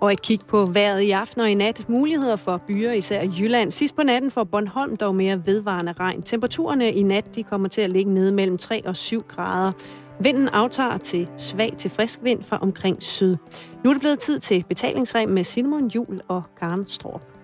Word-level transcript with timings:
Og 0.00 0.12
et 0.12 0.22
kig 0.22 0.40
på 0.48 0.66
vejret 0.66 1.00
i 1.00 1.10
aften 1.10 1.40
og 1.40 1.50
i 1.50 1.54
nat. 1.54 1.88
Muligheder 1.88 2.36
for 2.36 2.62
byer, 2.66 2.92
især 2.92 3.22
i 3.22 3.30
Jylland. 3.38 3.70
Sidst 3.70 3.96
på 3.96 4.02
natten 4.02 4.30
får 4.30 4.44
Bornholm 4.44 4.96
dog 4.96 5.14
mere 5.14 5.46
vedvarende 5.46 5.92
regn. 5.92 6.22
Temperaturerne 6.22 6.92
i 6.92 7.02
nat 7.02 7.34
de 7.34 7.42
kommer 7.42 7.68
til 7.68 7.80
at 7.80 7.90
ligge 7.90 8.14
nede 8.14 8.32
mellem 8.32 8.58
3 8.58 8.86
og 8.86 8.96
7 8.96 9.22
grader. 9.28 9.72
Vinden 10.20 10.48
aftager 10.48 10.98
til 10.98 11.28
svag 11.36 11.74
til 11.78 11.90
frisk 11.90 12.20
vind 12.22 12.42
fra 12.42 12.58
omkring 12.62 13.02
syd. 13.02 13.36
Nu 13.84 13.90
er 13.90 13.94
det 13.94 14.00
blevet 14.00 14.18
tid 14.18 14.38
til 14.38 14.64
betalingsrem 14.68 15.28
med 15.28 15.44
Simon 15.44 15.86
Jul 15.86 16.20
og 16.28 16.42
Karen 16.58 16.88
Strop. 16.88 17.37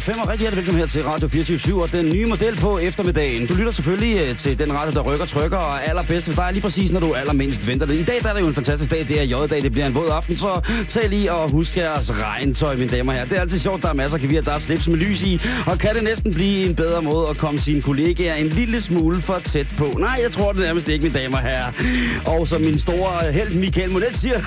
5 0.00 0.18
og 0.18 0.28
rigtig 0.28 0.40
hjertelig 0.40 0.56
velkommen 0.56 0.80
her 0.80 0.86
til 0.86 1.04
Radio 1.04 1.28
24 1.28 1.82
og 1.82 1.92
den 1.92 2.08
nye 2.08 2.26
model 2.26 2.56
på 2.56 2.78
eftermiddagen. 2.78 3.46
Du 3.46 3.54
lytter 3.54 3.72
selvfølgelig 3.72 4.20
øh, 4.28 4.36
til 4.36 4.58
den 4.58 4.74
radio, 4.74 4.92
der 4.92 5.12
rykker, 5.12 5.26
trykker 5.26 5.56
og 5.56 5.76
er 5.76 5.78
allerbedst 5.78 6.26
for 6.26 6.42
dig 6.42 6.52
lige 6.52 6.62
præcis, 6.62 6.92
når 6.92 7.00
du 7.00 7.14
allermindst 7.14 7.66
venter 7.66 7.86
det. 7.86 7.94
I 7.94 8.04
dag 8.04 8.22
der 8.22 8.28
er 8.28 8.34
det 8.34 8.40
jo 8.40 8.46
en 8.46 8.54
fantastisk 8.54 8.90
dag, 8.90 9.06
det 9.08 9.20
er 9.20 9.24
J-dag, 9.24 9.62
det 9.62 9.72
bliver 9.72 9.86
en 9.86 9.94
våd 9.94 10.08
aften, 10.10 10.36
så 10.36 10.60
tag 10.88 11.08
lige 11.08 11.32
og 11.32 11.50
husk 11.50 11.76
jeres 11.76 12.12
regntøj, 12.12 12.76
mine 12.76 12.90
damer 12.90 13.12
her. 13.12 13.24
Det 13.24 13.36
er 13.36 13.40
altid 13.40 13.58
sjovt, 13.58 13.82
der 13.82 13.88
er 13.88 13.92
masser 13.92 14.16
af 14.16 14.22
gevier, 14.22 14.42
der 14.42 14.52
er 14.52 14.58
slips 14.58 14.88
med 14.88 14.98
lys 14.98 15.22
i, 15.22 15.40
og 15.66 15.78
kan 15.78 15.94
det 15.94 16.04
næsten 16.04 16.34
blive 16.34 16.66
en 16.66 16.74
bedre 16.74 17.02
måde 17.02 17.28
at 17.30 17.38
komme 17.38 17.60
sine 17.60 17.82
kollegaer 17.82 18.34
en 18.34 18.48
lille 18.48 18.82
smule 18.82 19.22
for 19.22 19.40
tæt 19.44 19.74
på. 19.78 19.84
Nej, 19.98 20.18
jeg 20.22 20.30
tror 20.30 20.52
det 20.52 20.60
nærmest 20.60 20.88
ikke, 20.88 21.02
mine 21.02 21.18
damer 21.18 21.38
og. 21.38 22.38
Og 22.38 22.48
som 22.48 22.60
min 22.60 22.78
store 22.78 23.32
held 23.32 23.54
Michael 23.54 23.92
Monet 23.92 24.16
siger, 24.16 24.34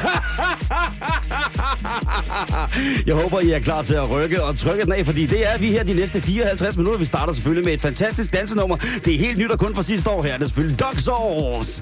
jeg 3.08 3.16
håber, 3.16 3.40
I 3.40 3.52
er 3.52 3.60
klar 3.60 3.82
til 3.82 3.94
at 3.94 4.16
rykke 4.16 4.44
og 4.44 4.56
trykke 4.56 4.84
den 4.84 4.92
af, 4.92 5.06
fordi 5.06 5.26
det 5.26 5.51
er 5.51 5.51
vi 5.60 5.72
her 5.72 5.84
de 5.84 5.94
næste 5.94 6.22
54 6.22 6.78
minutter. 6.78 7.00
Vi 7.00 7.06
starter 7.06 7.34
selvfølgelig 7.34 7.66
med 7.66 7.74
et 7.74 7.82
fantastisk 7.82 8.34
dansenummer. 8.34 8.76
Det 9.06 9.14
er 9.14 9.18
helt 9.18 9.38
nyt 9.38 9.52
og 9.52 9.60
kun 9.60 9.76
fra 9.76 9.84
sidste 9.84 10.10
år 10.10 10.24
her. 10.24 10.34
Det 10.38 10.44
er 10.44 10.48
selvfølgelig 10.48 10.80
Dog 10.80 11.00
Souls. 11.00 11.82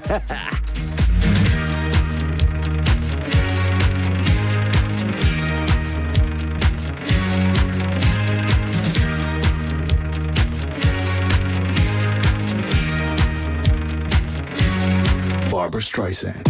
Barbara 15.50 15.80
Streisand. 15.80 16.49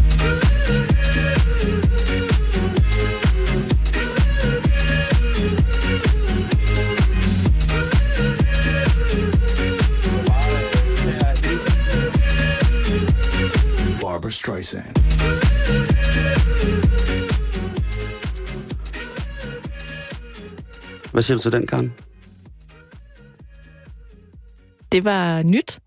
Hvad 21.20 21.24
siger 21.24 21.36
du 21.36 21.42
til 21.42 21.52
den, 21.52 21.66
Karen? 21.66 21.92
Det 24.92 25.04
var 25.04 25.42
nyt. 25.42 25.80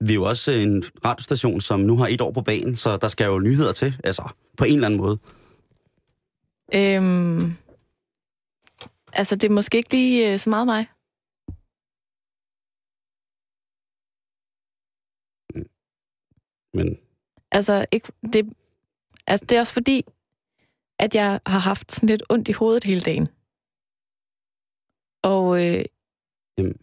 Vi 0.00 0.10
er 0.10 0.14
jo 0.14 0.24
også 0.24 0.50
en 0.52 0.82
radiostation, 1.04 1.60
som 1.60 1.80
nu 1.80 1.96
har 1.96 2.06
et 2.06 2.20
år 2.20 2.32
på 2.32 2.42
banen, 2.42 2.76
så 2.76 2.96
der 2.96 3.08
skal 3.08 3.24
jo 3.24 3.38
nyheder 3.38 3.72
til, 3.72 3.96
altså 4.04 4.32
på 4.56 4.64
en 4.64 4.74
eller 4.74 4.86
anden 4.86 5.00
måde. 5.00 5.18
Øhm, 6.74 7.56
altså, 9.12 9.36
det 9.36 9.44
er 9.44 9.54
måske 9.54 9.76
ikke 9.76 9.92
lige 9.92 10.32
øh, 10.32 10.38
så 10.38 10.50
meget 10.50 10.66
mig. 10.66 10.86
Men 16.74 16.98
Altså, 17.52 17.86
ikke, 17.92 18.12
det, 18.32 18.52
altså, 19.26 19.46
det 19.46 19.56
er 19.56 19.60
også 19.60 19.72
fordi, 19.72 20.04
at 20.98 21.14
jeg 21.14 21.40
har 21.46 21.58
haft 21.58 21.92
sådan 21.92 22.08
lidt 22.08 22.22
ondt 22.30 22.48
i 22.48 22.52
hovedet 22.52 22.84
hele 22.84 23.00
dagen. 23.00 23.28
Og 25.22 25.66
øh, 25.66 25.84
Jamen. 26.58 26.76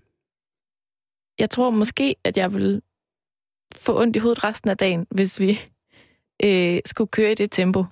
jeg 1.40 1.50
tror 1.50 1.70
måske, 1.70 2.16
at 2.24 2.38
jeg 2.38 2.54
vil 2.54 2.82
få 3.76 4.02
ondt 4.02 4.16
i 4.16 4.20
hovedet 4.20 4.44
resten 4.44 4.70
af 4.70 4.78
dagen, 4.78 5.08
hvis 5.12 5.40
vi 5.40 5.52
øh, 6.44 6.82
skulle 6.86 7.08
køre 7.08 7.32
i 7.32 7.36
det 7.36 7.52
tempo 7.52 7.84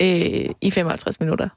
øh, 0.00 0.50
i 0.60 0.70
55 0.70 1.20
minutter. 1.20 1.48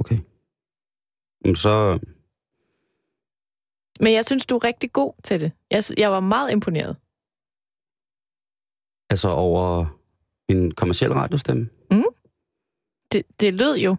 okay. 0.00 0.18
Jamen, 1.44 1.56
så... 1.56 1.98
Men 4.00 4.12
jeg 4.12 4.24
synes, 4.24 4.46
du 4.46 4.54
er 4.56 4.64
rigtig 4.64 4.92
god 4.92 5.12
til 5.24 5.40
det. 5.40 5.52
Jeg, 5.70 5.82
jeg 5.98 6.10
var 6.10 6.20
meget 6.20 6.52
imponeret. 6.52 6.96
Altså 9.10 9.28
over 9.28 9.86
en 10.48 10.70
kommersiel 10.70 11.12
radiostemme. 11.12 11.68
Det, 13.16 13.40
det 13.40 13.54
lød 13.54 13.76
jo 13.76 13.96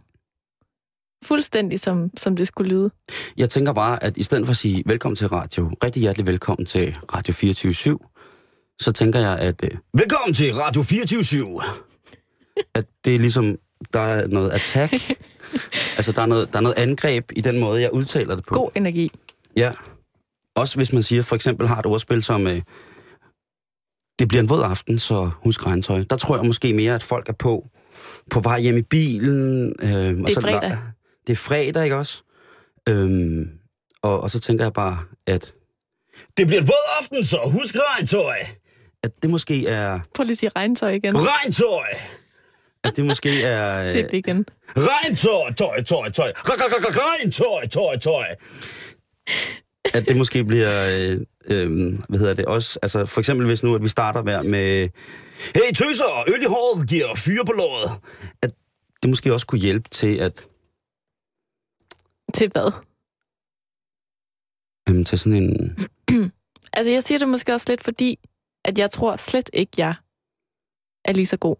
fuldstændig, 1.23 1.79
som, 1.79 2.11
som 2.17 2.35
det 2.35 2.47
skulle 2.47 2.69
lyde. 2.69 2.91
Jeg 3.38 3.50
tænker 3.50 3.73
bare, 3.73 4.03
at 4.03 4.17
i 4.17 4.23
stedet 4.23 4.45
for 4.45 4.51
at 4.51 4.57
sige 4.57 4.83
velkommen 4.85 5.16
til 5.16 5.28
radio, 5.28 5.72
rigtig 5.83 6.01
hjertelig 6.01 6.28
velkommen 6.28 6.66
til 6.66 6.97
Radio 7.13 7.33
24 7.33 8.00
så 8.79 8.91
tænker 8.91 9.19
jeg, 9.19 9.39
at 9.39 9.63
øh, 9.63 9.72
velkommen 9.94 10.33
til 10.33 10.55
Radio 10.55 10.83
24 10.83 11.61
At 12.73 12.85
det 13.05 13.16
er 13.16 13.19
ligesom, 13.19 13.57
der 13.94 14.00
er 14.00 14.28
noget 14.28 14.51
attack. 14.51 14.94
altså, 15.97 16.11
der 16.11 16.22
er 16.22 16.25
noget, 16.25 16.53
der 16.53 16.57
er 16.57 16.61
noget 16.61 16.78
angreb 16.78 17.31
i 17.35 17.41
den 17.41 17.59
måde, 17.59 17.81
jeg 17.81 17.94
udtaler 17.94 18.35
det 18.35 18.44
på. 18.47 18.53
God 18.55 18.69
energi. 18.75 19.11
Ja. 19.55 19.72
Også 20.55 20.75
hvis 20.75 20.94
man 20.94 21.03
siger, 21.03 21.23
for 21.23 21.35
eksempel 21.35 21.67
har 21.67 21.79
et 21.79 21.85
ordspil 21.85 22.23
som, 22.23 22.47
øh, 22.47 22.61
det 24.19 24.28
bliver 24.28 24.41
en 24.41 24.49
våd 24.49 24.63
aften, 24.63 24.99
så 24.99 25.29
husk 25.44 25.66
regntøj. 25.66 26.03
Der 26.09 26.16
tror 26.16 26.38
jeg 26.38 26.45
måske 26.45 26.73
mere, 26.73 26.95
at 26.95 27.03
folk 27.03 27.29
er 27.29 27.34
på, 27.34 27.67
på 28.31 28.40
vej 28.40 28.59
hjem 28.59 28.78
i 28.78 28.81
bilen. 28.81 29.74
Øh, 29.81 29.90
det 29.90 30.38
er 30.38 30.41
fredag. 30.41 30.78
Det 31.28 31.34
er 31.34 31.38
fredag, 31.38 31.84
ikke 31.84 31.96
også? 31.96 32.24
Øhm, 32.90 33.50
og, 34.02 34.24
og 34.24 34.30
så 34.30 34.40
tænker 34.40 34.66
jeg 34.66 34.74
bare, 34.74 35.00
at 35.28 35.53
det 36.38 36.47
bliver 36.47 36.62
en 36.62 36.68
våd 36.68 36.97
aften, 37.00 37.25
så 37.25 37.40
husk 37.46 37.75
regntøj. 37.75 38.38
At 39.03 39.12
det 39.22 39.30
måske 39.30 39.68
er 39.68 40.00
Prøv 40.13 40.24
lige 40.24 40.31
at 40.31 40.38
sige 40.38 40.52
regntøj 40.56 40.91
igen. 40.91 41.16
regntøj. 41.16 41.88
At 42.84 42.96
det 42.96 43.06
måske 43.06 43.44
er... 43.44 43.91
Se 43.91 44.03
det 44.03 44.14
igen. 44.14 44.46
Regntøj, 44.78 45.53
tøj, 45.53 45.84
tøj, 45.84 46.09
tøj. 46.09 46.31
Regntøj, 46.35 47.68
tøj, 47.68 47.97
tøj. 47.97 48.25
At 49.94 50.08
det 50.08 50.18
måske 50.18 50.44
bliver, 50.44 50.88
øh, 50.90 51.19
øh, 51.47 51.94
hvad 52.09 52.19
hedder 52.19 52.34
det 52.34 52.46
også, 52.46 52.79
altså 52.81 53.06
for 53.06 53.22
eksempel 53.22 53.47
hvis 53.47 53.64
nu, 53.64 53.75
at 53.75 53.84
vi 53.84 53.90
starter 53.90 54.22
hver 54.22 54.44
med, 54.44 54.90
hey 55.55 55.73
tøser, 55.75 56.23
øl 56.27 56.41
i 56.41 56.45
håret 56.45 56.89
giver 56.89 57.15
fyre 57.15 57.45
på 57.45 57.51
låret. 57.51 58.01
At 58.41 58.51
det 59.01 59.09
måske 59.09 59.34
også 59.34 59.47
kunne 59.47 59.61
hjælpe 59.61 59.89
til 59.89 60.17
at, 60.17 60.47
Til 62.34 62.49
hvad? 62.51 62.72
øh, 64.89 65.05
til 65.05 65.19
sådan 65.19 65.43
en, 65.43 65.78
Altså, 66.73 66.91
jeg 66.91 67.03
siger 67.03 67.19
det 67.19 67.29
måske 67.29 67.53
også 67.53 67.66
lidt, 67.69 67.84
fordi 67.84 68.19
at 68.66 68.78
jeg 68.78 68.91
tror 68.91 69.16
slet 69.16 69.49
ikke, 69.53 69.72
jeg 69.78 69.95
er 71.05 71.13
lige 71.13 71.25
så 71.25 71.37
god 71.37 71.55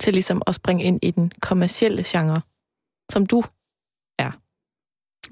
til 0.00 0.12
ligesom 0.12 0.42
at 0.46 0.54
springe 0.54 0.84
ind 0.84 0.98
i 1.02 1.10
den 1.10 1.32
kommercielle 1.42 2.02
genre, 2.06 2.40
som 3.12 3.26
du 3.26 3.42
er. 4.18 4.30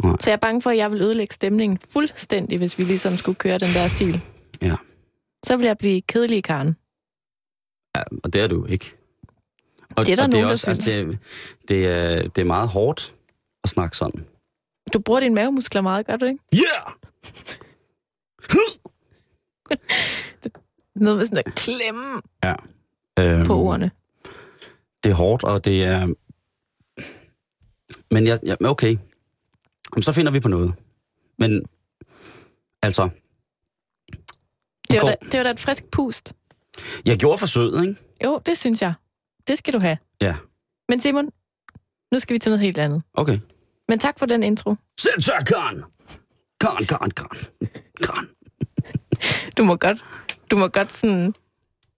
Nej. 0.06 0.16
Så 0.20 0.30
jeg 0.30 0.36
er 0.36 0.40
bange 0.40 0.62
for, 0.62 0.70
at 0.70 0.76
jeg 0.76 0.90
vil 0.92 1.02
ødelægge 1.02 1.34
stemningen 1.34 1.78
fuldstændig, 1.78 2.58
hvis 2.58 2.78
vi 2.78 2.84
ligesom 2.84 3.16
skulle 3.16 3.36
køre 3.36 3.58
den 3.58 3.68
der 3.74 3.88
stil. 3.88 4.14
Ja. 4.62 4.76
Så 5.46 5.56
vil 5.56 5.66
jeg 5.66 5.78
blive 5.78 6.00
kedelig 6.02 6.38
i 6.38 6.40
karen. 6.40 6.76
Ja, 7.96 8.02
og 8.24 8.32
det 8.32 8.40
er 8.42 8.46
du 8.46 8.66
ikke. 8.66 8.96
Og, 9.96 10.06
Det 10.06 10.12
er 10.12 10.16
der 10.16 10.22
og 10.22 10.28
nogen, 10.30 10.44
der 10.44 10.50
også, 10.50 10.70
altså, 10.70 10.90
det, 10.90 11.18
det, 11.68 11.86
er, 11.86 12.28
det 12.28 12.42
er 12.42 12.46
meget 12.46 12.68
hårdt 12.68 13.14
at 13.64 13.70
snakke 13.70 13.96
sådan. 13.96 14.26
Du 14.92 14.98
bruger 14.98 15.20
dine 15.20 15.34
mavemuskler 15.34 15.80
meget, 15.80 16.06
gør 16.06 16.16
du 16.16 16.24
ikke? 16.26 16.40
Yeah! 16.54 16.92
Noget 20.94 21.18
med 21.18 21.26
sådan 21.26 21.38
at 21.46 21.54
klemme 21.54 22.22
Ja. 22.44 22.54
Øhm, 23.20 23.46
på 23.46 23.54
ordene. 23.56 23.90
det 25.04 25.10
er 25.10 25.14
hårdt, 25.14 25.44
og 25.44 25.64
det 25.64 25.84
er... 25.84 26.14
Men 28.10 28.26
jeg, 28.26 28.40
ja, 28.46 28.54
okay. 28.60 28.96
Så 30.00 30.12
finder 30.12 30.32
vi 30.32 30.40
på 30.40 30.48
noget. 30.48 30.74
Men 31.38 31.64
altså, 32.82 33.08
Det 34.90 35.00
var, 35.02 35.08
da, 35.08 35.14
det 35.32 35.38
var 35.38 35.42
da 35.42 35.50
et 35.50 35.60
frisk 35.60 35.84
pust. 35.90 36.32
Jeg 37.06 37.16
gjorde 37.18 37.38
forsøget, 37.38 37.86
ikke? 37.88 38.00
Jo, 38.24 38.40
det 38.46 38.58
synes 38.58 38.82
jeg. 38.82 38.94
Det 39.46 39.58
skal 39.58 39.72
du 39.72 39.80
have. 39.80 39.98
Ja, 40.20 40.36
Men 40.88 41.00
Simon, 41.00 41.30
nu 42.12 42.18
skal 42.18 42.34
vi 42.34 42.38
til 42.38 42.50
noget 42.50 42.60
helt 42.64 42.78
andet. 42.78 43.02
okay. 43.14 43.38
Men 43.88 43.98
tak 43.98 44.18
for 44.18 44.26
den 44.26 44.42
intro. 44.42 44.74
Selv 45.00 45.22
tak, 45.22 45.44
Karen! 45.44 45.82
Karen, 46.60 46.86
Karen, 46.86 47.10
Karen. 47.10 47.38
Karen. 48.02 48.28
Du 49.56 49.64
må 49.64 49.76
godt, 49.76 50.04
du 50.50 50.56
må 50.58 50.68
godt 50.68 50.92
sådan, 50.92 51.34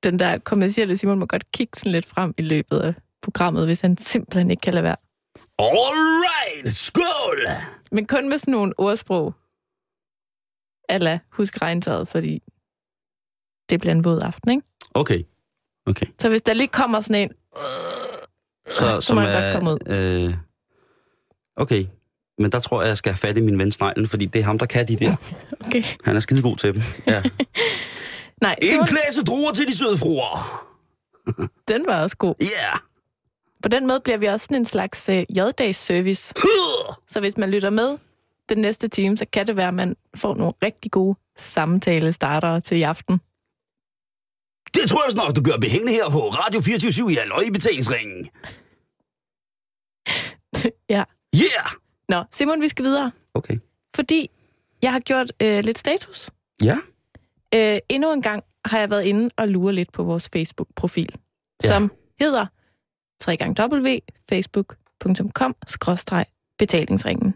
den 0.03 0.19
der 0.19 0.39
kommercielle 0.39 0.97
Simon 0.97 1.19
må 1.19 1.27
godt 1.27 1.53
kigge 1.53 1.73
sådan 1.79 1.93
lidt 1.93 2.07
frem 2.07 2.35
i 2.39 2.43
løbet 2.43 2.79
af 2.81 2.95
programmet, 3.23 3.65
hvis 3.67 3.81
han 3.81 3.97
simpelthen 3.97 4.51
ikke 4.51 4.61
kan 4.61 4.75
lade 4.75 4.85
være. 4.85 4.97
All 5.59 6.23
right, 6.25 6.77
skål! 6.77 7.47
Men 7.93 8.07
kun 8.07 8.29
med 8.29 8.39
sådan 8.39 8.53
nogle 8.53 8.73
ordsprog. 8.79 9.35
Alla, 10.89 11.19
husk 11.33 11.63
regntøjet, 11.63 12.09
fordi 12.09 12.43
det 13.71 13.81
bliver 13.81 13.93
en 13.93 14.05
våd 14.05 14.21
aften, 14.21 14.51
ikke? 14.51 14.63
Okay, 14.95 15.23
okay. 15.87 16.07
Så 16.21 16.29
hvis 16.29 16.43
der 16.43 16.55
lige 16.55 16.69
kommer 16.69 17.01
sådan 17.01 17.23
en, 17.23 17.31
Så, 18.71 19.01
så 19.01 19.15
må 19.15 19.21
jeg 19.21 19.43
godt 19.43 19.55
komme 19.55 19.71
ud. 19.71 19.79
Øh, 19.87 20.35
okay, 21.57 21.87
men 22.39 22.53
der 22.53 22.61
tror 22.61 22.83
jeg, 22.83 22.89
jeg 22.89 22.97
skal 22.97 23.13
have 23.13 23.19
fat 23.19 23.39
i 23.39 23.41
min 23.41 23.59
ven 23.59 23.73
Sneglen, 23.73 24.09
fordi 24.09 24.27
det 24.27 24.39
er 24.39 24.45
ham, 24.45 24.59
der 24.59 24.67
kan 24.67 24.89
de 24.89 24.97
der. 24.97 25.17
Okay. 25.67 25.83
Han 26.05 26.17
er 26.17 26.21
skide 26.21 26.43
god 26.43 26.57
til 26.57 26.75
dem. 26.75 26.83
Ja. 27.07 27.23
Nej, 28.43 28.57
En 28.63 28.69
Simon, 28.69 28.87
klasse 28.87 29.25
druer 29.25 29.53
til 29.53 29.67
de 29.69 29.77
søde 29.77 29.99
fruer. 29.99 30.69
den 31.69 31.87
var 31.87 32.03
også 32.03 32.17
god. 32.17 32.35
Ja. 32.41 32.45
Yeah. 32.45 32.79
På 33.63 33.69
den 33.69 33.87
måde 33.87 34.01
bliver 34.01 34.17
vi 34.17 34.27
også 34.27 34.45
sådan 34.45 34.57
en 34.57 34.65
slags 34.65 35.09
uh, 35.09 35.15
J-dags-service. 35.37 36.35
Så 37.09 37.21
hvis 37.21 37.37
man 37.37 37.51
lytter 37.51 37.71
med 37.71 37.99
den 38.49 38.59
næste 38.59 38.89
time, 38.89 39.17
så 39.17 39.27
kan 39.33 39.47
det 39.47 39.57
være, 39.57 39.69
at 39.69 39.75
man 39.75 39.97
får 40.17 40.35
nogle 40.35 40.53
rigtig 40.63 40.91
gode 40.91 41.19
samtale-startere 41.37 42.61
til 42.61 42.79
i 42.79 42.83
aften. 42.83 43.21
Det 44.75 44.89
tror 44.89 45.05
jeg 45.05 45.15
nok, 45.15 45.37
du 45.37 45.43
gør 45.43 45.57
behængende 45.57 45.93
her 45.93 46.11
på 46.11 46.19
Radio 46.29 46.61
24 46.61 47.13
i 47.13 47.17
Aløj 47.17 47.43
i 47.43 47.51
betalingsringen. 47.51 48.27
ja. 50.95 51.05
Yeah! 51.37 51.71
Nå, 52.09 52.25
Simon, 52.31 52.63
vi 52.63 52.69
skal 52.69 52.85
videre. 52.85 53.11
Okay. 53.35 53.59
Fordi 53.97 54.31
jeg 54.83 54.93
har 54.93 55.01
gjort 55.01 55.33
øh, 55.43 55.65
lidt 55.65 55.79
status. 55.79 56.31
Ja. 56.63 56.77
Øh, 57.55 57.79
endnu 57.89 58.13
en 58.13 58.23
gang 58.23 58.45
har 58.65 58.79
jeg 58.79 58.91
været 58.91 59.05
inde 59.05 59.31
og 59.37 59.49
lure 59.49 59.73
lidt 59.73 59.93
på 59.93 60.03
vores 60.03 60.29
Facebook-profil, 60.33 61.15
Ja. 61.65 61.69
som 61.69 61.93
hedder 62.21 62.47
www.facebook.com 63.29 65.57
betalingsringen. 66.59 67.35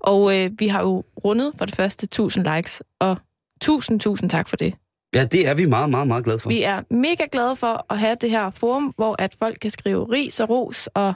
Og 0.00 0.36
øh, 0.38 0.50
vi 0.58 0.68
har 0.68 0.82
jo 0.82 1.04
rundet 1.24 1.52
for 1.58 1.64
det 1.64 1.74
første 1.74 2.04
1000 2.04 2.46
likes, 2.56 2.82
og 3.00 3.16
tusind, 3.60 4.00
tusind 4.00 4.30
tak 4.30 4.48
for 4.48 4.56
det. 4.56 4.74
Ja, 5.14 5.24
det 5.24 5.48
er 5.48 5.54
vi 5.54 5.66
meget, 5.66 5.90
meget, 5.90 6.06
meget 6.08 6.24
glade 6.24 6.38
for. 6.38 6.48
Vi 6.48 6.62
er 6.62 6.82
mega 6.90 7.26
glade 7.32 7.56
for 7.56 7.86
at 7.92 7.98
have 7.98 8.16
det 8.20 8.30
her 8.30 8.50
forum, 8.50 8.84
hvor 8.96 9.16
at 9.18 9.34
folk 9.38 9.58
kan 9.60 9.70
skrive 9.70 10.04
ris 10.12 10.40
og 10.40 10.50
ros 10.50 10.86
og 10.86 11.14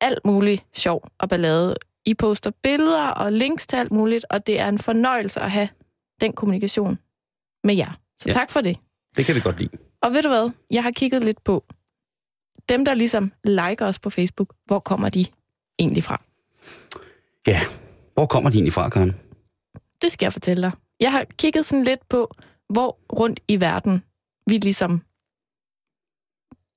alt 0.00 0.18
muligt 0.24 0.64
sjov 0.74 1.08
og 1.18 1.28
ballade. 1.28 1.76
I 2.04 2.14
poster 2.14 2.50
billeder 2.62 3.06
og 3.08 3.32
links 3.32 3.66
til 3.66 3.76
alt 3.76 3.92
muligt, 3.92 4.24
og 4.30 4.46
det 4.46 4.60
er 4.60 4.68
en 4.68 4.78
fornøjelse 4.78 5.40
at 5.40 5.50
have 5.50 5.68
den 6.20 6.32
kommunikation 6.32 6.98
med 7.64 7.74
jer. 7.74 7.92
Så 8.18 8.28
Ja. 8.28 8.32
tak 8.32 8.50
for 8.50 8.60
det. 8.60 8.76
Det 9.16 9.26
kan 9.26 9.34
vi 9.34 9.40
godt 9.40 9.58
lide. 9.60 9.70
Og 10.02 10.12
ved 10.12 10.22
du 10.22 10.28
hvad? 10.28 10.50
Jeg 10.70 10.82
har 10.82 10.90
kigget 10.90 11.24
lidt 11.24 11.44
på 11.44 11.64
dem, 12.68 12.84
der 12.84 12.94
ligesom 12.94 13.32
liker 13.44 13.86
os 13.86 13.98
på 13.98 14.10
Facebook. 14.10 14.54
Hvor 14.66 14.78
kommer 14.78 15.08
de 15.08 15.26
egentlig 15.78 16.04
fra? 16.04 16.22
Ja. 17.46 17.60
Hvor 18.14 18.26
kommer 18.26 18.50
de 18.50 18.56
egentlig 18.56 18.72
fra, 18.72 18.88
Karen? 18.88 19.16
Det 20.02 20.12
skal 20.12 20.26
jeg 20.26 20.32
fortælle 20.32 20.62
dig. 20.62 20.72
Jeg 21.02 21.12
har 21.12 21.24
kigget 21.38 21.66
sådan 21.66 21.84
lidt 21.84 22.08
på, 22.08 22.34
hvor 22.68 22.98
rundt 23.12 23.40
i 23.48 23.60
verden 23.60 24.04
vi 24.46 24.56
ligesom... 24.56 25.02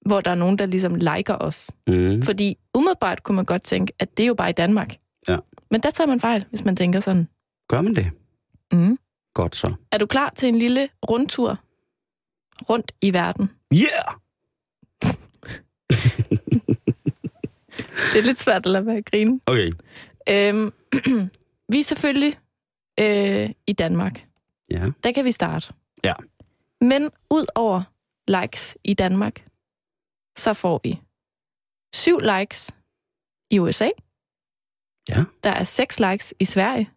Hvor 0.06 0.22
der 0.22 0.32
er 0.32 0.36
nogen, 0.36 0.58
der 0.58 0.66
ligesom 0.66 0.96
liker 0.96 1.36
os. 1.36 1.72
Mm. 1.88 2.22
Fordi 2.22 2.58
umiddelbart 2.74 3.24
kunne 3.24 3.36
man 3.36 3.46
godt 3.46 3.64
tænke, 3.64 3.94
at 4.00 4.18
det 4.18 4.24
er 4.24 4.28
jo 4.28 4.34
bare 4.34 4.50
i 4.50 4.54
Danmark. 4.54 4.96
Ja. 5.28 5.38
Men 5.72 5.84
der 5.84 5.90
tager 5.92 6.08
man 6.08 6.20
fejl, 6.20 6.46
hvis 6.50 6.66
man 6.66 6.76
tænker 6.76 7.00
sådan. 7.00 7.28
Gør 7.68 7.82
man 7.82 7.96
det? 7.96 8.12
Mm. 8.72 9.00
Godt 9.34 9.56
så. 9.56 9.76
Er 9.92 9.98
du 9.98 10.06
klar 10.06 10.34
til 10.36 10.50
en 10.50 10.60
lille 10.60 10.90
rundtur 11.10 11.60
rundt 12.70 12.92
i 13.02 13.14
verden? 13.14 13.52
Yeah! 13.74 14.16
Det 18.14 18.20
er 18.20 18.26
lidt 18.26 18.40
svært 18.40 18.66
at 18.66 18.72
lade 18.72 18.86
være 18.86 18.98
at 18.98 19.06
grine. 19.06 19.40
Okay. 19.46 19.72
Øhm, 20.30 20.74
vi 21.72 21.80
er 21.80 21.84
selvfølgelig 21.84 22.38
øh, 23.00 23.50
i 23.68 23.74
Danmark. 23.74 24.28
Ja. 24.72 24.92
Der 25.04 25.12
kan 25.12 25.26
vi 25.26 25.32
starte. 25.32 25.74
Ja. 26.04 26.14
Men 26.82 27.10
ud 27.30 27.46
over 27.56 27.84
likes 28.28 28.78
i 28.84 28.94
Danmark, 28.94 29.48
så 30.38 30.54
får 30.54 30.80
vi 30.84 31.02
syv 31.94 32.20
likes 32.20 32.72
i 33.52 33.60
USA. 33.60 33.90
Ja. 35.10 35.24
Der 35.44 35.50
er 35.50 35.64
seks 35.64 36.00
likes 36.00 36.34
i 36.40 36.46
Sverige. 36.46 36.90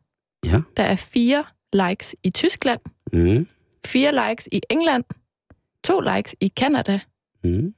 Ja. 0.45 0.61
Der 0.77 0.83
er 0.83 0.97
fire 0.97 1.45
likes 1.73 2.15
i 2.23 2.31
Tyskland. 2.31 2.81
Mm. 3.12 3.49
Fire 3.87 4.29
likes 4.29 4.49
i 4.53 4.61
England. 4.71 5.05
To 5.85 6.00
likes 6.00 6.37
i 6.41 6.49
Kanada. 6.49 7.00
Mm. 7.45 7.75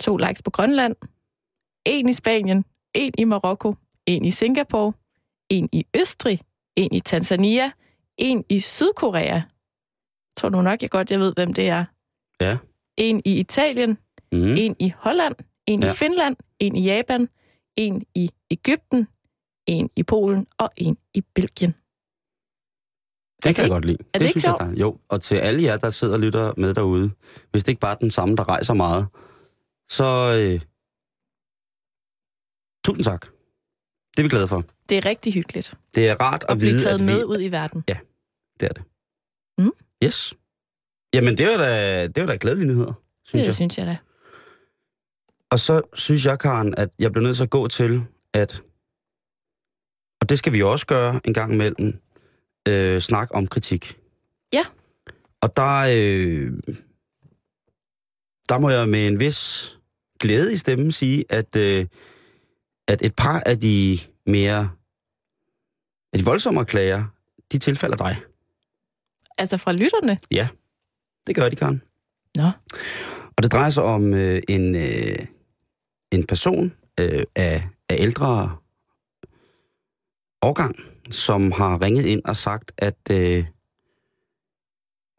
To 0.00 0.16
likes 0.16 0.42
på 0.42 0.50
Grønland. 0.50 0.96
En 1.84 2.08
i 2.08 2.12
Spanien. 2.12 2.64
En 2.94 3.12
i 3.18 3.24
Marokko. 3.24 3.74
En 4.06 4.24
i 4.24 4.30
Singapore. 4.30 4.92
En 5.48 5.68
i 5.72 5.86
Østrig. 5.96 6.40
En 6.76 6.94
i 6.94 7.00
Tanzania. 7.00 7.70
En 8.16 8.44
i 8.48 8.60
Sydkorea. 8.60 9.42
Tror 10.36 10.48
nu 10.48 10.62
nok, 10.62 10.82
jeg 10.82 10.90
godt 10.90 11.10
jeg 11.10 11.20
ved, 11.20 11.34
hvem 11.34 11.52
det 11.54 11.68
er. 11.68 11.84
Ja. 12.40 12.58
En 12.96 13.22
i 13.24 13.40
Italien. 13.40 13.98
Mm. 14.32 14.54
En 14.56 14.76
i 14.78 14.92
Holland. 14.96 15.34
En 15.66 15.82
Ja. 15.82 15.92
i 15.92 15.96
Finland. 15.96 16.36
En 16.58 16.76
i 16.76 16.82
Japan. 16.82 17.28
En 17.76 18.02
i 18.14 18.30
Ægypten. 18.50 19.08
En 19.66 19.90
i 19.96 20.02
Polen. 20.02 20.46
Og 20.58 20.70
en 20.76 20.96
i 21.14 21.20
Belgien. 21.34 21.74
Det 23.44 23.54
kan 23.54 23.62
jeg 23.62 23.70
godt 23.70 23.84
lide. 23.84 23.98
det 24.14 24.20
ikke 24.20 24.30
synes 24.30 24.44
jeg 24.44 24.52
er 24.52 24.56
dejligt. 24.56 24.80
Jo, 24.80 24.98
og 25.08 25.20
til 25.20 25.34
alle 25.36 25.62
jer, 25.62 25.76
der 25.76 25.90
sidder 25.90 26.14
og 26.14 26.20
lytter 26.20 26.52
med 26.56 26.74
derude, 26.74 27.10
hvis 27.50 27.64
det 27.64 27.68
ikke 27.72 27.80
bare 27.80 27.92
er 27.94 27.98
den 27.98 28.10
samme, 28.10 28.36
der 28.36 28.48
rejser 28.48 28.74
meget, 28.74 29.08
så 29.88 30.04
øh, 30.38 30.60
tusind 32.84 33.04
tak. 33.04 33.26
Det 34.16 34.18
er 34.18 34.22
vi 34.22 34.28
glade 34.28 34.48
for. 34.48 34.64
Det 34.88 34.98
er 34.98 35.04
rigtig 35.06 35.34
hyggeligt 35.34 35.74
Det 35.94 36.08
er 36.08 36.14
rart 36.20 36.44
at, 36.44 36.50
at 36.50 36.58
blive 36.58 36.72
vide, 36.72 36.82
taget 36.82 36.94
at 36.94 37.00
vi... 37.00 37.06
med 37.06 37.24
ud 37.24 37.40
i 37.40 37.48
verden. 37.48 37.84
Det 38.60 38.68
er 38.68 38.72
det. 38.72 38.82
Mm. 39.58 39.72
Yes. 40.04 40.34
Jamen, 41.14 41.38
det 41.38 41.46
var 41.46 41.56
da, 41.56 42.06
det 42.06 42.20
var 42.20 42.26
da 42.26 42.36
glædelige 42.40 42.66
nyheder, 42.68 42.92
synes 43.24 43.40
Det 43.42 43.46
jeg. 43.46 43.54
synes 43.54 43.78
jeg 43.78 43.86
da. 43.86 43.96
Og 45.50 45.58
så 45.58 45.82
synes 45.94 46.26
jeg, 46.26 46.38
Karen, 46.38 46.74
at 46.76 46.88
jeg 46.98 47.12
bliver 47.12 47.22
nødt 47.26 47.36
til 47.36 47.42
at 47.42 47.50
gå 47.50 47.68
til, 47.68 48.02
at, 48.34 48.62
og 50.20 50.28
det 50.28 50.38
skal 50.38 50.52
vi 50.52 50.62
også 50.62 50.86
gøre 50.86 51.20
en 51.24 51.34
gang 51.34 51.52
imellem, 51.52 52.00
øh, 52.68 53.00
snak 53.00 53.28
om 53.34 53.46
kritik. 53.46 53.98
Ja. 54.52 54.64
Og 55.40 55.56
der, 55.56 55.78
øh, 55.78 56.52
der 58.48 58.58
må 58.58 58.70
jeg 58.70 58.88
med 58.88 59.06
en 59.06 59.20
vis 59.20 59.72
glæde 60.20 60.52
i 60.52 60.56
stemmen 60.56 60.92
sige, 60.92 61.24
at, 61.28 61.56
øh, 61.56 61.86
at 62.88 63.02
et 63.02 63.14
par 63.16 63.42
af 63.46 63.60
de 63.60 63.98
mere, 64.26 64.70
af 66.12 66.18
de 66.18 66.24
voldsomme 66.24 66.64
klager, 66.64 67.04
de 67.52 67.58
tilfalder 67.58 67.96
dig. 67.96 68.16
Altså 69.38 69.56
fra 69.56 69.72
lytterne. 69.72 70.18
Det 71.26 71.34
gør 71.34 71.48
de, 71.48 71.56
Karen. 71.56 71.82
Nå. 72.36 72.50
Og 73.36 73.42
det 73.42 73.52
drejer 73.52 73.70
sig 73.70 73.82
om 73.82 74.14
øh, 74.14 74.42
en, 74.48 74.74
øh, 74.74 75.26
en 76.12 76.26
person 76.26 76.72
øh, 77.00 77.22
af, 77.36 77.62
af 77.88 77.96
ældre 77.98 78.56
årgang, 80.42 80.76
som 81.10 81.52
har 81.52 81.82
ringet 81.82 82.04
ind 82.04 82.22
og 82.24 82.36
sagt, 82.36 82.72
at 82.78 83.10
øh, 83.10 83.44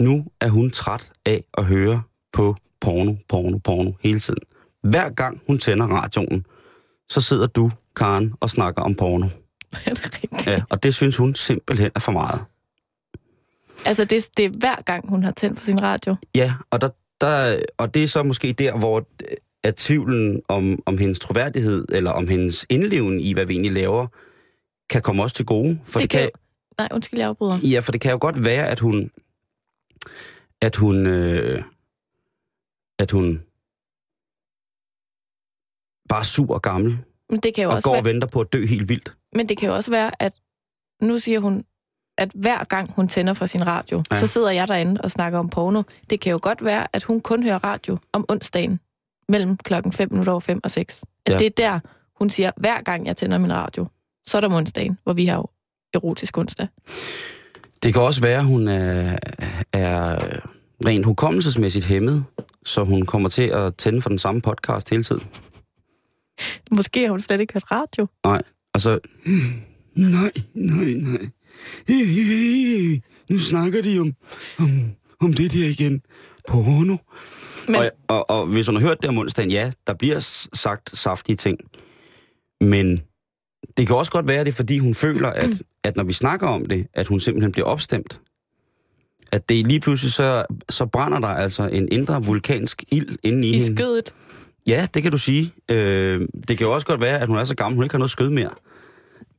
nu 0.02 0.26
er 0.40 0.50
hun 0.50 0.72
træt 0.72 1.12
af 1.26 1.44
at 1.54 1.66
høre 1.66 2.04
på 2.34 2.56
porno, 2.82 3.16
porno, 3.30 3.58
porno 3.58 3.92
hele 4.02 4.20
tiden. 4.20 4.44
Hver 4.82 5.10
gang 5.10 5.42
hun 5.48 5.58
tænder 5.58 5.88
radioen, 5.88 6.46
så 7.10 7.22
sidder 7.22 7.48
du, 7.48 7.72
Karen, 7.96 8.34
og 8.40 8.50
snakker 8.50 8.82
om 8.82 8.96
porno. 8.96 9.28
Er 9.86 9.94
det 9.94 10.06
rigtigt? 10.06 10.48
Ja, 10.48 10.62
og 10.70 10.84
det 10.84 10.96
synes 10.96 11.18
hun 11.18 11.36
simpelthen 11.36 11.92
er 11.96 12.00
for 12.00 12.12
meget. 12.12 12.42
Altså, 13.86 14.06
det, 14.06 14.30
det 14.38 14.46
er 14.46 14.50
hver 14.60 14.76
gang, 14.86 15.10
hun 15.10 15.24
har 15.24 15.32
tændt 15.32 15.60
for 15.60 15.66
sin 15.66 15.82
radio. 15.84 16.16
Ja, 16.36 16.54
og, 16.72 16.82
der, 16.82 16.90
der, 17.22 17.60
og 17.78 17.94
det 17.94 18.04
er 18.04 18.08
så 18.08 18.24
måske 18.24 18.54
der, 18.54 18.78
hvor 18.78 18.98
øh, 18.98 19.38
at 19.64 19.76
tvivlen 19.76 20.42
om, 20.48 20.80
om 20.86 20.98
hendes 20.98 21.20
troværdighed, 21.20 21.86
eller 21.90 22.12
om 22.12 22.28
hendes 22.28 22.66
indleven 22.70 23.20
i, 23.20 23.34
hvad 23.34 23.46
vi 23.46 23.54
egentlig 23.54 23.72
laver, 23.72 24.08
kan 24.90 25.02
komme 25.02 25.24
os 25.24 25.34
til 25.34 25.46
gode. 25.46 25.80
For 25.84 26.00
det, 26.00 26.12
det 26.12 26.20
kan, 26.20 26.30
Nej, 26.78 26.88
undskyld, 26.92 27.20
jeg 27.20 27.30
afbryder. 27.30 27.58
ja, 27.64 27.80
for 27.80 27.92
det 27.92 28.02
kan 28.02 28.12
jo 28.12 28.18
godt 28.22 28.44
være, 28.46 28.68
at 28.68 28.80
hun, 28.80 29.12
at 30.62 30.76
hun, 30.76 31.08
øh, 31.08 31.64
at 33.00 33.12
hun 33.12 33.42
bare 36.10 36.24
sur 36.26 36.54
og 36.54 36.62
gammel, 36.62 36.98
Men 37.30 37.40
det 37.40 37.54
kan 37.56 37.64
jo 37.64 37.70
og 37.70 37.76
også 37.76 37.84
går 37.84 37.92
være, 37.92 38.02
og 38.02 38.06
venter 38.06 38.28
på 38.28 38.40
at 38.42 38.54
dø 38.54 38.66
helt 38.66 38.90
vildt. 38.90 39.14
Men 39.36 39.50
det 39.50 39.58
kan 39.58 39.70
jo 39.70 39.76
også 39.76 39.92
være, 39.92 40.12
at 40.24 40.34
nu 41.02 41.20
siger 41.20 41.40
hun, 41.40 41.64
at 42.18 42.32
hver 42.36 42.64
gang 42.64 42.92
hun 42.94 43.08
tænder 43.08 43.34
for 43.34 43.46
sin 43.46 43.68
radio, 43.68 44.04
Ja. 44.12 44.20
så 44.20 44.28
sidder 44.28 44.52
jeg 44.52 44.68
derinde 44.68 45.02
og 45.02 45.12
snakker 45.12 45.40
om 45.40 45.50
porno. 45.50 45.84
Det 46.10 46.20
kan 46.20 46.32
jo 46.32 46.40
godt 46.42 46.66
være, 46.66 46.88
at 46.94 47.04
hun 47.04 47.22
kun 47.22 47.44
hører 47.44 47.64
radio 47.64 47.98
om 48.14 48.26
onsdagen 48.30 48.80
mellem 49.30 49.58
klokken 49.58 49.92
5 49.92 50.12
minutter 50.12 50.32
over 50.34 50.40
5 50.40 50.60
og 50.64 50.72
6. 50.72 51.04
At 51.26 51.34
Ja. 51.34 51.38
det 51.38 51.46
er 51.46 51.50
der, 51.50 51.80
hun 52.20 52.30
siger, 52.30 52.52
hver 52.58 52.82
gang 52.82 53.08
jeg 53.08 53.18
tænder 53.18 53.38
min 53.38 53.54
radio, 53.54 53.88
så 54.28 54.38
er 54.38 54.42
der 54.42 54.56
onsdagen, 54.56 54.98
hvor 55.04 55.14
vi 55.14 55.26
har 55.26 55.36
jo 55.36 55.46
erotisk 55.94 56.38
onsdag. 56.38 56.68
Det 57.84 57.94
kan 57.94 58.02
også 58.02 58.22
være, 58.22 58.38
at 58.40 58.46
hun 58.46 58.68
er, 58.68 59.18
er 59.74 60.20
rent 60.86 61.06
hukommelsesmæssigt 61.06 61.86
hæmmet, 61.86 62.26
så 62.66 62.84
hun 62.84 63.06
kommer 63.06 63.30
til 63.30 63.44
at 63.48 63.76
tænde 63.76 64.02
for 64.02 64.10
den 64.10 64.18
samme 64.20 64.42
podcast 64.42 64.90
hele 64.90 65.04
tiden. 65.04 65.22
Måske 66.78 67.02
har 67.02 67.10
hun 67.10 67.20
slet 67.20 67.40
ikke 67.40 67.54
hørt 67.54 67.72
radio. 67.72 68.08
Og 68.74 68.82
så... 68.82 69.00
Nej, 69.96 70.32
nej, 70.54 70.94
nej. 70.94 71.30
Nu 73.30 73.40
snakker 73.40 73.82
de 73.82 74.00
om, 74.00 74.14
om, 74.60 74.70
om 75.20 75.34
det 75.34 75.52
der 75.52 75.66
igen. 75.66 76.02
Porno. 76.48 76.98
Men 77.68 77.76
Og, 77.76 77.92
og, 78.08 78.30
og 78.30 78.46
hvis 78.46 78.68
hun 78.68 78.76
har 78.76 78.82
hørt 78.82 78.98
det 79.02 79.10
om 79.10 79.18
onsdagen, 79.18 79.52
ja, 79.52 79.72
der 79.88 79.94
bliver 79.94 80.48
sagt 80.54 80.98
saftige 80.98 81.36
ting. 81.36 81.60
Men 82.62 82.98
det 83.78 83.88
kan 83.88 83.96
også 83.96 84.12
godt 84.12 84.28
være, 84.28 84.40
at 84.40 84.46
det 84.46 84.52
er, 84.52 84.56
fordi 84.56 84.78
hun 84.78 84.94
føler, 84.94 85.30
at, 85.30 85.62
at 85.84 85.96
når 85.96 86.04
vi 86.04 86.14
snakker 86.14 86.48
om 86.48 86.66
det, 86.66 86.88
at 86.94 87.08
hun 87.08 87.20
simpelthen 87.20 87.52
bliver 87.52 87.66
opstemt. 87.66 88.22
At 89.32 89.50
det 89.50 89.68
lige 89.68 89.80
pludselig, 89.80 90.14
så, 90.14 90.46
så 90.70 90.86
brænder 90.86 91.20
der 91.20 91.28
altså 91.28 91.68
en 91.68 91.88
indre 91.92 92.24
vulkansk 92.24 92.84
ild 92.92 93.18
inde 93.24 93.48
i, 93.48 93.52
i 93.52 93.60
hende. 93.60 93.78
skødet, 93.78 94.14
Ja, 94.68 94.88
det 94.94 95.04
kan 95.04 95.12
du 95.12 95.18
sige. 95.18 95.54
Øh, 95.72 96.28
det 96.48 96.58
kan 96.58 96.68
jo 96.68 96.74
også 96.74 96.88
godt 96.88 97.02
være, 97.02 97.20
at 97.20 97.28
hun 97.28 97.38
er 97.38 97.44
så 97.44 97.56
gammel, 97.56 97.76
hun 97.76 97.84
ikke 97.84 97.94
har 97.94 98.00
noget 98.00 98.12
skød 98.12 98.30
mere. 98.30 98.50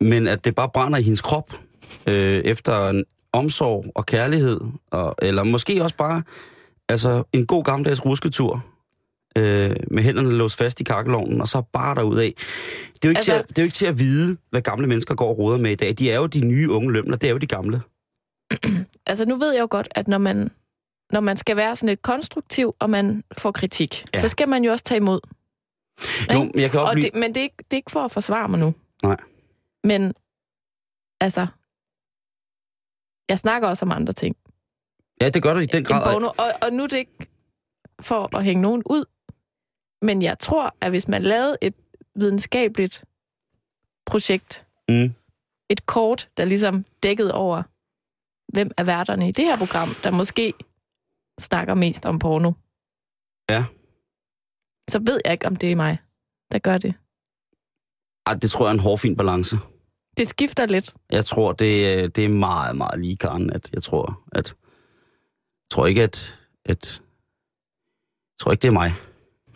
Men 0.00 0.28
at 0.28 0.45
det 0.45 0.54
bare 0.54 0.71
brænder 0.75 0.99
i 0.99 1.02
hendes 1.02 1.21
krop, 1.21 1.52
øh, 2.09 2.14
efter 2.45 2.88
en 2.88 3.04
omsorg 3.33 3.85
og 3.95 4.07
kærlighed, 4.07 4.61
og, 4.90 5.14
eller 5.23 5.45
måske 5.45 5.83
også 5.83 5.97
bare 5.97 6.23
altså, 6.88 7.23
en 7.33 7.47
god 7.47 7.64
gammeldags 7.64 8.07
rusketur, 8.07 8.64
øh, 9.38 9.76
med 9.90 10.02
hænderne 10.02 10.31
låst 10.31 10.57
fast 10.57 10.81
i 10.81 10.85
kakkelovnen, 10.85 11.40
og 11.40 11.49
så 11.49 11.62
bare 11.73 11.95
derud 11.95 12.19
af. 12.19 12.35
Det 12.95 13.04
er, 13.04 13.09
jo 13.09 13.09
ikke 13.09 13.19
altså, 13.19 13.33
til 13.33 13.38
at, 13.38 13.49
det 13.49 13.59
er 13.59 13.62
jo 13.62 13.64
ikke 13.64 13.75
til 13.75 13.87
at 13.87 13.99
vide, 13.99 14.37
hvad 14.50 14.61
gamle 14.61 14.87
mennesker 14.87 15.14
går 15.14 15.28
og 15.28 15.38
roder 15.38 15.59
med 15.59 15.71
i 15.71 15.75
dag. 15.75 15.95
De 15.99 16.11
er 16.11 16.16
jo 16.16 16.26
de 16.26 16.45
nye 16.45 16.71
unge 16.71 16.93
lømler, 16.93 17.16
det 17.16 17.26
er 17.26 17.33
jo 17.33 17.38
de 17.38 17.47
gamle. 17.47 17.81
altså 19.07 19.25
nu 19.25 19.37
ved 19.37 19.52
jeg 19.52 19.61
jo 19.61 19.69
godt, 19.71 19.88
at 19.90 20.09
når 20.09 20.19
man, 20.19 20.50
når 21.12 21.20
man 21.20 21.37
skal 21.37 21.56
være 21.56 21.76
sådan 21.76 21.88
lidt 21.88 22.02
konstruktiv, 22.02 22.76
og 22.78 22.90
man 22.90 23.25
får 23.38 23.52
kritik, 23.52 24.04
Ja. 24.14 24.20
så 24.20 24.28
skal 24.28 24.49
man 24.49 24.64
jo 24.64 24.73
også 24.73 24.84
tage 24.84 24.96
imod. 24.96 25.20
Jo, 26.34 26.38
men 26.38 26.52
jeg 26.61 26.70
kan 26.70 26.80
Og 26.80 26.87
oplyse... 26.87 27.11
det, 27.11 27.14
men 27.20 27.28
det 27.34 27.37
er, 27.37 27.42
ikke, 27.42 27.56
det 27.58 27.73
er 27.73 27.76
ikke 27.76 27.90
for 27.90 28.00
at 28.04 28.11
forsvare 28.11 28.49
mig 28.49 28.58
nu. 28.58 28.75
Nej. 29.02 29.16
Men, 29.84 30.14
altså, 31.20 31.46
jeg 33.28 33.38
snakker 33.38 33.68
også 33.68 33.84
om 33.84 33.92
andre 33.92 34.12
ting. 34.12 34.37
Ja, 35.20 35.28
det 35.28 35.42
gør 35.42 35.54
du 35.54 35.61
i 35.61 35.66
den 35.66 35.84
grad. 35.84 36.12
porno. 36.12 36.26
Og, 36.26 36.46
og 36.62 36.73
nu 36.73 36.82
er 36.82 36.87
det 36.87 36.96
ikke 36.96 37.26
for 38.00 38.37
at 38.37 38.44
hænge 38.44 38.62
nogen 38.62 38.82
ud, 38.87 39.04
men 40.02 40.23
jeg 40.23 40.38
tror, 40.38 40.75
at 40.80 40.90
hvis 40.90 41.08
man 41.08 41.23
lavede 41.23 41.56
et 41.61 41.75
videnskabeligt 42.14 43.04
projekt, 44.06 44.66
Mm. 44.88 45.14
et 45.68 45.87
kort, 45.87 46.28
der 46.37 46.44
ligesom 46.44 46.84
dækkede 47.02 47.34
over, 47.34 47.62
hvem 48.52 48.70
er 48.76 48.84
værterne 48.84 49.28
i 49.28 49.32
det 49.32 49.44
her 49.44 49.56
program, 49.58 49.88
der 50.02 50.11
måske 50.11 50.54
snakker 51.40 51.74
mest 51.74 52.06
om 52.06 52.18
porno. 52.18 52.52
Ja. 53.50 53.64
Så 54.90 54.98
ved 54.98 55.20
jeg 55.24 55.32
ikke, 55.32 55.46
om 55.46 55.56
det 55.56 55.72
er 55.72 55.76
mig, 55.76 55.98
der 56.52 56.58
gør 56.58 56.78
det. 56.78 56.94
Ej, 58.26 58.34
det 58.34 58.50
tror 58.50 58.66
jeg 58.66 58.70
er 58.70 58.74
en 58.74 58.80
hårfin 58.80 59.16
balance. 59.16 59.56
Det 60.16 60.28
skifter 60.28 60.66
lidt. 60.66 60.94
Jeg 61.10 61.24
tror, 61.24 61.52
det, 61.52 62.16
det 62.16 62.24
er 62.24 62.28
meget, 62.28 62.76
meget 62.76 63.00
lige, 63.00 63.16
Karen, 63.16 63.50
at 63.50 63.70
jeg 63.72 63.82
tror, 63.82 64.22
at... 64.32 64.48
Jeg 64.48 65.70
tror 65.70 65.86
ikke, 65.86 66.02
at... 66.02 66.40
at 66.64 67.00
jeg 68.34 68.38
tror 68.38 68.52
ikke, 68.52 68.62
det 68.62 68.68
er 68.68 68.72
mig. 68.72 68.92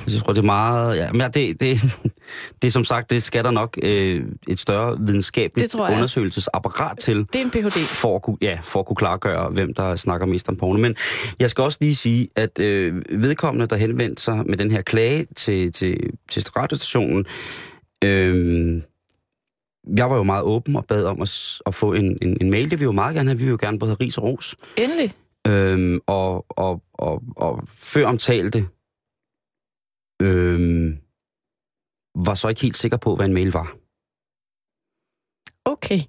Jeg 0.07 0.21
tror, 0.23 0.33
det 0.33 0.39
er 0.39 0.47
meget... 0.47 0.97
Ja, 0.97 1.13
men 1.13 1.21
det, 1.21 1.61
det, 1.61 1.83
det 2.63 2.69
er 2.69 2.71
som 2.71 2.85
sagt, 2.85 3.11
det 3.11 3.23
skal 3.23 3.45
der 3.45 3.51
nok 3.51 3.79
øh, 3.83 4.25
et 4.49 4.61
større 4.61 4.99
videnskabeligt 4.99 5.75
undersøgelsesapparat 5.75 6.99
til, 6.99 7.17
Det 7.17 7.37
er 7.37 7.41
en 7.41 7.51
Ph.D. 7.51 7.71
for 7.71 8.17
at, 8.17 8.23
kunne, 8.23 8.37
ja, 8.43 8.59
for 8.63 8.81
at 8.81 8.87
kunne 8.87 8.97
klargøre, 8.97 9.51
hvem 9.51 9.75
der 9.75 9.97
snakker 9.97 10.27
mest 10.27 10.49
om 10.49 10.57
porno. 10.57 10.79
Men 10.79 10.95
jeg 11.41 11.51
skal 11.51 11.65
også 11.65 11.79
lige 11.81 11.95
sige, 11.95 12.29
at 12.37 12.59
øh, 12.59 13.03
vedkommende, 13.11 13.67
der 13.67 13.77
henvendte 13.77 14.23
sig 14.23 14.37
med 14.47 14.57
den 14.57 14.71
her 14.71 14.83
klage 14.83 15.27
til, 15.37 15.73
til, 15.73 16.11
til 16.31 16.45
radiostationen, 16.57 17.27
øh, 18.05 18.83
jeg 19.97 20.11
var 20.11 20.17
jo 20.17 20.23
meget 20.23 20.43
åben 20.45 20.77
og 20.77 20.85
bad 20.85 21.05
om 21.05 21.23
at, 21.23 21.61
at 21.67 21.75
få 21.75 21.93
en, 21.93 22.19
en, 22.23 22.37
en 22.41 22.51
mail. 22.51 22.65
Det 22.65 22.71
vil 22.71 22.81
vi 22.81 22.85
jo 22.85 22.93
meget 22.93 23.15
gerne 23.15 23.31
have. 23.31 23.39
Vi 23.39 23.45
vil 23.45 23.51
jo 23.51 23.59
gerne 23.61 23.79
både 23.79 23.91
have 23.91 23.97
ris 24.01 24.19
og 24.19 24.25
ros. 24.25 24.57
Endelig. 24.77 25.13
Øhm, 25.47 26.01
og, 26.07 26.47
og, 26.49 26.83
og, 26.95 27.23
og 27.37 27.63
før 27.69 28.07
omtalte 28.07 28.67
øhm, 30.23 30.99
var 32.15 32.35
så 32.35 32.49
ikke 32.49 32.63
helt 32.63 32.77
sikker 32.77 32.97
på, 32.97 33.17
hvad 33.17 33.27
en 33.27 33.35
mail 33.35 33.53
var. 33.53 33.77
Okay. 35.65 36.01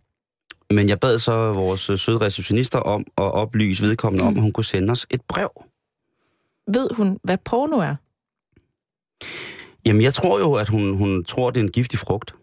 Men 0.70 0.90
jeg 0.90 1.00
bad 1.00 1.20
så 1.20 1.54
vores 1.54 1.90
øh, 1.90 1.98
søde 1.98 2.18
receptionister 2.18 2.80
om 2.80 3.06
at 3.18 3.32
oplyse 3.34 3.84
vedkommende 3.84 4.26
om, 4.26 4.36
at 4.36 4.42
hun 4.42 4.54
kunne 4.54 4.64
sende 4.64 4.92
os 4.92 5.08
et 5.10 5.22
brev. 5.22 5.50
Ved 6.74 6.90
hun, 6.96 7.20
hvad 7.24 7.38
porno 7.46 7.78
er? 7.78 7.96
Jamen, 9.86 10.02
jeg 10.02 10.14
tror 10.14 10.40
jo, 10.40 10.54
at 10.54 10.70
hun, 10.70 10.98
hun 10.98 11.24
tror, 11.24 11.52
det 11.52 11.60
er 11.60 11.64
en 11.64 11.72
giftig 11.72 12.00
frugt. 12.00 12.36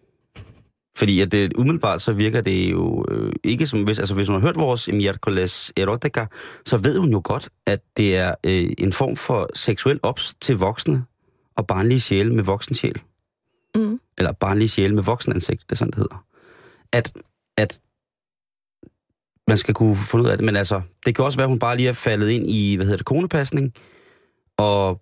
Fordi 0.96 1.20
at 1.20 1.32
det, 1.32 1.52
umiddelbart 1.52 2.02
så 2.02 2.12
virker 2.12 2.40
det 2.40 2.70
jo 2.70 3.04
øh, 3.08 3.32
ikke 3.44 3.66
som... 3.66 3.82
Hvis, 3.82 3.98
altså, 3.98 4.14
hvis 4.14 4.28
hun 4.28 4.40
har 4.40 4.46
hørt 4.46 4.56
vores 4.56 4.88
Miércoles 4.88 5.70
Erotica, 5.76 6.26
så 6.64 6.78
ved 6.78 6.98
hun 6.98 7.10
jo 7.10 7.20
godt, 7.24 7.48
at 7.66 7.80
det 7.96 8.16
er 8.16 8.34
øh, 8.46 8.70
en 8.78 8.92
form 8.92 9.16
for 9.16 9.48
seksuel 9.54 10.00
ops 10.02 10.34
til 10.40 10.56
voksne 10.58 11.04
og 11.56 11.66
barnlige 11.66 12.00
sjæle 12.00 12.34
med 12.34 12.44
voksen 12.44 12.74
sjæl. 12.74 13.02
Mm. 13.74 14.00
Eller 14.18 14.32
barnlige 14.32 14.68
sjæle 14.68 14.94
med 14.94 15.02
voksen 15.02 15.32
ansigt, 15.32 15.62
det 15.62 15.72
er 15.72 15.76
sådan, 15.76 15.90
det 15.90 15.98
hedder. 15.98 16.24
At, 16.92 17.12
at 17.56 17.80
man 19.48 19.56
skal 19.56 19.74
kunne 19.74 19.96
finde 19.96 20.24
ud 20.24 20.28
af 20.28 20.36
det, 20.36 20.46
men 20.46 20.56
altså, 20.56 20.80
det 21.06 21.14
kan 21.14 21.24
også 21.24 21.38
være, 21.38 21.44
at 21.44 21.50
hun 21.50 21.58
bare 21.58 21.76
lige 21.76 21.88
er 21.88 21.92
faldet 21.92 22.30
ind 22.30 22.50
i, 22.50 22.76
hvad 22.76 22.86
hedder 22.86 22.96
det, 22.96 23.06
konepasning, 23.06 23.74
og 24.56 25.00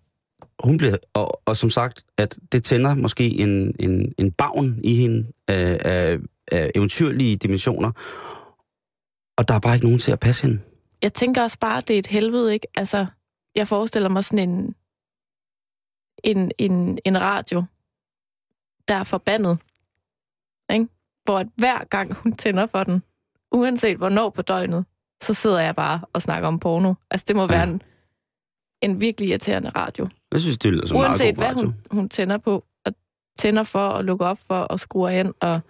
hun 0.64 0.76
bliver, 0.76 0.96
og, 1.14 1.40
og 1.46 1.56
som 1.56 1.70
sagt, 1.70 2.04
at 2.18 2.38
det 2.52 2.64
tænder 2.64 2.94
måske 2.94 3.28
en, 3.28 3.74
en, 3.80 4.14
en 4.18 4.32
bagn 4.32 4.80
i 4.84 4.96
hende 4.96 5.26
af, 5.48 5.78
af, 5.84 6.18
af 6.52 6.70
eventyrlige 6.74 7.36
dimensioner, 7.36 7.92
og 9.38 9.48
der 9.48 9.54
er 9.54 9.60
bare 9.60 9.74
ikke 9.74 9.86
nogen 9.86 9.98
til 9.98 10.12
at 10.12 10.20
passe 10.20 10.46
hende. 10.46 10.60
Jeg 11.02 11.12
tænker 11.12 11.42
også 11.42 11.58
bare, 11.58 11.76
at 11.76 11.88
det 11.88 11.94
er 11.94 11.98
et 11.98 12.06
helvede, 12.06 12.52
ikke? 12.52 12.66
Altså, 12.74 13.06
jeg 13.54 13.68
forestiller 13.68 14.08
mig 14.08 14.24
sådan 14.24 14.48
en, 14.48 14.74
en, 16.24 16.52
en, 16.58 16.98
en 17.04 17.20
radio, 17.20 17.64
der 18.88 18.94
er 18.94 19.04
forbandet. 19.04 19.58
Ikke? 20.72 20.86
Hvor 21.24 21.38
at 21.38 21.46
hver 21.56 21.84
gang 21.84 22.14
hun 22.14 22.32
tænder 22.32 22.66
for 22.66 22.84
den, 22.84 23.02
uanset 23.52 23.96
hvornår 23.96 24.30
på 24.30 24.42
døgnet, 24.42 24.84
så 25.22 25.34
sidder 25.34 25.60
jeg 25.60 25.76
bare 25.76 26.00
og 26.12 26.22
snakker 26.22 26.48
om 26.48 26.58
porno. 26.58 26.94
Altså, 27.10 27.24
det 27.28 27.36
må 27.36 27.46
være 27.46 27.62
en, 27.64 27.82
en 28.82 29.00
virkelig 29.00 29.28
irriterende 29.28 29.70
radio. 29.70 30.08
Jeg 30.32 30.40
synes, 30.40 30.58
det 30.58 30.72
lyder 30.72 30.86
som 30.86 30.98
Uanset 30.98 31.34
hvad 31.34 31.46
radio. 31.46 31.66
hun, 31.66 31.74
hun 31.90 32.08
tænder 32.08 32.38
på, 32.38 32.64
og 32.84 32.92
tænder 33.38 33.62
for 33.62 33.88
og 33.88 34.04
lukker 34.04 34.26
op 34.26 34.38
for 34.46 34.58
og 34.58 34.80
skruer 34.80 35.08
hen, 35.10 35.32
og 35.40 35.60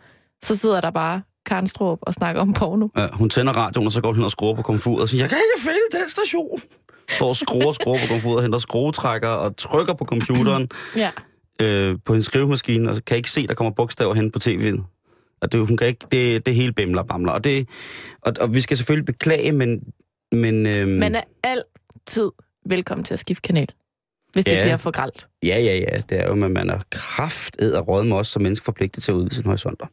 så 0.42 0.56
sidder 0.56 0.80
der 0.80 0.90
bare 0.90 1.22
Karen 1.46 1.66
Strup 1.66 1.98
og 2.02 2.14
snakker 2.14 2.40
om 2.40 2.52
porno. 2.52 2.88
Ja, 2.96 3.08
hun 3.12 3.30
tænder 3.30 3.52
radioen, 3.52 3.86
og 3.86 3.92
så 3.92 4.00
går 4.00 4.12
hun 4.12 4.24
og 4.24 4.30
skruer 4.30 4.54
på 4.54 4.62
komfuret 4.62 5.02
og 5.02 5.08
siger, 5.08 5.22
jeg 5.22 5.28
kan 5.28 5.38
ikke 5.38 5.64
finde 5.64 6.00
den 6.00 6.08
station. 6.08 6.60
Står 7.08 7.28
og 7.28 7.36
skruer 7.36 7.66
og 7.66 7.74
skruer 7.74 7.98
på 7.98 8.06
komfuret, 8.08 8.42
henter 8.42 8.58
skruetrækker 8.58 9.28
og 9.28 9.56
trykker 9.56 9.94
på 9.94 10.04
computeren 10.04 10.68
Ja. 10.96 11.10
øh, 11.62 11.98
på 12.04 12.14
en 12.14 12.22
skrivemaskine, 12.22 12.90
og 12.90 13.04
kan 13.06 13.16
ikke 13.16 13.30
se, 13.30 13.46
der 13.46 13.54
kommer 13.54 13.70
bogstaver 13.70 14.14
hen 14.14 14.30
på 14.30 14.38
tv'et. 14.44 14.82
Og 15.42 15.52
det, 15.52 15.66
hun 15.66 15.76
kan 15.76 15.86
ikke, 15.86 16.06
det, 16.12 16.46
det 16.46 16.54
hele 16.54 16.72
bimler 16.72 17.02
og 17.02 17.08
bamler. 17.08 17.32
Og, 17.32 17.44
det, 17.44 17.68
og, 18.22 18.32
og 18.40 18.54
vi 18.54 18.60
skal 18.60 18.76
selvfølgelig 18.76 19.06
beklage, 19.06 19.52
men... 19.52 19.80
men 20.32 20.66
øhm, 20.66 20.88
Man 20.90 21.14
er 21.14 21.22
altid 21.44 22.30
velkommen 22.66 23.04
til 23.04 23.14
at 23.14 23.20
skifte 23.20 23.42
kanal, 23.42 23.68
hvis 24.32 24.44
det 24.44 24.52
Ja. 24.52 24.62
bliver 24.62 24.76
for 24.76 24.90
gralt. 24.90 25.28
Ja, 25.42 25.58
ja, 25.58 25.76
ja. 25.78 25.98
Det 26.08 26.20
er 26.20 26.26
jo, 26.26 26.44
at 26.44 26.50
man 26.50 26.70
er 26.70 26.78
krafted 26.90 27.72
og 27.74 27.88
råd 27.88 28.04
med 28.04 28.16
os 28.16 28.28
som 28.28 28.42
mennesker 28.42 28.64
forpligtet 28.64 29.02
til 29.02 29.12
at 29.12 29.16
udvide 29.16 29.34
sine 29.34 29.46
horisonter. 29.46 29.86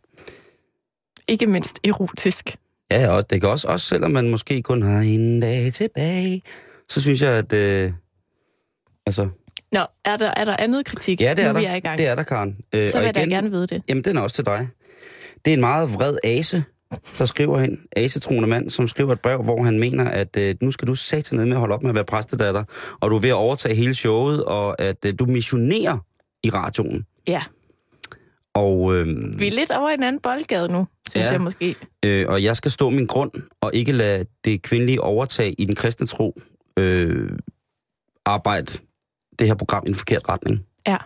Ikke 1.28 1.48
mindst 1.48 1.80
erotisk. 1.84 2.56
Ja, 2.92 3.08
og 3.16 3.30
det 3.30 3.42
kan 3.42 3.50
også, 3.50 3.68
også 3.68 3.86
selvom 3.86 4.12
man 4.12 4.30
måske 4.30 4.62
kun 4.62 4.82
har 4.82 5.00
en 5.00 5.40
dag 5.40 5.74
tilbage, 5.74 6.42
så 6.92 7.02
synes 7.02 7.22
jeg, 7.22 7.32
at... 7.32 7.54
Øh, 7.54 7.92
altså, 9.06 9.28
Nå, 9.72 9.80
er 10.06 10.18
der, 10.18 10.34
er 10.38 10.46
der 10.46 10.56
andet 10.60 10.86
kritik? 10.86 11.22
ja, 11.22 11.34
det 11.34 11.44
er 11.44 11.48
nu 11.48 11.54
der. 11.54 11.60
vi 11.60 11.66
er 11.66 11.76
i 11.76 11.80
gang. 11.80 11.98
Det 11.98 12.08
er 12.08 12.16
der, 12.16 12.24
Karen. 12.24 12.58
Øh, 12.74 12.92
så 12.92 12.98
og 12.98 13.04
vil 13.06 13.12
jeg 13.16 13.28
gerne 13.30 13.52
vide 13.52 13.68
det. 13.68 13.84
Jamen, 13.90 14.04
den 14.04 14.18
er 14.18 14.22
også 14.22 14.36
til 14.36 14.46
dig. 14.46 14.68
Det 15.46 15.52
er 15.52 15.56
en 15.56 15.62
meget 15.62 15.94
vred 15.94 16.18
ase, 16.24 16.64
der 17.20 17.26
skriver 17.26 17.60
hen, 17.60 17.80
asetroende 17.96 18.48
mand, 18.50 18.70
som 18.70 18.88
skriver 18.88 19.12
et 19.14 19.20
brev, 19.20 19.44
hvor 19.44 19.64
han 19.64 19.80
mener, 19.80 20.06
at 20.10 20.38
øh, 20.38 20.56
nu 20.62 20.72
skal 20.72 20.88
du 20.88 20.96
sætte 20.96 21.36
ned 21.36 21.46
med 21.46 21.54
at 21.54 21.60
holde 21.60 21.76
op 21.76 21.82
med 21.82 21.90
at 21.90 21.96
være 21.96 22.06
præstedatter, 22.06 22.64
og 23.00 23.12
du 23.12 23.16
er 23.16 23.20
ved 23.22 23.30
at 23.30 23.36
overtage 23.36 23.76
hele 23.76 23.96
showet, 23.96 24.44
og 24.44 24.82
at 24.82 24.98
øh, 25.06 25.14
du 25.20 25.26
missionerer 25.26 25.98
i 26.44 26.50
radioen. 26.50 27.06
Ja. 27.28 27.44
Og, 28.54 28.96
øh, 28.96 29.40
Vi 29.40 29.48
er 29.48 29.52
lidt 29.52 29.72
over 29.72 29.90
en 29.90 30.04
anden 30.04 30.22
boldgade 30.22 30.68
nu, 30.68 30.88
synes 31.10 31.26
Ja. 31.28 31.32
jeg 31.32 31.42
måske. 31.42 31.76
øh, 32.06 32.26
og 32.30 32.44
jeg 32.44 32.58
skal 32.58 32.72
stå 32.72 32.90
min 32.90 33.06
grund, 33.06 33.32
og 33.62 33.72
ikke 33.74 33.92
lade 33.92 34.26
det 34.46 34.62
kvindelige 34.62 35.02
overtag 35.02 35.56
i 35.58 35.66
den 35.66 35.76
kristne 35.76 36.08
tro 36.08 36.42
øh, 36.78 37.30
arbejde 38.26 38.72
det 39.40 39.48
her 39.48 39.56
program 39.56 39.84
i 39.86 39.90
en 39.90 39.96
forkert 39.96 40.30
retning. 40.30 40.66
Ja. 40.88 40.98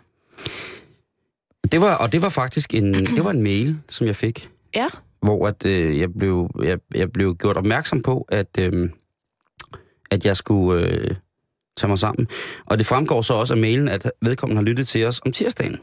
Det 1.71 1.81
var, 1.81 1.95
og 1.95 2.11
det 2.11 2.21
var 2.21 2.29
faktisk 2.29 2.73
en, 2.73 2.93
det 2.93 3.23
var 3.23 3.31
en 3.31 3.43
mail, 3.51 3.79
som 3.89 4.07
jeg 4.07 4.15
fik, 4.15 4.49
Ja. 4.75 4.87
hvor 5.21 5.47
at, 5.47 5.65
øh, 5.65 5.99
jeg, 5.99 6.13
blev, 6.13 6.49
jeg, 6.63 6.79
jeg 6.95 7.11
blev 7.11 7.35
gjort 7.35 7.57
opmærksom 7.57 8.01
på, 8.01 8.25
at, 8.29 8.57
øh, 8.59 8.89
at 10.11 10.25
jeg 10.25 10.37
skulle 10.37 10.87
øh, 10.87 11.15
tage 11.77 11.87
mig 11.89 11.99
sammen. 11.99 12.27
Og 12.65 12.77
det 12.77 12.85
fremgår 12.85 13.21
så 13.21 13.33
også 13.33 13.53
af 13.53 13.59
mailen, 13.59 13.87
at 13.87 14.11
vedkommende 14.21 14.59
har 14.59 14.63
lyttet 14.65 14.87
til 14.87 15.05
os 15.05 15.21
om 15.25 15.31
tirsdagen. 15.31 15.77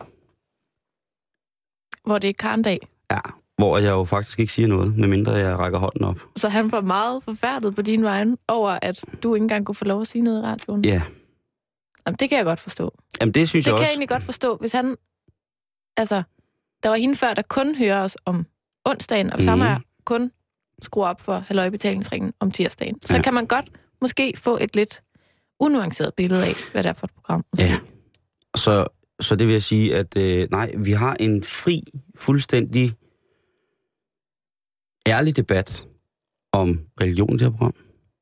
Hvor 2.07 2.19
det 2.19 2.31
er 2.31 2.35
karndag. 2.39 2.79
Ja, 3.11 3.21
hvor 3.59 3.79
jeg 3.79 3.91
jo 3.91 4.05
faktisk 4.05 4.39
ikke 4.39 4.53
siger 4.53 4.69
noget, 4.69 4.97
medmindre 4.97 5.33
jeg 5.33 5.59
rækker 5.59 5.79
hånden 5.79 6.05
op. 6.05 6.17
Så 6.37 6.49
han 6.49 6.73
var 6.73 6.81
meget 6.81 7.23
forfærdet 7.23 7.75
på 7.77 7.83
din 7.83 8.03
vegne 8.03 8.37
over, 8.49 8.79
at 8.83 9.05
du 9.23 9.35
ikke 9.35 9.43
engang 9.45 9.67
kunne 9.67 9.75
få 9.75 9.85
lov 9.85 10.01
at 10.01 10.07
sige 10.07 10.23
noget 10.23 10.39
i 10.43 10.43
radioen. 10.47 10.85
Ja, 10.85 11.03
Jamen, 12.07 12.17
det 12.21 12.29
kan 12.29 12.39
jeg 12.39 12.45
godt 12.45 12.61
forstå. 12.61 12.95
Jamen, 13.21 13.35
det 13.35 13.49
synes 13.49 13.65
Det 13.65 13.71
jeg 13.71 13.75
kan 13.75 13.79
jeg 13.81 13.85
også. 13.85 13.93
egentlig 13.93 14.09
godt 14.09 14.23
forstå, 14.23 14.57
hvis 14.57 14.73
han... 14.73 14.97
Altså, 15.97 16.23
der 16.83 16.89
var 16.89 16.97
hende 16.97 17.17
før, 17.17 17.35
der 17.35 17.43
kun 17.43 17.75
hører 17.75 18.03
os 18.03 18.17
om 18.25 18.47
onsdagen, 18.85 19.31
og 19.31 19.37
hvis 19.37 19.47
Mhm. 19.47 19.55
mm. 19.55 19.61
han 19.61 19.81
kun 20.05 20.31
skruer 20.83 21.07
op 21.09 21.21
for 21.21 21.39
halvøjbetalingsringen 21.39 22.33
om 22.41 22.51
tirsdagen, 22.51 23.01
så 23.01 23.17
Ja. 23.17 23.23
kan 23.23 23.35
man 23.35 23.47
godt 23.47 23.71
måske 24.01 24.33
få 24.37 24.59
et 24.61 24.77
lidt 24.77 25.03
unuanceret 25.61 26.15
billede 26.17 26.45
af, 26.47 26.53
hvad 26.73 26.83
det 26.83 26.89
er 26.89 26.93
for 26.93 27.07
et 27.07 27.11
program. 27.15 27.45
Måske. 27.53 27.67
Ja. 27.67 27.79
Så, 28.57 28.85
så 29.21 29.37
det 29.37 29.47
vil 29.47 29.53
jeg 29.53 29.63
sige, 29.63 29.97
at 29.97 30.17
øh, 30.17 30.49
nej, 30.51 30.73
vi 30.79 30.91
har 30.93 31.17
en 31.21 31.43
fri, 31.45 31.81
fuldstændig 32.19 32.93
ærlig 35.07 35.37
debat 35.37 35.87
om 36.53 36.81
religion 37.01 37.33
det 37.33 37.41
her 37.41 37.51
program. 37.51 37.75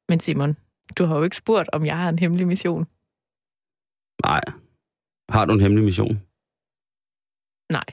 Men 0.09 0.21
Simon, 0.21 0.57
du 0.99 1.05
har 1.05 1.17
jo 1.17 1.23
ikke 1.23 1.37
spurgt, 1.37 1.69
om 1.73 1.87
jeg 1.87 1.97
har 1.99 2.09
en 2.09 2.19
hemmelig 2.19 2.47
mission. 2.47 2.87
Nej. 4.23 4.41
Har 5.29 5.45
du 5.45 5.53
en 5.53 5.61
hemmelig 5.61 5.85
mission? 5.85 6.21
Nej. 7.73 7.85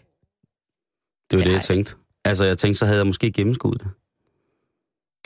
Det 1.32 1.39
var 1.39 1.46
Ja. 1.46 1.50
det, 1.50 1.53
jeg 1.53 1.62
tænkte. 1.63 1.96
Altså, 2.25 2.46
jeg 2.46 2.58
tænkte, 2.58 2.79
så 2.79 2.86
havde 2.86 2.98
jeg 3.00 3.08
måske 3.08 3.32
gennemskuddet 3.32 3.82
det. 3.84 3.91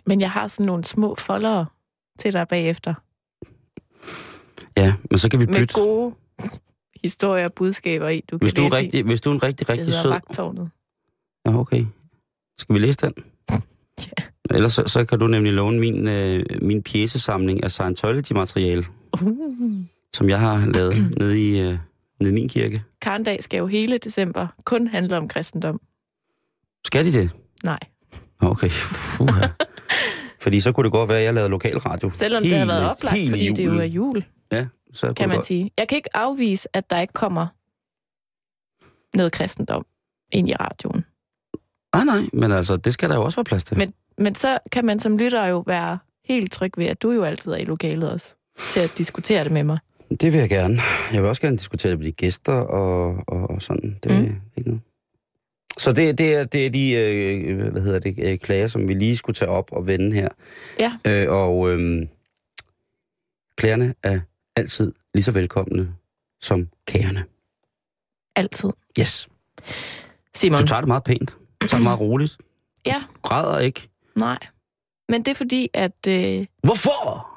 Men 0.06 0.22
jeg 0.22 0.32
har 0.32 0.48
sådan 0.48 0.65
nogle 0.65 0.84
små 0.86 1.15
foldere 1.15 1.65
til 2.20 2.34
dig 2.34 2.48
bagefter. 2.48 2.94
Ja, 4.77 4.96
men 5.12 5.18
så 5.18 5.30
kan 5.30 5.39
vi 5.39 5.46
Med 5.46 5.53
bytte. 5.53 5.82
gode 5.82 6.15
historier 7.03 7.46
og 7.46 7.53
budskaber 7.53 8.08
i, 8.10 8.22
du 8.32 8.38
Hvis 8.38 8.53
kan 8.53 8.63
du, 8.63 8.68
er 8.68 8.70
læse 8.70 8.82
i. 8.82 8.86
rigtig, 8.86 9.03
hvis 9.03 9.22
du 9.22 9.30
er 9.30 9.34
en 9.34 9.44
rigtig, 9.44 9.68
Det 9.68 9.70
rigtig 9.70 9.86
hedder 9.86 10.01
sød... 10.01 10.12
Vagtårnet. 10.12 10.70
Ja, 11.46 11.60
okay. 11.60 11.86
Skal 12.58 12.74
vi 12.74 12.80
læse 12.80 12.98
den? 12.98 13.13
Ja. 14.08 14.24
Ellers 14.55 14.74
så, 14.74 14.84
så 14.88 15.05
kan 15.05 15.20
du 15.20 15.27
nemlig 15.27 15.53
låne 15.53 15.79
min, 15.79 16.08
øh, 16.08 16.43
min 16.62 16.84
pjæsesamling 16.84 17.63
af 17.63 17.72
Scientology-materiale, 17.72 18.86
Uh. 19.22 19.75
som 20.13 20.29
jeg 20.29 20.39
har 20.39 20.65
lavet 20.65 21.13
nede 21.17 21.50
i, 21.50 21.60
øh, 21.62 21.77
nede 22.20 22.31
i 22.31 22.34
min 22.34 22.50
kirke. 22.50 22.84
Karndag 23.01 23.43
skal 23.43 23.58
jo 23.58 23.67
hele 23.67 23.98
december 23.98 24.48
kun 24.63 24.88
handle 24.88 25.17
om 25.17 25.27
kristendom. 25.27 25.81
Skal 26.86 27.05
de 27.05 27.12
det? 27.13 27.31
Nej. 27.63 27.79
Okay. 28.41 28.70
Uha. 29.20 29.48
Fordi 30.41 30.60
så 30.60 30.72
kunne 30.72 30.84
det 30.84 30.91
godt 30.91 31.10
være, 31.10 31.17
at 31.17 31.24
jeg 31.24 31.34
lavede 31.34 31.50
lokalradio. 31.50 32.10
Selvom 32.10 32.43
det 32.43 32.53
har 32.53 32.65
været 32.65 32.89
oplagt, 32.91 33.15
hele 33.17 33.29
fordi 33.31 33.48
det 33.50 33.65
jo 33.65 33.72
er 33.72 33.84
julen. 33.84 33.91
jul, 33.91 34.24
Ja, 34.51 34.67
så 34.93 35.08
kan 35.08 35.15
det 35.15 35.27
man 35.27 35.36
godt. 35.38 35.46
sige. 35.46 35.72
Jeg 35.77 35.88
kan 35.88 35.96
ikke 35.96 36.17
afvise, 36.17 36.67
at 36.75 36.89
der 36.89 37.00
ikke 37.00 37.13
kommer 37.13 37.48
noget 39.17 39.31
kristendom 39.31 39.86
ind 40.31 40.50
i 40.50 40.53
radioen. 40.53 41.05
Nej, 41.95 42.03
nej, 42.05 42.22
men 42.33 42.51
altså, 42.51 42.75
det 42.75 42.94
skal 42.94 43.09
der 43.09 43.16
jo 43.16 43.24
også 43.24 43.35
være 43.37 43.44
plads 43.44 43.63
til. 43.63 43.77
Men, 43.77 43.94
men 44.18 44.35
så 44.35 44.59
kan 44.72 44.85
man 44.85 45.00
som 45.00 45.18
lytter 45.18 45.46
jo 45.46 45.63
være 45.68 46.00
helt 46.25 46.51
tryg 46.51 46.72
ved, 46.77 46.85
at 46.85 47.01
du 47.01 47.11
jo 47.11 47.24
altid 47.24 47.51
er 47.51 47.57
i 47.57 47.63
lokalet 47.63 48.11
også, 48.11 48.35
til 48.57 48.79
at 48.79 48.94
diskutere 48.98 49.44
det 49.44 49.51
med 49.51 49.63
mig. 49.63 49.77
Det 50.22 50.31
vil 50.33 50.39
jeg 50.39 50.50
gerne. 50.50 50.77
Jeg 51.13 51.22
vil 51.22 51.29
også 51.29 51.42
gerne 51.42 51.57
diskutere 51.57 51.92
det 51.92 52.00
med 52.00 52.05
de 52.05 52.11
gæster 52.11 52.53
og, 52.53 53.16
og, 53.27 53.50
og 53.50 53.61
sådan. 53.61 54.00
Det 54.03 54.11
er 54.11 54.20
Mm. 54.22 54.35
ikke 54.57 54.70
noget. 54.70 54.81
Så 55.77 55.92
det, 55.92 56.18
det, 56.18 56.35
er, 56.35 56.44
det 56.44 56.66
er 56.66 56.70
de 56.70 56.92
øh, 56.92 57.72
hvad 57.72 57.81
hedder 57.81 58.00
det, 58.00 58.16
øh, 58.31 58.37
klager, 58.37 58.68
som 58.68 58.87
vi 58.87 58.94
lige 58.94 59.18
skulle 59.18 59.33
tage 59.33 59.50
op 59.51 59.72
og 59.72 59.87
vende 59.87 60.16
her. 60.16 60.29
Ja. 60.79 60.94
Øh, 61.07 61.31
og 61.31 61.70
øh, 61.72 62.07
klagerne 63.55 63.94
er 64.03 64.20
altid 64.55 64.94
lige 65.13 65.24
så 65.24 65.31
velkomne 65.31 65.94
som 66.42 66.68
kagerne. 66.87 67.24
Altid. 68.35 68.70
Yes. 69.00 69.29
Simon. 70.35 70.61
Du 70.61 70.68
tager 70.68 70.81
det 70.81 70.87
meget 70.87 71.03
pænt. 71.03 71.37
Tager 71.67 71.83
meget 71.83 72.00
roligt. 72.00 72.37
Ja, 72.85 73.03
Du 73.15 73.19
græder 73.21 73.59
ikke. 73.59 73.89
nej. 74.15 74.37
Men 75.09 75.24
det 75.25 75.31
er 75.31 75.35
fordi, 75.35 75.69
at... 75.74 76.07
Øh, 76.07 76.45
Hvorfor? 76.63 77.27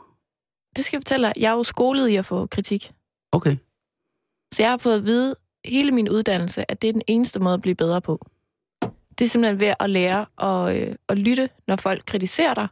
det 0.77 0.85
skal 0.85 0.97
jeg 0.97 1.01
fortælle 1.01 1.27
dig, 1.27 1.33
jeg 1.37 1.49
er 1.49 1.53
jo 1.55 1.63
skolet 1.63 2.09
i 2.09 2.17
at 2.17 2.27
få 2.27 2.47
kritik. 2.47 2.93
Okay. 3.33 3.57
Så 4.55 4.63
jeg 4.63 4.71
har 4.71 4.77
fået 4.79 4.97
at 4.99 5.05
vide 5.07 5.35
hele 5.65 5.91
min 5.93 6.09
uddannelse, 6.11 6.71
at 6.71 6.83
det 6.83 6.89
er 6.89 6.93
den 6.93 7.03
eneste 7.07 7.41
måde 7.41 7.55
at 7.55 7.61
blive 7.61 7.75
bedre 7.75 8.01
på. 8.01 8.27
Det 9.19 9.25
er 9.25 9.29
simpelthen 9.29 9.61
ved 9.61 9.75
at 9.81 9.91
lære 9.91 10.27
at, 10.39 10.77
øh, 10.89 10.95
at 11.09 11.19
lytte, 11.19 11.49
når 11.69 11.77
folk 11.77 12.03
kritiserer 12.07 12.55
dig, 12.55 12.69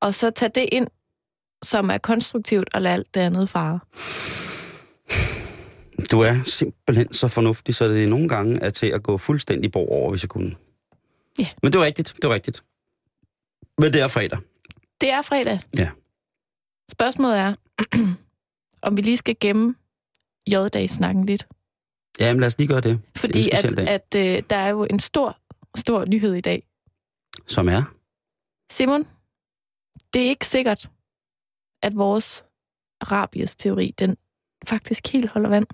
og 0.00 0.14
så 0.14 0.30
tage 0.30 0.50
det 0.54 0.68
ind, 0.72 0.86
som 1.62 1.90
er 1.90 1.98
konstruktivt, 1.98 2.68
og 2.74 2.82
lade 2.82 2.94
alt 2.94 3.14
det 3.14 3.20
andet 3.20 3.48
fare. 3.48 3.80
Du 6.12 6.20
er 6.20 6.42
simpelthen 6.44 7.12
så 7.12 7.28
fornuftig, 7.28 7.74
så 7.74 7.88
det 7.88 8.08
nogle 8.08 8.28
gange 8.28 8.60
er 8.60 8.70
til 8.70 8.86
at 8.86 9.02
gå 9.02 9.18
fuldstændig 9.18 9.72
bort 9.72 9.88
over, 9.88 10.10
hvis 10.10 10.22
jeg 10.22 10.28
kunne. 10.28 10.54
Ja. 11.38 11.48
Men 11.62 11.72
det 11.72 11.80
var 11.80 11.86
rigtigt, 11.86 12.14
det 12.22 12.28
var 12.28 12.34
rigtigt. 12.34 12.64
Men 13.78 13.92
det 13.92 14.00
er 14.00 14.08
fredag. 14.08 14.38
Det 15.00 15.10
er 15.10 15.22
fredag. 15.22 15.60
Ja. 15.78 15.90
Spørgsmålet 16.90 17.38
er, 17.38 17.54
om 18.86 18.96
vi 18.96 19.02
lige 19.02 19.16
skal 19.16 19.36
gemme 19.40 19.74
J-dagsnakken 20.46 21.26
lidt. 21.26 21.46
Ja, 22.20 22.32
men 22.32 22.40
lad 22.40 22.46
os 22.46 22.58
lige 22.58 22.68
gøre 22.68 22.80
det. 22.80 23.00
Fordi 23.16 23.42
Det 23.42 23.54
er 23.54 23.82
at, 23.88 23.88
at 24.14 24.14
øh, 24.16 24.42
der 24.50 24.56
er 24.56 24.68
jo 24.68 24.84
en 24.90 25.00
stor, 25.00 25.38
stor 25.76 26.04
nyhed 26.04 26.34
i 26.34 26.40
dag. 26.40 26.66
Som 27.46 27.68
er? 27.68 27.82
Simon, 28.72 29.06
det 30.14 30.22
er 30.22 30.28
ikke 30.28 30.46
sikkert, 30.46 30.90
at 31.82 31.96
vores 31.96 32.44
rabies-teori, 33.10 33.94
den 33.98 34.16
faktisk 34.66 35.08
helt 35.08 35.30
holder 35.30 35.48
vand. 35.48 35.66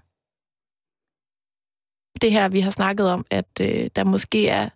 Det 2.22 2.32
her, 2.32 2.48
vi 2.48 2.60
har 2.60 2.70
snakket 2.70 3.10
om, 3.10 3.26
at 3.30 3.60
øh, 3.60 3.90
der 3.96 4.04
måske 4.04 4.48
er 4.48 4.68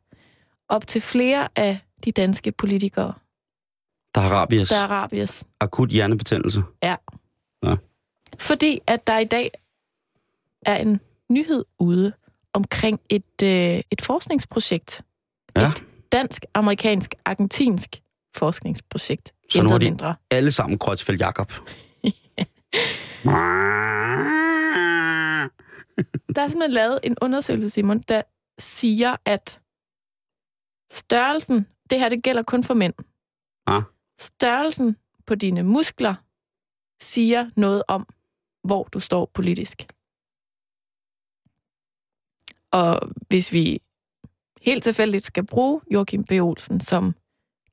op 0.69 0.87
til 0.87 1.01
flere 1.01 1.49
af 1.57 1.79
de 2.05 2.13
danske 2.13 2.53
politikere, 2.53 3.15
Der 4.15 4.21
har 4.21 4.31
rabies. 4.35 4.69
der 4.69 4.77
er 4.77 4.87
rabies. 4.87 5.45
Akut 5.61 5.91
hjernebetændelse. 5.91 6.63
Fordi 8.39 8.81
at 8.87 9.07
der 9.07 9.19
i 9.19 9.25
dag 9.25 9.51
er 10.67 10.77
en 10.77 11.01
nyhed 11.31 11.65
ude 11.79 12.13
omkring 12.53 13.01
et, 13.09 13.43
øh, 13.43 13.81
et 13.91 14.01
forskningsprojekt. 14.03 15.03
Ja. 15.57 15.69
Et 15.69 15.85
dansk, 16.13 16.45
amerikansk, 16.55 17.15
argentinsk 17.25 18.03
forskningsprojekt. 18.37 19.33
Så 19.51 19.63
nu 19.63 19.69
har 19.71 19.79
de- 19.79 19.85
mindre. 19.85 20.15
Alle 20.31 20.53
sammen 20.53 20.79
Kreuzfeldt 20.79 21.21
Jakob. 21.21 21.53
Der 26.35 26.43
er 26.43 26.49
simpelthen 26.49 26.71
lavet 26.71 27.01
en 27.03 27.17
undersøgelse, 27.21 27.71
Simon, 27.71 27.99
der 27.99 28.23
siger, 28.59 29.17
at 29.25 29.61
størrelsen, 30.91 31.67
det 31.91 32.01
her 32.01 32.09
det 32.09 32.23
gælder 32.23 32.43
kun 32.43 32.65
for 32.65 32.75
mænd. 32.75 32.95
Ah. 33.67 33.83
Størrelsen 34.21 34.97
på 35.27 35.35
dine 35.35 35.63
muskler 35.63 36.15
siger 37.03 37.51
noget 37.57 37.83
om, 37.89 38.07
hvor 38.65 38.85
du 38.85 39.01
står 39.01 39.31
politisk. 39.35 39.87
Og 42.73 43.11
hvis 43.29 43.53
vi 43.53 43.83
helt 44.63 44.83
tilfældigt 44.83 45.25
skal 45.25 45.47
bruge 45.47 45.81
Joachim 45.91 46.25
B. 46.25 46.33
Olsen 46.33 46.81
som 46.81 47.15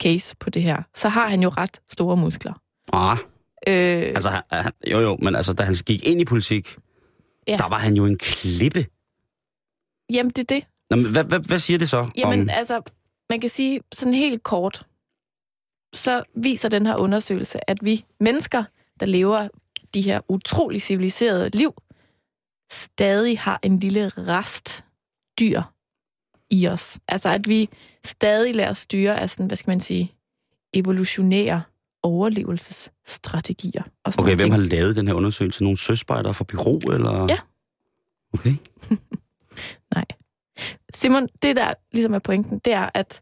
case 0.03 0.35
på 0.39 0.49
det 0.49 0.63
her, 0.63 0.83
så 0.95 1.09
har 1.09 1.27
han 1.27 1.43
jo 1.43 1.49
ret 1.49 1.81
store 1.89 2.17
muskler. 2.17 2.61
ah, 2.93 3.17
Øh, 3.67 3.73
altså, 4.17 4.41
han, 4.51 4.71
jo 4.91 4.99
jo, 4.99 5.17
men 5.21 5.35
altså, 5.35 5.53
da 5.53 5.63
han 5.63 5.75
gik 5.85 6.07
ind 6.07 6.21
i 6.21 6.25
politik, 6.25 6.77
Ja. 7.47 7.57
der 7.57 7.69
var 7.69 7.79
han 7.79 7.95
jo 7.95 8.05
en 8.05 8.17
klippe. 8.17 8.85
jamen, 10.13 10.29
det 10.29 10.39
er 10.51 10.55
det. 10.55 10.67
Nå, 10.89 10.97
men 10.97 11.11
hvad, 11.11 11.23
hvad, 11.23 11.39
hvad 11.39 11.59
siger 11.59 11.77
det 11.77 11.89
så? 11.89 12.09
Jamen, 12.17 12.41
om, 12.41 12.49
altså, 12.49 12.81
man 13.29 13.41
kan 13.41 13.49
sige 13.49 13.81
sådan 13.93 14.13
helt 14.13 14.43
kort, 14.43 14.87
så 15.93 16.23
viser 16.35 16.69
den 16.69 16.85
her 16.85 16.95
undersøgelse, 16.95 17.69
at 17.69 17.77
vi 17.81 18.05
mennesker, 18.19 18.63
der 18.99 19.05
lever 19.05 19.47
de 19.93 20.01
her 20.01 20.21
utrolig 20.29 20.81
civiliserede 20.81 21.49
liv, 21.49 21.73
stadig 22.71 23.39
har 23.39 23.59
en 23.63 23.79
lille 23.79 24.09
rest 24.09 24.83
dyr 25.39 25.61
i 26.49 26.67
os. 26.67 26.99
Altså, 27.07 27.29
at 27.29 27.47
vi 27.47 27.69
stadig 28.05 28.55
lader 28.55 28.69
os 28.69 28.77
styre 28.77 29.19
af 29.19 29.29
sådan, 29.29 29.47
hvad 29.47 29.57
skal 29.57 29.71
man 29.71 29.79
sige, 29.79 30.13
evolutionære 30.73 31.61
overlevelsesstrategier. 32.03 33.83
Og 34.03 34.13
okay, 34.17 34.29
hvem 34.29 34.37
ting. 34.37 34.53
har 34.53 34.59
lavet 34.59 34.95
den 34.95 35.07
her 35.07 35.13
undersøgelse? 35.15 35.63
Nogle 35.63 35.77
søspejdere 35.77 36.33
fra 36.33 36.43
Byrå, 36.43 36.79
eller? 36.93 37.25
Ja. 37.29 37.37
Okay. 38.33 38.55
Nej. 39.95 40.05
Simon, 40.93 41.27
det 41.41 41.55
der 41.55 41.73
ligesom 41.91 42.13
er 42.13 42.19
pointen, 42.19 42.59
det 42.59 42.73
er, 42.73 42.89
at 42.93 43.21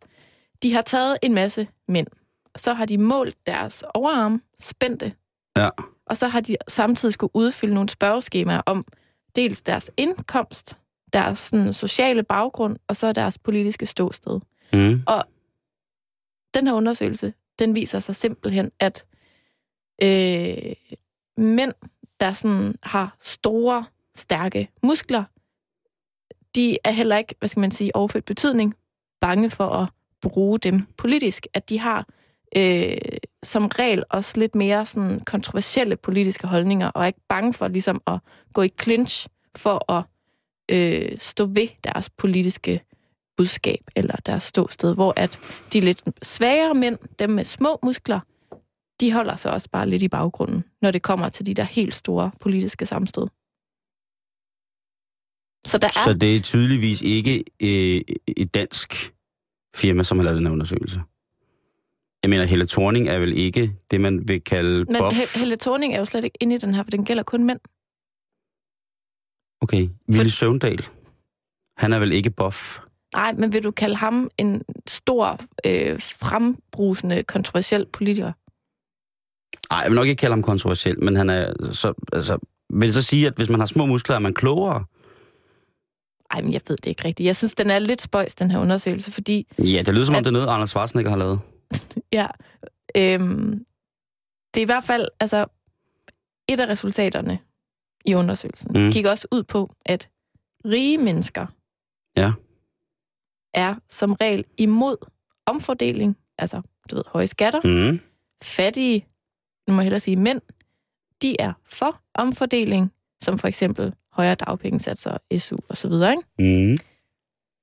de 0.64 0.74
har 0.74 0.82
taget 0.82 1.18
en 1.24 1.34
masse 1.34 1.68
mænd, 1.88 2.08
og 2.54 2.60
så 2.60 2.74
har 2.74 2.86
de 2.86 2.98
målt 2.98 3.36
deres 3.46 3.84
overarm 3.94 4.42
spændte, 4.60 5.14
Ja. 5.58 5.70
og 6.06 6.18
så 6.18 6.28
har 6.28 6.40
de 6.40 6.56
samtidig 6.68 7.14
skulle 7.14 7.32
udfylde 7.36 7.74
nogle 7.74 7.90
spørgeskemaer 7.90 8.62
om 8.66 8.86
dels 9.36 9.62
deres 9.62 9.92
indkomst, 9.98 10.78
deres 11.14 11.40
sådan, 11.40 11.74
sociale 11.74 12.24
baggrund, 12.24 12.78
og 12.88 12.96
så 12.96 13.12
deres 13.14 13.38
politiske 13.38 13.86
ståsted. 13.86 14.40
Mm. 14.74 15.02
Den 16.54 16.68
her 16.68 16.74
undersøgelse, 16.74 17.34
den 17.60 17.76
viser 17.76 18.00
sig 18.00 18.16
simpelthen, 18.16 18.72
at 18.80 19.06
øh, 20.04 20.74
mænd, 21.38 21.74
der 22.20 22.32
sådan 22.32 22.76
har 22.84 23.18
store, 23.22 23.86
stærke 24.16 24.70
muskler, 24.84 25.24
de 26.56 26.78
er 26.84 26.92
heller 26.92 27.18
ikke, 27.18 27.36
hvad 27.40 27.50
skal 27.50 27.62
man 27.62 27.72
sige, 27.72 27.96
overført 27.96 28.26
betydning, 28.26 28.76
bange 29.22 29.50
for 29.50 29.68
at 29.68 29.90
bruge 30.22 30.60
dem 30.60 30.82
politisk. 30.98 31.48
At 31.54 31.70
de 31.70 31.80
har 31.80 32.08
øh, 32.58 32.98
som 33.44 33.66
regel 33.66 34.04
også 34.10 34.40
lidt 34.40 34.56
mere 34.56 34.86
sådan 34.86 35.20
kontroversielle 35.20 35.96
politiske 35.96 36.48
holdninger, 36.48 36.88
og 36.88 37.02
er 37.02 37.08
ikke 37.08 37.26
bange 37.30 37.54
for 37.54 37.68
ligesom 37.68 38.02
at 38.08 38.20
gå 38.54 38.62
i 38.62 38.70
clinch 38.82 39.28
for 39.58 39.92
at 39.92 40.04
øh, 40.72 41.18
stå 41.18 41.46
ved 41.46 41.68
deres 41.84 42.10
politiske 42.10 42.82
budskab 43.38 43.80
eller 43.96 44.16
deres 44.16 44.44
ståsted, 44.44 44.94
hvor 44.96 45.14
at 45.16 45.40
de 45.74 45.80
lidt 45.80 46.04
svagere 46.24 46.74
mænd, 46.74 46.98
dem 47.20 47.30
med 47.30 47.44
små 47.44 47.80
muskler, 47.84 48.20
de 49.00 49.12
holder 49.14 49.36
sig 49.36 49.52
også 49.52 49.70
bare 49.72 49.90
lidt 49.90 50.04
i 50.04 50.08
baggrunden, 50.08 50.64
når 50.82 50.92
det 50.92 51.02
kommer 51.02 51.30
til 51.30 51.46
de 51.46 51.54
der 51.54 51.64
helt 51.64 51.96
store 51.96 52.32
politiske 52.42 52.86
sammenstød. 52.86 53.28
Så 55.66 55.78
der 55.78 55.88
er... 55.88 56.04
Så 56.06 56.18
det 56.22 56.36
er 56.36 56.42
tydeligvis 56.42 57.02
ikke 57.02 57.44
øh, 57.64 58.02
et 58.38 58.54
dansk 58.54 59.14
firma, 59.76 60.04
som 60.04 60.18
har 60.18 60.26
lavet 60.26 60.38
den 60.38 60.46
her 60.46 60.54
undersøgelse. 60.54 61.02
Jeg 62.24 62.30
mener, 62.30 62.46
Helle 62.46 62.68
Thorning 62.68 63.08
er 63.08 63.20
vel 63.20 63.38
ikke 63.38 63.76
det, 63.92 64.02
man 64.02 64.28
vil 64.28 64.42
kalde 64.42 64.86
Men 64.86 64.96
buff? 65.02 65.18
He- 65.18 65.40
Helle 65.40 65.58
Thorning 65.58 65.94
er 65.94 66.00
jo 66.00 66.06
slet 66.06 66.24
ikke 66.24 66.38
inde 66.42 66.56
i 66.56 66.58
den 66.58 66.74
her, 66.76 66.84
for 66.84 66.92
den 66.92 67.06
gælder 67.06 67.24
kun 67.24 67.44
mænd. 67.44 67.60
Okay, 69.62 69.90
Ville 70.08 70.32
Søvndal. 70.32 70.86
Han 71.78 71.94
er 71.94 72.00
vel 72.00 72.12
ikke 72.12 72.30
buff? 72.32 72.80
Nej, 73.16 73.32
men 73.34 73.54
vil 73.54 73.64
du 73.64 73.72
kalde 73.72 73.96
ham 73.96 74.30
en 74.38 74.62
stor, 74.88 75.40
øh, 75.66 76.00
frembrusende, 76.02 77.24
kontroversiel 77.24 77.86
politiker? 77.94 78.32
Nej, 79.74 79.80
jeg 79.80 79.90
vil 79.92 79.96
nok 79.96 80.08
ikke 80.08 80.20
kalde 80.20 80.34
ham 80.36 80.42
kontroversiel, 80.44 81.04
men 81.04 81.16
han 81.16 81.30
er 81.30 81.54
så, 81.72 81.94
altså, 82.14 82.38
vil 82.70 82.94
så 82.94 83.02
sige, 83.02 83.28
at 83.28 83.34
hvis 83.36 83.50
man 83.50 83.60
har 83.60 83.68
små 83.68 83.86
muskler, 83.86 84.16
er 84.16 84.20
man 84.20 84.34
klogere? 84.34 84.86
Ej, 86.32 86.42
men 86.42 86.54
jeg 86.54 86.62
ved 86.68 86.78
det 86.78 86.86
ikke 86.86 87.06
rigtigt. 87.06 87.26
Jeg 87.28 87.36
synes, 87.36 87.54
den 87.54 87.70
er 87.70 87.80
lidt 87.80 88.02
spøjs, 88.02 88.36
den 88.36 88.52
her 88.52 88.60
undersøgelse, 88.60 89.12
fordi 89.12 89.48
Ja, 89.60 89.82
det 89.86 89.94
lyder 89.94 90.06
som 90.06 90.16
om, 90.16 90.20
At- 90.20 90.24
det 90.26 90.30
er 90.30 90.34
noget, 90.34 90.48
Anders 90.48 90.70
Schwarzenegger 90.70 91.10
har 91.12 91.18
lavet. 91.18 91.40
Ja. 92.12 92.28
Øhm, 92.98 93.66
det 94.54 94.62
er 94.62 94.66
i 94.66 94.66
hvert 94.66 94.84
fald, 94.84 95.08
altså, 95.20 95.46
et 96.50 96.60
af 96.60 96.68
resultaterne 96.70 97.40
i 98.06 98.14
undersøgelsen 98.16 98.72
mm. 98.76 98.92
gik 98.92 99.06
også 99.06 99.28
ud 99.32 99.44
på, 99.44 99.72
at 99.86 100.10
rige 100.66 100.98
mennesker 100.98 101.46
Ja. 102.18 102.32
Er 103.56 103.76
som 103.90 104.14
regel 104.14 104.46
imod 104.58 104.98
omfordeling, 105.46 106.18
altså, 106.38 106.62
du 106.92 106.96
ved, 106.96 107.04
høje 107.08 107.28
skatter. 107.28 107.62
Mm. 107.64 108.00
Fattige, 108.44 109.08
nu 109.68 109.74
må 109.74 109.82
jeg 109.82 109.84
hellere 109.86 110.00
sige 110.00 110.16
mænd, 110.16 110.42
de 111.22 111.42
er 111.42 111.54
for 111.66 112.02
omfordeling, 112.14 112.92
som 113.22 113.40
for 113.40 113.48
eksempel 113.48 113.94
højere 114.12 114.36
dagpengesatser, 114.36 115.18
SU 115.40 115.58
og 115.70 115.78
så 115.78 115.88
videre, 115.88 116.12
ikke? 116.12 116.72
Mm. 116.72 116.78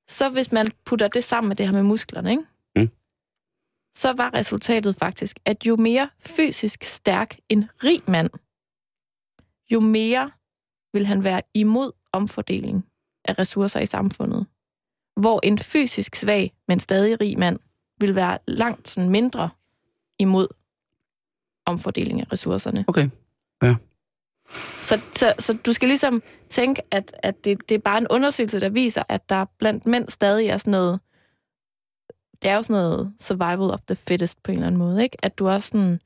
Så 0.08 0.28
hvis 0.28 0.52
man 0.52 0.66
putter 0.84 1.08
det 1.08 1.24
sammen 1.24 1.48
med 1.48 1.56
det 1.56 1.66
her 1.66 1.72
med 1.72 1.82
musklerne, 1.82 2.30
ikke? 2.30 2.42
Mm. 2.76 2.88
så 3.94 4.12
var 4.12 4.34
resultatet 4.34 4.96
faktisk, 4.96 5.38
at 5.44 5.66
jo 5.66 5.76
mere 5.76 6.10
fysisk 6.20 6.84
stærk 6.84 7.36
en 7.48 7.64
rig 7.84 8.02
mand, 8.08 8.30
jo 9.72 9.80
mere 9.80 10.30
vil 10.92 11.06
han 11.06 11.24
være 11.24 11.42
imod 11.54 11.92
omfordeling 12.12 12.86
af 13.24 13.38
ressourcer 13.38 13.80
i 13.80 13.86
samfundet. 13.86 14.46
Hvor 15.16 15.40
en 15.42 15.58
fysisk 15.58 16.14
svag, 16.14 16.52
men 16.68 16.80
stadig 16.80 17.20
rig 17.20 17.38
mand, 17.38 17.58
vil 18.00 18.14
være 18.14 18.38
langt 18.48 18.88
sådan 18.88 19.10
mindre 19.10 19.50
imod 20.18 20.48
omfordeling 21.66 22.20
af 22.20 22.32
ressourcerne. 22.32 22.84
Okay. 22.88 23.08
Så, 24.80 25.00
så, 25.16 25.34
så 25.38 25.52
du 25.66 25.72
skal 25.72 25.88
ligesom 25.88 26.22
tænke, 26.48 26.82
at, 26.90 27.14
at 27.22 27.44
det, 27.44 27.68
det 27.68 27.74
er 27.74 27.78
bare 27.78 27.98
en 27.98 28.06
undersøgelse, 28.10 28.60
der 28.60 28.68
viser, 28.68 29.02
at 29.08 29.28
der 29.28 29.44
blandt 29.58 29.86
mænd 29.86 30.08
stadig 30.08 30.48
er 30.48 30.56
sådan 30.56 30.70
noget... 30.70 31.00
Det 32.42 32.50
er 32.50 32.54
jo 32.54 32.62
sådan 32.62 32.82
noget 32.82 33.12
survival 33.20 33.70
of 33.70 33.80
the 33.86 33.96
fittest 33.96 34.42
på 34.42 34.50
en 34.50 34.56
eller 34.56 34.66
anden 34.66 34.78
måde, 34.78 35.02
ikke? 35.02 35.16
At 35.24 35.38
du 35.38 35.46
er 35.46 35.58
sådan... 35.58 36.00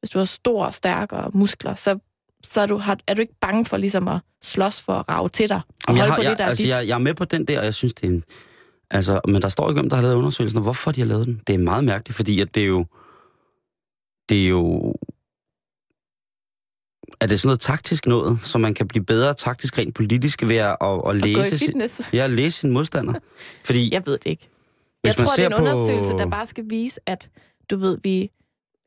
Hvis 0.00 0.10
du 0.10 0.18
har 0.18 0.24
stor, 0.24 0.70
stærkere 0.70 1.30
muskler, 1.34 1.74
så, 1.74 1.98
så 2.42 2.60
er, 2.60 2.66
du, 2.66 2.76
har, 2.76 2.98
er 3.06 3.14
du 3.14 3.20
ikke 3.20 3.38
bange 3.40 3.64
for 3.64 3.76
ligesom 3.76 4.08
at 4.08 4.20
slås 4.42 4.82
for 4.82 4.92
at 4.92 5.08
rave 5.08 5.28
til 5.28 5.48
dig. 5.48 5.60
Og 5.88 5.96
jeg, 5.96 6.04
har, 6.04 6.16
på 6.16 6.22
det, 6.22 6.38
der 6.38 6.44
er 6.44 6.48
altså, 6.48 6.62
dit. 6.62 6.70
jeg, 6.70 6.88
jeg 6.88 6.94
er 6.94 6.98
med 6.98 7.14
på 7.14 7.24
den 7.24 7.44
der, 7.44 7.58
og 7.58 7.64
jeg 7.64 7.74
synes, 7.74 7.94
det 7.94 8.06
er 8.06 8.10
en... 8.10 8.24
Altså, 8.92 9.20
men 9.28 9.42
der 9.42 9.48
står 9.48 9.68
ikke, 9.70 9.80
hvem 9.80 9.88
der 9.90 9.96
har 9.96 10.02
lavet 10.02 10.14
undersøgelsen, 10.14 10.56
og 10.58 10.62
hvorfor 10.62 10.92
de 10.92 11.00
har 11.00 11.06
lavet 11.08 11.26
den. 11.26 11.40
Det 11.46 11.54
er 11.54 11.58
meget 11.58 11.84
mærkeligt, 11.84 12.16
fordi 12.16 12.40
at 12.40 12.54
det 12.54 12.62
er 12.62 12.66
jo... 12.66 12.86
Det 14.28 14.44
er 14.44 14.48
jo... 14.48 14.94
Er 17.20 17.26
det 17.26 17.40
sådan 17.40 17.46
noget 17.48 17.60
taktisk 17.60 18.06
noget, 18.06 18.40
så 18.40 18.58
man 18.58 18.74
kan 18.74 18.88
blive 18.88 19.04
bedre 19.04 19.34
taktisk 19.34 19.78
rent 19.78 19.94
politisk 19.94 20.42
ved 20.42 20.56
at, 20.56 20.76
at, 20.80 21.00
at 21.08 21.16
læse, 21.16 21.58
sin, 21.58 21.82
ja, 22.12 22.26
læse 22.26 22.58
sin 22.58 22.70
modstander? 22.70 23.14
Fordi 23.64 23.88
Jeg 23.94 24.02
ved 24.06 24.12
det 24.18 24.26
ikke. 24.30 24.48
Hvis 25.02 25.08
Jeg 25.08 25.14
man 25.18 25.26
tror, 25.26 25.34
det 25.36 25.44
er 25.44 25.46
en 25.48 25.52
på- 25.56 25.62
undersøgelse, 25.62 26.12
der 26.12 26.30
bare 26.30 26.46
skal 26.46 26.64
vise, 26.68 27.00
at 27.06 27.30
du 27.70 27.76
ved, 27.76 27.98
vi 28.02 28.30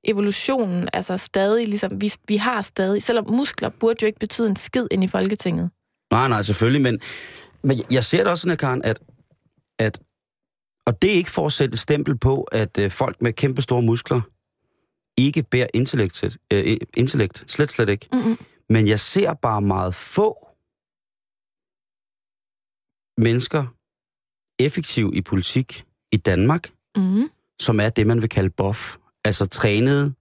evolutionen, 0.04 0.90
altså 0.94 1.18
stadig, 1.18 1.68
ligesom, 1.68 2.02
vi, 2.02 2.14
vi 2.28 2.36
har 2.36 2.62
stadig, 2.62 3.04
selvom 3.04 3.26
muskler 3.32 3.70
burde 3.70 3.98
jo 4.02 4.08
ikke 4.08 4.20
betyde 4.20 4.48
en 4.50 4.56
skid 4.56 4.88
ind 4.92 5.04
i 5.04 5.08
Folketinget. 5.08 5.70
Nej, 6.12 6.28
nej, 6.28 6.42
selvfølgelig, 6.42 6.82
men, 6.82 7.00
men 7.64 7.78
jeg 7.92 8.04
ser 8.04 8.18
det 8.18 8.28
også 8.28 8.42
sådan, 8.42 8.58
Karen, 8.58 8.82
at, 8.84 9.00
at 9.80 10.02
og 10.88 11.02
det 11.02 11.10
er 11.10 11.16
ikke 11.16 11.32
for 11.32 11.46
at 11.46 11.52
sætte 11.52 11.74
et 11.74 11.80
stempel 11.80 12.18
på, 12.18 12.44
at 12.44 12.78
øh, 12.78 12.92
folk 12.92 13.22
med 13.22 13.34
kæmpe 13.34 13.62
store 13.62 13.82
muskler 13.82 14.22
ikke 15.18 15.44
bærer 15.44 15.68
intellekt, 15.74 16.38
øh, 16.54 16.78
intellekt. 16.98 17.52
Slet, 17.52 17.70
slet 17.70 17.90
ikke. 17.90 18.08
Mm-mm. 18.12 18.38
Men 18.70 18.88
jeg 18.88 19.00
ser 19.00 19.34
bare 19.34 19.62
meget 19.62 19.96
få 19.96 20.48
mennesker 23.18 23.66
effektiv 24.60 25.12
i 25.16 25.22
politik 25.22 25.86
i 26.12 26.18
Danmark, 26.18 26.72
Mm. 26.98 27.30
som 27.62 27.80
er 27.80 27.90
det, 27.90 28.08
man 28.08 28.22
vil 28.22 28.30
kalde 28.30 28.50
buff. 28.50 28.96
Altså 29.26 29.46
trænede, 29.46 30.14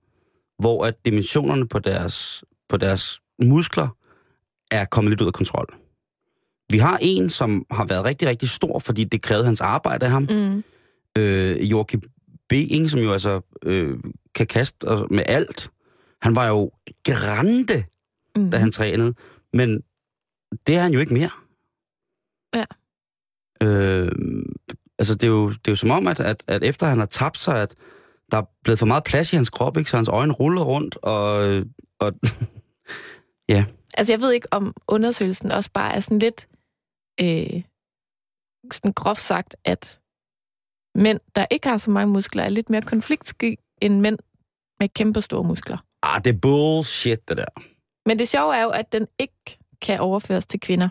hvor 0.58 0.86
at 0.86 1.04
dimensionerne 1.04 1.68
på 1.68 1.78
deres, 1.78 2.44
på 2.68 2.76
deres 2.76 3.20
muskler 3.42 3.88
er 4.70 4.84
kommet 4.84 5.10
lidt 5.10 5.20
ud 5.20 5.26
af 5.26 5.32
kontrol. 5.32 5.83
Vi 6.74 6.78
har 6.78 6.98
en, 7.00 7.30
som 7.30 7.66
har 7.70 7.84
været 7.84 8.04
rigtig, 8.04 8.28
rigtig 8.28 8.48
stor, 8.48 8.78
fordi 8.78 9.04
det 9.04 9.22
krævede 9.22 9.44
hans 9.44 9.60
arbejde 9.60 10.06
af 10.06 10.12
ham. 10.12 10.26
Mm. 10.30 10.64
Øh, 11.18 11.70
Joachim 11.70 12.00
B., 12.48 12.52
ikke, 12.52 12.88
som 12.88 13.00
jo 13.00 13.12
altså 13.12 13.40
øh, 13.62 13.98
kan 14.34 14.46
kaste 14.46 14.86
med 15.10 15.22
alt. 15.26 15.70
Han 16.22 16.36
var 16.36 16.46
jo 16.46 16.70
grande, 17.04 17.84
Mm. 18.36 18.50
da 18.50 18.56
han 18.56 18.72
trænede, 18.72 19.14
men 19.52 19.80
det 20.66 20.76
er 20.76 20.80
han 20.80 20.92
jo 20.92 21.00
ikke 21.00 21.14
mere. 21.14 21.30
Ja. 22.54 22.64
Øh, 23.62 24.12
altså, 24.98 25.14
det 25.14 25.24
er, 25.24 25.28
jo, 25.28 25.48
det 25.48 25.68
er 25.68 25.72
jo 25.72 25.76
som 25.76 25.90
om, 25.90 26.06
at, 26.06 26.20
at, 26.20 26.42
at 26.46 26.62
efter 26.62 26.86
han 26.86 26.98
har 26.98 27.06
tabt 27.06 27.38
sig, 27.38 27.62
at 27.62 27.74
der 28.30 28.38
er 28.38 28.44
blevet 28.64 28.78
for 28.78 28.86
meget 28.86 29.04
plads 29.04 29.32
i 29.32 29.36
hans 29.36 29.50
krop, 29.50 29.76
ikke? 29.76 29.90
så 29.90 29.96
hans 29.96 30.08
øjne 30.08 30.32
ruller 30.32 30.62
rundt, 30.62 30.96
og, 31.02 31.62
og 31.98 32.12
Altså, 33.96 34.12
jeg 34.12 34.20
ved 34.20 34.32
ikke, 34.32 34.48
om 34.50 34.74
undersøgelsen 34.88 35.52
også 35.52 35.70
bare 35.74 35.94
er 35.94 36.00
sådan 36.00 36.18
lidt, 36.18 36.46
øh, 37.20 37.62
sådan 38.72 38.92
groft 38.92 39.20
sagt, 39.20 39.56
at 39.64 40.00
mænd, 40.94 41.20
der 41.36 41.46
ikke 41.50 41.68
har 41.68 41.78
så 41.78 41.90
mange 41.90 42.12
muskler, 42.12 42.42
er 42.42 42.48
lidt 42.48 42.70
mere 42.70 42.82
konfliktsky 42.82 43.58
end 43.80 44.00
mænd 44.00 44.18
med 44.80 44.88
kæmpe 44.88 45.20
store 45.20 45.44
muskler. 45.44 45.78
ah, 46.02 46.24
det 46.24 46.34
er 46.34 46.38
bullshit, 46.38 47.28
det 47.28 47.36
der. 47.36 47.44
Men 48.08 48.18
det 48.18 48.28
sjove 48.28 48.56
er 48.56 48.62
jo, 48.62 48.70
at 48.70 48.92
den 48.92 49.06
ikke 49.18 49.58
kan 49.82 50.00
overføres 50.00 50.46
til 50.46 50.60
kvinder, 50.60 50.88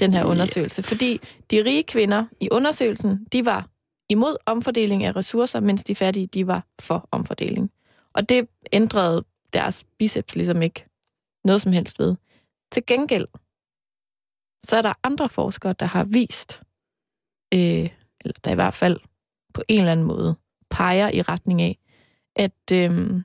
den 0.00 0.12
her 0.12 0.24
undersøgelse. 0.24 0.82
Fordi 0.82 1.20
de 1.50 1.64
rige 1.64 1.82
kvinder 1.82 2.26
i 2.40 2.48
undersøgelsen, 2.52 3.24
de 3.32 3.44
var 3.44 3.68
imod 4.08 4.36
omfordeling 4.46 5.04
af 5.04 5.16
ressourcer, 5.16 5.60
mens 5.60 5.84
de 5.84 5.94
fattige, 5.94 6.26
de 6.26 6.46
var 6.46 6.66
for 6.80 7.08
omfordeling. 7.10 7.70
Og 8.12 8.28
det 8.28 8.48
ændrede 8.72 9.24
deres 9.52 9.86
biceps 9.98 10.36
ligesom 10.36 10.62
ikke 10.62 10.84
noget 11.44 11.62
som 11.62 11.72
helst 11.72 11.98
ved. 11.98 12.16
Til 12.72 12.86
gengæld, 12.86 13.26
så 14.64 14.76
er 14.76 14.82
der 14.82 14.92
andre 15.02 15.28
forskere, 15.28 15.72
der 15.72 15.86
har 15.86 16.04
vist, 16.04 16.62
øh, 17.54 17.88
eller 18.20 18.34
der 18.44 18.50
i 18.50 18.54
hvert 18.54 18.74
fald 18.74 19.00
på 19.54 19.62
en 19.68 19.78
eller 19.78 19.92
anden 19.92 20.06
måde 20.06 20.36
peger 20.70 21.10
i 21.10 21.22
retning 21.22 21.62
af, 21.62 21.78
at 22.36 22.72
øh, 22.72 23.20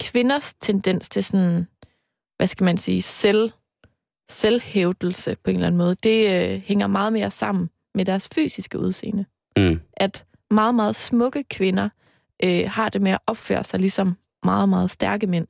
kvinders 0.00 0.54
tendens 0.54 1.08
til 1.08 1.24
sådan, 1.24 1.66
hvad 2.36 2.46
skal 2.46 2.64
man 2.64 2.76
sige, 2.76 3.02
selv, 3.02 3.50
selvhævdelse 4.30 5.36
på 5.44 5.50
en 5.50 5.56
eller 5.56 5.66
anden 5.66 5.78
måde, 5.78 5.94
det 5.94 6.52
øh, 6.54 6.60
hænger 6.60 6.86
meget 6.86 7.12
mere 7.12 7.30
sammen 7.30 7.70
med 7.94 8.04
deres 8.04 8.28
fysiske 8.34 8.78
udseende. 8.78 9.24
Mm. 9.56 9.80
At 9.92 10.24
meget, 10.50 10.74
meget 10.74 10.96
smukke 10.96 11.44
kvinder 11.44 11.88
øh, 12.44 12.70
har 12.70 12.88
det 12.88 13.02
med 13.02 13.12
at 13.12 13.18
opføre 13.26 13.64
sig 13.64 13.80
ligesom 13.80 14.16
meget, 14.44 14.68
meget 14.68 14.90
stærke 14.90 15.26
mænd. 15.26 15.46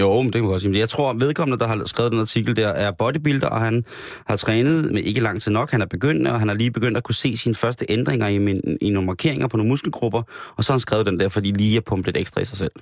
Jo, 0.00 0.16
men 0.22 0.24
det 0.26 0.32
kan 0.32 0.42
man 0.42 0.50
godt 0.50 0.62
sige. 0.62 0.78
Jeg 0.78 0.88
tror, 0.88 1.10
at 1.10 1.20
vedkommende, 1.20 1.58
der 1.58 1.66
har 1.66 1.84
skrevet 1.84 2.12
den 2.12 2.20
artikel 2.20 2.56
der, 2.56 2.68
er 2.68 2.90
bodybuilder, 2.90 3.48
og 3.48 3.60
han 3.60 3.84
har 4.26 4.36
trænet 4.36 4.92
med 4.92 5.02
ikke 5.02 5.20
lang 5.20 5.42
tid 5.42 5.52
nok. 5.52 5.70
Han 5.70 5.82
er 5.82 5.86
begyndt, 5.86 6.28
og 6.28 6.38
han 6.38 6.48
har 6.48 6.54
lige 6.54 6.70
begyndt 6.70 6.96
at 6.96 7.04
kunne 7.04 7.14
se 7.14 7.36
sine 7.36 7.54
første 7.54 7.86
ændringer 7.88 8.26
i, 8.28 8.38
min, 8.38 8.60
i 8.80 8.90
nogle 8.90 9.06
markeringer 9.06 9.48
på 9.48 9.56
nogle 9.56 9.68
muskelgrupper, 9.68 10.22
og 10.56 10.64
så 10.64 10.72
har 10.72 10.74
han 10.74 10.80
skrevet 10.80 11.06
den 11.06 11.20
der, 11.20 11.28
fordi 11.28 11.50
lige 11.50 11.76
at 11.76 11.84
pumpe 11.84 12.08
lidt 12.08 12.16
ekstra 12.16 12.40
i 12.40 12.44
sig 12.44 12.56
selv. 12.56 12.72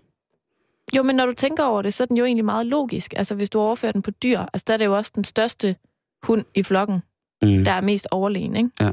Jo, 0.97 1.03
men 1.03 1.17
når 1.17 1.27
du 1.27 1.33
tænker 1.35 1.65
over 1.65 1.83
det, 1.83 1.95
så 1.95 2.03
er 2.03 2.07
den 2.07 2.17
jo 2.17 2.25
egentlig 2.25 2.45
meget 2.45 2.67
logisk. 2.67 3.15
Altså, 3.17 3.35
hvis 3.35 3.51
du 3.51 3.59
overfører 3.61 3.93
den 3.93 4.03
på 4.03 4.11
dyr, 4.11 4.41
altså 4.41 4.65
der 4.67 4.73
er 4.75 4.79
det 4.79 4.85
jo 4.85 4.97
også 4.97 5.13
den 5.15 5.25
største 5.25 5.77
hund 6.23 6.45
i 6.55 6.63
flokken, 6.63 7.03
Mm. 7.43 7.65
der 7.65 7.73
er 7.73 7.81
mest 7.81 8.09
overlegen, 8.11 8.57
ikke? 8.57 8.71
Ja. 8.81 8.91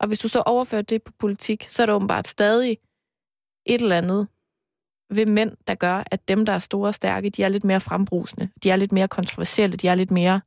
Og 0.00 0.08
hvis 0.08 0.18
du 0.18 0.28
så 0.28 0.40
overfører 0.46 0.82
det 0.82 1.02
på 1.02 1.12
politik, 1.18 1.66
så 1.68 1.82
er 1.82 1.86
det 1.86 1.94
åbenbart 1.94 2.26
stadig 2.28 2.76
et 3.66 3.80
eller 3.82 3.96
andet 3.98 4.26
ved 5.16 5.26
mænd, 5.26 5.56
der 5.66 5.74
gør, 5.74 6.02
at 6.06 6.28
dem, 6.28 6.46
der 6.46 6.52
er 6.52 6.58
store 6.58 6.88
og 6.88 6.94
stærke, 6.94 7.30
de 7.30 7.42
er 7.42 7.48
lidt 7.48 7.64
mere 7.64 7.80
frembrusende. 7.80 8.48
De 8.62 8.70
er 8.70 8.76
lidt 8.76 8.92
mere 8.92 9.08
kontroversielle. 9.08 9.76
De 9.76 9.88
er 9.88 9.94
lidt 9.94 10.10
mere... 10.10 10.40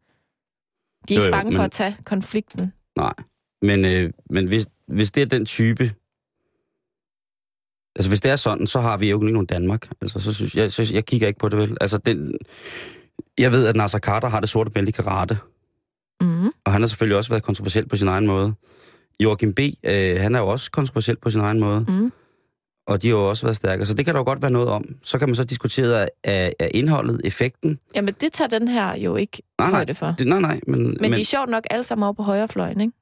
De 1.10 1.15
er 1.15 1.19
Jo, 1.19 1.23
ikke 1.23 1.25
jo, 1.25 1.32
bange 1.32 1.51
for 1.54 1.62
men- 1.62 1.65
at 1.65 1.71
tage 1.71 1.97
konflikten. 2.06 2.73
Nej, 2.97 3.13
men, 3.62 3.86
øh, 3.86 4.13
men 4.30 4.47
hvis, 4.47 4.67
hvis 4.88 5.12
det 5.12 5.21
er 5.23 5.28
den 5.28 5.45
type... 5.45 5.91
Altså, 7.95 8.10
hvis 8.10 8.21
det 8.21 8.32
er 8.32 8.36
sådan, 8.36 8.67
så 8.67 8.82
har 8.82 8.97
vi 8.97 9.10
jo 9.10 9.17
ikke 9.21 9.32
nogen 9.34 9.45
Danmark. 9.45 9.88
Altså, 10.01 10.19
så 10.19 10.34
synes 10.34 10.56
jeg, 10.56 10.71
så, 10.71 10.91
jeg 10.93 11.06
kigger 11.06 11.28
ikke 11.28 11.39
på 11.39 11.49
det 11.49 11.60
vel. 11.60 11.78
Altså, 11.82 11.97
den, 11.97 12.34
jeg 13.38 13.51
ved, 13.51 13.67
at 13.67 13.75
Nasser 13.75 13.99
Carter 13.99 14.28
har 14.30 14.39
det 14.39 14.49
sorte 14.49 14.71
bælte 14.71 14.89
i 14.89 14.91
karate, 14.91 15.38
Mm. 16.21 16.45
og 16.65 16.71
han 16.71 16.82
har 16.82 16.88
selvfølgelig 16.88 17.17
også 17.17 17.30
været 17.30 17.43
kontroversiel 17.43 17.88
på 17.88 17.95
sin 17.95 18.08
egen 18.08 18.28
måde. 18.28 18.54
Joachim 19.19 19.54
B., 19.54 19.60
øh, 19.60 20.19
han 20.21 20.36
er 20.36 20.39
jo 20.39 20.47
også 20.47 20.71
kontroversiel 20.71 21.17
på 21.17 21.30
sin 21.30 21.41
egen 21.41 21.60
måde, 21.60 21.86
Mm. 21.88 22.12
Og 22.87 23.01
de 23.01 23.07
har 23.07 23.15
jo 23.15 23.29
også 23.29 23.45
været 23.45 23.55
stærke. 23.55 23.85
Så 23.85 23.93
det 23.93 24.05
kan 24.05 24.13
der 24.13 24.19
jo 24.19 24.23
godt 24.23 24.41
være 24.41 24.51
noget 24.51 24.69
om. 24.69 24.85
Så 25.03 25.19
kan 25.19 25.29
man 25.29 25.35
så 25.35 25.43
diskutere 25.43 26.07
af, 26.23 26.53
af 26.59 26.71
indholdet, 26.73 27.21
effekten. 27.23 27.79
Jamen, 27.95 28.13
det 28.21 28.33
tager 28.33 28.47
den 28.47 28.67
her 28.67 28.95
jo 28.97 29.15
ikke 29.15 29.41
nej, 29.59 29.69
højde 29.69 29.95
for. 29.95 30.15
det, 30.17 30.27
nej, 30.27 30.39
nej, 30.39 30.59
men... 30.67 30.83
Men, 30.83 30.97
men 31.01 31.11
de 31.11 31.21
er 31.21 31.25
sjovt 31.25 31.49
nok 31.49 31.63
alle 31.69 31.83
sammen 31.83 32.03
over 32.03 32.13
på 32.13 32.23
højrefløjen, 32.23 32.81
ikke? 32.81 32.93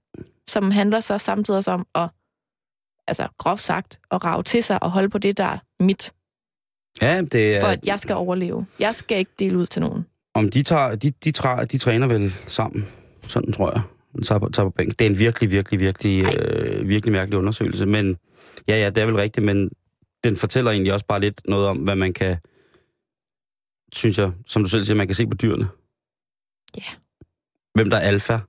Som 0.47 0.71
handler 0.71 0.99
så 0.99 1.17
samtidig 1.17 1.57
også 1.57 1.71
om 1.71 1.87
at, 1.95 2.09
altså 3.07 3.27
groft 3.37 3.63
sagt, 3.63 3.99
at 4.11 4.25
rave 4.25 4.43
til 4.43 4.63
sig 4.63 4.83
og 4.83 4.91
holde 4.91 5.09
på 5.09 5.17
det, 5.17 5.37
der 5.37 5.45
er 5.45 5.57
mit, 5.79 6.13
ja, 7.01 7.21
det 7.21 7.55
er... 7.55 7.61
for 7.61 7.67
at 7.67 7.87
jeg 7.87 7.99
skal 7.99 8.15
overleve. 8.15 8.65
Jeg 8.79 8.95
skal 8.95 9.17
ikke 9.17 9.31
dele 9.39 9.57
ud 9.57 9.65
til 9.65 9.81
nogen. 9.81 10.05
Om 10.35 10.49
de, 10.49 10.63
tager, 10.63 10.95
de, 10.95 11.11
de, 11.23 11.31
træ, 11.31 11.63
de 11.71 11.77
træner 11.77 12.07
vel 12.07 12.33
sammen, 12.47 12.87
sådan 13.27 13.53
tror 13.53 13.71
jeg. 13.71 13.81
Tager 14.23 14.39
på, 14.39 14.49
på 14.55 14.69
bænk. 14.69 14.99
Det 14.99 15.05
er 15.05 15.09
en 15.09 15.19
virkelig, 15.19 15.51
virkelig, 15.51 15.79
virkelig, 15.79 16.25
øh, 16.35 16.87
virkelig 16.87 17.11
mærkelig 17.11 17.39
undersøgelse. 17.39 17.85
Men 17.85 18.17
ja, 18.67 18.77
ja, 18.77 18.89
det 18.89 18.97
er 18.97 19.05
vel 19.05 19.15
rigtigt, 19.15 19.45
men 19.45 19.69
den 20.23 20.35
fortæller 20.35 20.71
egentlig 20.71 20.93
også 20.93 21.05
bare 21.05 21.19
lidt 21.19 21.41
noget 21.45 21.67
om, 21.67 21.77
hvad 21.77 21.95
man 21.95 22.13
kan, 22.13 22.37
synes 23.93 24.19
jeg, 24.19 24.31
som 24.47 24.63
du 24.63 24.69
selv 24.69 24.83
siger, 24.83 24.97
man 24.97 25.07
kan 25.07 25.15
se 25.15 25.27
på 25.27 25.37
dyrene. 25.37 25.67
Ja. 26.77 26.83
Hvem 27.73 27.89
der 27.89 27.97
er 27.97 28.01
alfa 28.01 28.39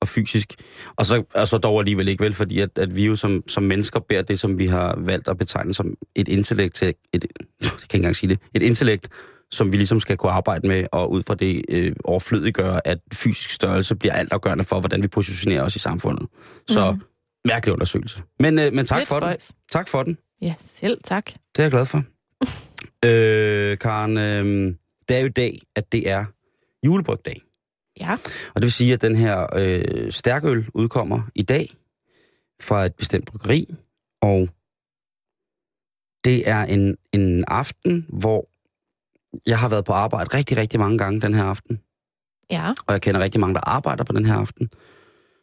og 0.00 0.08
fysisk. 0.08 0.54
Og 0.96 1.06
så, 1.06 1.24
og 1.34 1.48
så 1.48 1.58
dog 1.58 1.78
alligevel 1.78 2.08
ikke 2.08 2.24
vel, 2.24 2.34
fordi 2.34 2.60
at, 2.60 2.78
at 2.78 2.96
vi 2.96 3.06
jo 3.06 3.16
som, 3.16 3.42
som 3.48 3.62
mennesker 3.62 4.00
bærer 4.00 4.22
det, 4.22 4.40
som 4.40 4.58
vi 4.58 4.66
har 4.66 4.94
valgt 4.98 5.28
at 5.28 5.38
betegne 5.38 5.74
som 5.74 5.94
et 6.14 6.28
intellekt, 6.28 6.74
til, 6.74 6.94
et, 7.12 7.24
jeg 7.62 7.70
kan 7.70 7.80
ikke 7.82 7.96
engang 7.96 8.16
sige 8.16 8.30
det, 8.30 8.38
et 8.54 8.62
intellekt, 8.62 9.08
som 9.52 9.72
vi 9.72 9.76
ligesom 9.76 10.00
skal 10.00 10.16
kunne 10.16 10.32
arbejde 10.32 10.68
med, 10.68 10.86
og 10.92 11.10
ud 11.10 11.22
fra 11.22 11.34
det 11.34 11.62
øh, 11.68 11.92
overflødiggøre, 12.04 12.86
at 12.86 12.98
fysisk 13.14 13.50
størrelse 13.50 13.96
bliver 13.96 14.12
altafgørende 14.12 14.64
for, 14.64 14.80
hvordan 14.80 15.02
vi 15.02 15.08
positionerer 15.08 15.62
os 15.62 15.76
i 15.76 15.78
samfundet. 15.78 16.26
Så 16.68 16.92
mm. 16.92 17.00
mærkelig 17.44 17.72
undersøgelse. 17.72 18.22
Men, 18.40 18.58
øh, 18.58 18.72
men 18.72 18.86
tak 18.86 18.98
Lidt 18.98 19.08
for 19.08 19.20
den. 19.20 19.28
spøjs. 19.28 19.52
Tak 19.70 19.88
for 19.88 20.02
den. 20.02 20.18
Ja, 20.42 20.54
selv 20.60 20.98
tak. 21.04 21.26
Det 21.26 21.58
er 21.58 21.62
jeg 21.62 21.70
glad 21.70 21.86
for. 21.86 22.02
øh, 23.08 23.78
Karen, 23.78 24.16
øh, 24.16 24.74
det 25.08 25.16
er 25.16 25.20
jo 25.20 25.26
i 25.26 25.28
dag, 25.28 25.58
at 25.76 25.92
det 25.92 26.10
er 26.10 26.24
julebrygdag. 26.86 27.42
Ja. 28.00 28.12
Og 28.54 28.56
det 28.56 28.62
vil 28.62 28.72
sige, 28.72 28.92
at 28.92 29.02
den 29.02 29.16
her 29.16 29.46
øh, 29.56 30.12
stærkøl 30.12 30.66
udkommer 30.74 31.22
i 31.34 31.42
dag 31.42 31.68
fra 32.62 32.84
et 32.84 32.94
bestemt 32.94 33.26
bryggeri, 33.26 33.74
og 34.22 34.48
det 36.24 36.48
er 36.48 36.64
en, 36.64 36.96
en 37.12 37.44
aften, 37.48 38.06
hvor 38.08 38.47
jeg 39.46 39.58
har 39.58 39.68
været 39.68 39.84
på 39.84 39.92
arbejde 39.92 40.36
rigtig, 40.36 40.56
rigtig 40.56 40.80
mange 40.80 40.98
gange 40.98 41.20
den 41.20 41.34
her 41.34 41.44
aften, 41.44 41.78
Ja. 42.50 42.74
og 42.86 42.92
jeg 42.92 43.02
kender 43.02 43.20
rigtig 43.20 43.40
mange, 43.40 43.54
der 43.54 43.60
arbejder 43.60 44.04
på 44.04 44.12
den 44.12 44.26
her 44.26 44.34
aften, 44.34 44.70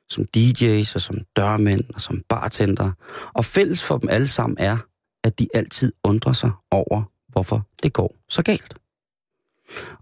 som 0.09 0.25
DJ's 0.37 0.95
og 0.95 1.01
som 1.01 1.17
dørmænd 1.35 1.83
og 1.93 2.01
som 2.01 2.21
bartender. 2.29 2.91
Og 3.33 3.45
fælles 3.45 3.83
for 3.83 3.97
dem 3.97 4.09
alle 4.09 4.27
sammen 4.27 4.57
er, 4.59 4.77
at 5.23 5.39
de 5.39 5.47
altid 5.53 5.93
undrer 6.03 6.33
sig 6.33 6.51
over, 6.71 7.03
hvorfor 7.27 7.67
det 7.83 7.93
går 7.93 8.15
så 8.29 8.43
galt. 8.43 8.73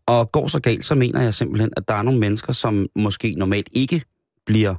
Og 0.06 0.32
går 0.32 0.47
så 0.47 0.60
galt, 0.62 0.86
så 0.86 0.95
mener 0.95 1.21
jeg 1.21 1.34
simpelthen, 1.34 1.73
at 1.77 1.88
der 1.88 1.93
er 1.93 2.01
nogle 2.01 2.19
mennesker, 2.19 2.53
som 2.53 2.88
måske 2.95 3.36
normalt 3.36 3.69
ikke 3.71 4.03
bliver 4.45 4.75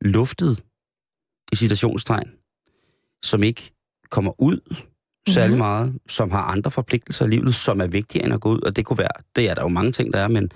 luftet 0.00 0.62
i 1.52 1.56
citationstegn, 1.56 2.30
som 3.22 3.42
ikke 3.42 3.72
kommer 4.10 4.40
ud 4.42 4.84
særlig 5.34 5.50
Mhm. 5.50 5.58
meget, 5.58 5.94
som 6.08 6.30
har 6.30 6.42
andre 6.42 6.70
forpligtelser 6.70 7.26
i 7.26 7.28
livet, 7.28 7.54
som 7.54 7.80
er 7.80 7.86
vigtigere 7.86 8.24
end 8.24 8.34
at 8.34 8.40
gå 8.40 8.50
ud. 8.50 8.60
Og 8.60 8.76
det 8.76 8.84
kunne 8.84 8.98
være, 8.98 9.22
det 9.36 9.50
er 9.50 9.54
der 9.54 9.62
jo 9.62 9.68
mange 9.68 9.92
ting, 9.92 10.12
der 10.12 10.20
er, 10.20 10.28
men 10.28 10.50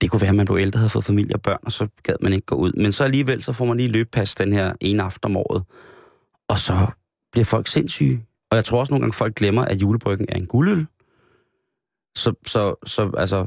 det 0.00 0.10
kunne 0.10 0.20
være, 0.20 0.30
at 0.30 0.36
man 0.36 0.46
blev 0.46 0.58
ældre, 0.58 0.78
havde 0.78 0.90
fået 0.90 1.04
familie 1.04 1.34
og 1.36 1.42
børn, 1.42 1.58
og 1.62 1.72
så 1.72 1.88
gad 2.02 2.14
man 2.20 2.32
ikke 2.32 2.46
gå 2.46 2.54
ud. 2.54 2.72
Men 2.72 2.92
så 2.92 3.04
alligevel, 3.04 3.42
så 3.42 3.52
får 3.52 3.64
man 3.64 3.76
lige 3.76 3.88
løbpas 3.88 4.34
den 4.34 4.52
her 4.52 4.72
ene 4.80 5.02
aften 5.02 5.30
om 5.30 5.36
året. 5.36 5.62
Og 6.48 6.58
så 6.58 6.86
bliver 7.32 7.44
folk 7.44 7.68
sindssyge. 7.68 8.24
Og 8.50 8.56
jeg 8.56 8.64
tror 8.64 8.80
også 8.80 8.92
nogle 8.92 9.02
gange, 9.02 9.12
folk 9.14 9.34
glemmer, 9.34 9.64
at 9.64 9.82
julebryggen 9.82 10.26
er 10.28 10.36
en 10.36 10.46
guldøl. 10.46 10.86
Så, 12.16 12.32
så, 12.46 12.74
så 12.86 13.10
altså, 13.18 13.46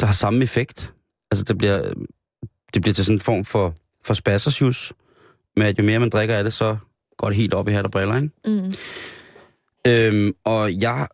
der 0.00 0.06
har 0.06 0.12
samme 0.12 0.42
effekt. 0.42 0.92
Altså, 1.30 1.44
det 1.44 1.58
bliver, 1.58 1.92
det 2.74 2.82
bliver 2.82 2.94
til 2.94 3.04
sådan 3.04 3.16
en 3.16 3.20
form 3.20 3.44
for, 3.44 3.74
for 4.06 4.14
spassersjus, 4.14 4.92
med 5.56 5.66
at 5.66 5.78
jo 5.78 5.84
mere 5.84 5.98
man 5.98 6.10
drikker 6.10 6.36
af 6.36 6.44
det, 6.44 6.52
så 6.52 6.76
går 7.16 7.28
det 7.28 7.36
helt 7.36 7.54
op 7.54 7.68
i 7.68 7.72
hat 7.72 7.84
og 7.84 7.90
briller, 7.90 8.16
ikke? 8.16 8.30
Mm. 8.46 8.72
Øhm, 9.86 10.32
og 10.44 10.80
jeg 10.80 11.08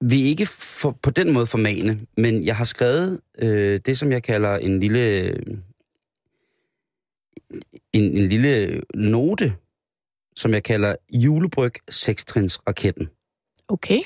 vil 0.00 0.26
ikke 0.26 0.46
for, 0.46 0.98
på 1.02 1.10
den 1.10 1.32
måde 1.32 1.46
formane, 1.46 2.06
men 2.16 2.44
jeg 2.44 2.56
har 2.56 2.64
skrevet 2.64 3.20
øh, 3.38 3.80
det, 3.86 3.98
som 3.98 4.12
jeg 4.12 4.22
kalder 4.22 4.56
en 4.56 4.80
lille, 4.80 5.30
en, 7.92 8.04
en 8.04 8.28
lille 8.28 8.82
note, 8.94 9.54
som 10.36 10.52
jeg 10.52 10.62
kalder 10.62 10.96
julebryg 11.12 11.72
sekstrinsraketten. 11.90 13.08
Okay. 13.68 13.98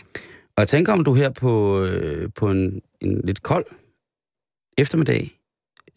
Og 0.56 0.60
jeg 0.60 0.68
tænker, 0.68 0.92
om 0.92 1.04
du 1.04 1.14
her 1.14 1.30
på, 1.30 1.82
øh, 1.84 2.30
på 2.34 2.50
en, 2.50 2.82
en 3.00 3.20
lidt 3.24 3.42
kold 3.42 3.66
eftermiddag, 4.78 5.40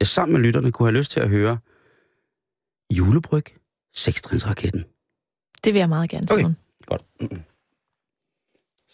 øh, 0.01 0.07
sammen 0.07 0.33
med 0.33 0.41
lytterne, 0.41 0.71
kunne 0.71 0.87
have 0.87 0.97
lyst 0.97 1.11
til 1.11 1.19
at 1.19 1.29
høre 1.29 1.57
julebryg 2.97 3.45
sekstrinsraketten. 3.93 4.83
Det 5.63 5.73
vil 5.73 5.79
jeg 5.79 5.89
meget 5.89 6.09
gerne, 6.09 6.27
Okay. 6.31 6.39
Simon. 6.39 6.55
Godt. 6.85 7.01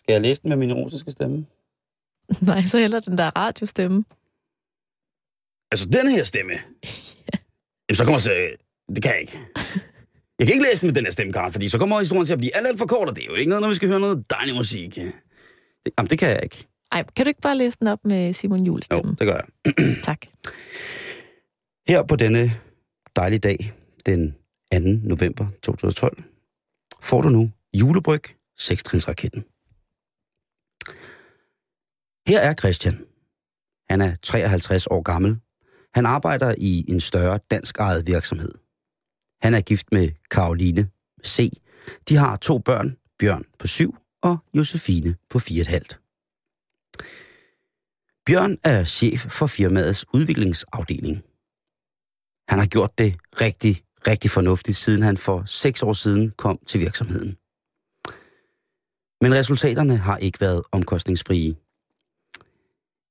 Skal 0.06 0.14
jeg 0.14 0.22
læse 0.22 0.42
den 0.42 0.50
med 0.50 0.58
min 0.58 0.70
erotiske 0.72 1.12
stemme? 1.12 1.46
Nej, 2.50 2.62
så 2.62 2.78
heller 2.78 3.00
den 3.00 3.18
der 3.18 3.30
radiostemme. 3.38 4.06
Altså, 5.72 5.86
den 5.86 6.08
her 6.12 6.24
stemme. 6.24 6.54
Jamen, 7.90 7.96
så 7.96 8.04
kommer 8.06 8.30
jeg 8.30 8.56
Det 8.96 9.04
kan 9.04 9.12
jeg 9.12 9.22
ikke. 9.22 9.40
Jeg 10.40 10.48
kan 10.48 10.54
ikke 10.54 10.66
læse 10.66 10.82
den 10.82 10.88
med 10.88 10.96
den 10.96 11.04
her 11.06 11.12
stemme, 11.12 11.34
Karen, 11.34 11.52
fordi 11.52 11.70
så 11.70 11.78
kommer 11.80 12.00
historien 12.00 12.26
til 12.26 12.34
at 12.34 12.40
blive 12.40 12.56
alt, 12.58 12.68
alt 12.68 12.78
for 12.78 12.86
kort, 12.86 13.10
og 13.10 13.16
det 13.16 13.22
er 13.24 13.28
jo 13.28 13.34
ikke 13.36 13.50
noget, 13.50 13.62
når 13.62 13.70
vi 13.70 13.76
skal 13.76 13.88
høre 13.90 14.00
noget 14.00 14.30
dejlig 14.30 14.56
musik. 14.56 14.96
Det, 14.96 15.14
jamen, 15.98 16.10
det 16.10 16.20
kan 16.20 16.30
jeg 16.30 16.40
ikke. 16.44 16.68
Ej, 16.92 17.04
kan 17.16 17.26
du 17.26 17.30
ikke 17.30 17.42
bare 17.42 17.58
læse 17.58 17.78
den 17.80 17.88
op 17.88 18.00
med 18.06 18.34
Simon 18.34 18.66
Jules 18.66 18.88
Jo, 18.92 18.98
stemme? 18.98 19.16
det 19.20 19.28
gør 19.28 19.34
jeg. 19.34 19.74
Tak. 20.04 20.26
Her 21.88 22.04
på 22.04 22.16
denne 22.16 22.52
dejlige 23.16 23.40
dag, 23.40 23.74
den 24.06 24.36
2. 24.74 24.80
november 24.80 25.48
2012, 25.64 26.24
får 27.02 27.22
du 27.22 27.30
nu 27.30 27.52
julebryg 27.74 28.22
6-trinsraketten. 28.62 29.55
Her 32.28 32.40
er 32.40 32.54
Christian. 32.54 33.06
Han 33.90 34.02
er 34.02 34.16
53 34.16 34.88
år 34.88 35.02
gammel. 35.02 35.40
Han 35.94 36.06
arbejder 36.06 36.56
i 36.58 36.86
en 36.88 37.00
større 37.00 37.40
dansk 37.52 37.78
ejet 37.78 38.08
virksomhed. 38.08 38.52
Han 39.42 39.54
er 39.54 39.62
gift 39.62 39.92
med 39.92 40.10
Karoline 40.32 40.90
C. 41.26 41.52
De 42.10 42.16
har 42.16 42.36
to 42.36 42.58
børn, 42.58 42.98
Bjørn 43.20 43.44
på 43.60 43.68
7 43.68 43.96
og 44.22 44.38
Josefine 44.54 45.16
på 45.30 45.38
4,5. 45.38 46.06
Bjørn 48.26 48.58
er 48.64 48.84
chef 48.84 49.20
for 49.20 49.48
firmaets 49.48 50.06
udviklingsafdeling. 50.14 51.16
Han 52.50 52.60
har 52.60 52.66
gjort 52.66 52.98
det 52.98 53.16
rigtig, 53.42 53.84
rigtig 54.08 54.32
fornuftigt, 54.32 54.78
siden 54.78 55.04
han 55.04 55.18
for 55.18 55.44
seks 55.46 55.84
år 55.84 55.94
siden 55.94 56.32
kom 56.38 56.60
til 56.68 56.80
virksomheden. 56.80 57.38
Men 59.22 59.34
resultaterne 59.34 59.98
har 59.98 60.18
ikke 60.18 60.42
været 60.42 60.62
omkostningsfrie. 60.72 61.56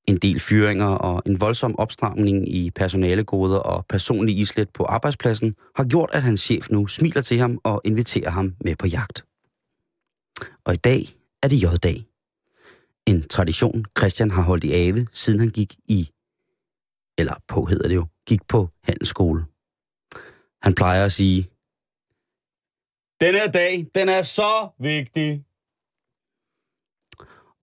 En 0.08 0.16
del 0.16 0.40
fyringer 0.40 0.86
og 0.86 1.22
en 1.26 1.40
voldsom 1.40 1.78
opstramning 1.78 2.48
i 2.54 2.70
personalegoder 2.70 3.58
og 3.58 3.86
personlig 3.86 4.38
islet 4.38 4.70
på 4.70 4.84
arbejdspladsen 4.84 5.54
har 5.76 5.84
gjort, 5.84 6.10
at 6.12 6.22
hans 6.22 6.40
chef 6.40 6.70
nu 6.70 6.86
smiler 6.86 7.20
til 7.20 7.38
ham 7.38 7.58
og 7.64 7.80
inviterer 7.84 8.30
ham 8.30 8.54
med 8.60 8.76
på 8.76 8.86
jagt. 8.86 9.24
Og 10.64 10.74
i 10.74 10.76
dag 10.76 11.02
er 11.42 11.48
det 11.48 11.62
J-dag. 11.62 12.06
En 13.06 13.28
tradition, 13.28 13.84
Christian 13.98 14.30
har 14.30 14.42
holdt 14.42 14.64
i 14.64 14.72
ave, 14.72 15.06
siden 15.12 15.40
han 15.40 15.48
gik 15.48 15.74
i, 15.88 16.10
eller 17.18 17.34
på 17.48 17.64
hedder 17.64 17.88
det 17.88 17.94
jo, 17.94 18.06
gik 18.26 18.46
på 18.48 18.68
handelsskole. 18.82 19.44
Han 20.62 20.74
plejer 20.74 21.04
at 21.04 21.12
sige, 21.12 21.50
Den 23.20 23.34
her 23.34 23.50
dag, 23.50 23.86
den 23.94 24.08
er 24.08 24.22
så 24.22 24.68
vigtig. 24.78 25.44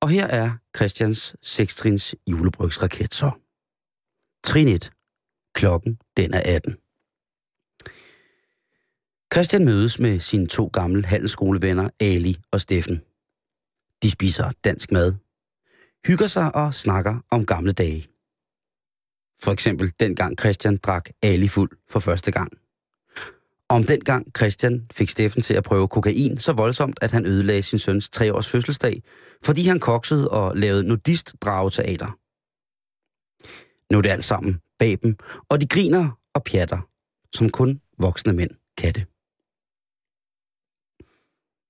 Og 0.02 0.10
her 0.10 0.28
er 0.28 0.58
Christians 0.76 1.36
6-trins 1.46 2.16
julebrygsraket 2.28 3.14
så. 3.14 3.32
Trin 4.44 4.68
1. 4.68 4.92
Klokken, 5.56 6.00
den 6.18 6.34
er 6.34 6.42
18. 6.46 6.76
Christian 9.34 9.66
mødes 9.66 10.00
med 10.00 10.20
sine 10.20 10.48
to 10.48 10.70
gamle 10.74 11.06
handelsskolevenner, 11.06 11.90
Ali 12.00 12.38
og 12.52 12.62
Steffen. 12.62 13.02
De 14.04 14.12
spiser 14.12 14.52
dansk 14.64 14.92
mad, 14.92 15.14
hygger 16.08 16.28
sig 16.28 16.56
og 16.56 16.74
snakker 16.74 17.20
om 17.32 17.46
gamle 17.46 17.72
dage. 17.72 18.08
For 19.44 19.52
eksempel 19.52 19.94
dengang 20.00 20.40
Christian 20.40 20.78
drak 20.78 21.10
Ali 21.22 21.48
fuld 21.48 21.70
for 21.90 22.00
første 22.00 22.32
gang. 22.32 22.61
Om 23.72 23.84
dengang 23.84 24.32
Christian 24.38 24.88
fik 24.92 25.10
Steffen 25.10 25.42
til 25.42 25.54
at 25.54 25.64
prøve 25.64 25.88
kokain 25.88 26.38
så 26.38 26.54
voldsomt, 26.54 27.00
at 27.02 27.12
han 27.12 27.26
ødelagde 27.26 27.64
sin 27.64 27.80
søns 27.80 28.10
treårs 28.10 28.50
fødselsdag, 28.50 29.04
fordi 29.46 29.64
han 29.68 29.80
koksede 29.80 30.32
og 30.32 30.58
lavede 30.58 30.88
nudist-drageteater. 30.88 32.18
Nu 33.94 33.98
er 33.98 34.02
det 34.02 34.10
alt 34.10 34.24
sammen 34.24 34.62
bag 34.80 34.98
dem, 35.04 35.16
og 35.50 35.62
de 35.62 35.68
griner 35.68 36.20
og 36.34 36.44
pjatter, 36.44 36.82
som 37.36 37.50
kun 37.50 37.82
voksne 38.00 38.34
mænd 38.34 38.52
kan 38.78 38.94
det. 38.94 39.06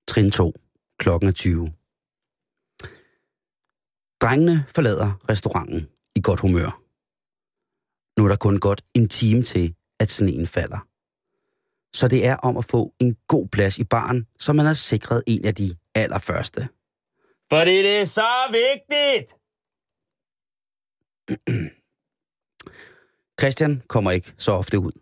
Trin 0.08 0.30
2. 0.30 0.52
Klokken 0.98 1.28
er 1.28 1.32
20. 1.32 1.66
Drengene 4.22 4.64
forlader 4.74 5.10
restauranten 5.28 5.88
i 6.16 6.20
godt 6.22 6.40
humør. 6.40 6.70
Nu 8.20 8.24
er 8.24 8.28
der 8.28 8.36
kun 8.36 8.60
godt 8.60 8.84
en 8.94 9.08
time 9.08 9.42
til, 9.42 9.74
at 10.00 10.10
sneen 10.10 10.46
falder. 10.46 10.91
Så 11.94 12.08
det 12.08 12.26
er 12.26 12.36
om 12.36 12.56
at 12.56 12.64
få 12.64 12.94
en 13.00 13.16
god 13.28 13.48
plads 13.48 13.78
i 13.78 13.84
baren, 13.84 14.26
så 14.38 14.52
man 14.52 14.66
har 14.66 14.74
sikret 14.74 15.22
en 15.26 15.44
af 15.44 15.54
de 15.54 15.74
allerførste. 15.94 16.68
Fordi 17.52 17.78
det 17.78 18.00
er 18.00 18.04
så 18.04 18.30
vigtigt! 18.50 19.34
Christian 23.40 23.82
kommer 23.88 24.10
ikke 24.10 24.32
så 24.38 24.52
ofte 24.52 24.78
ud. 24.78 24.92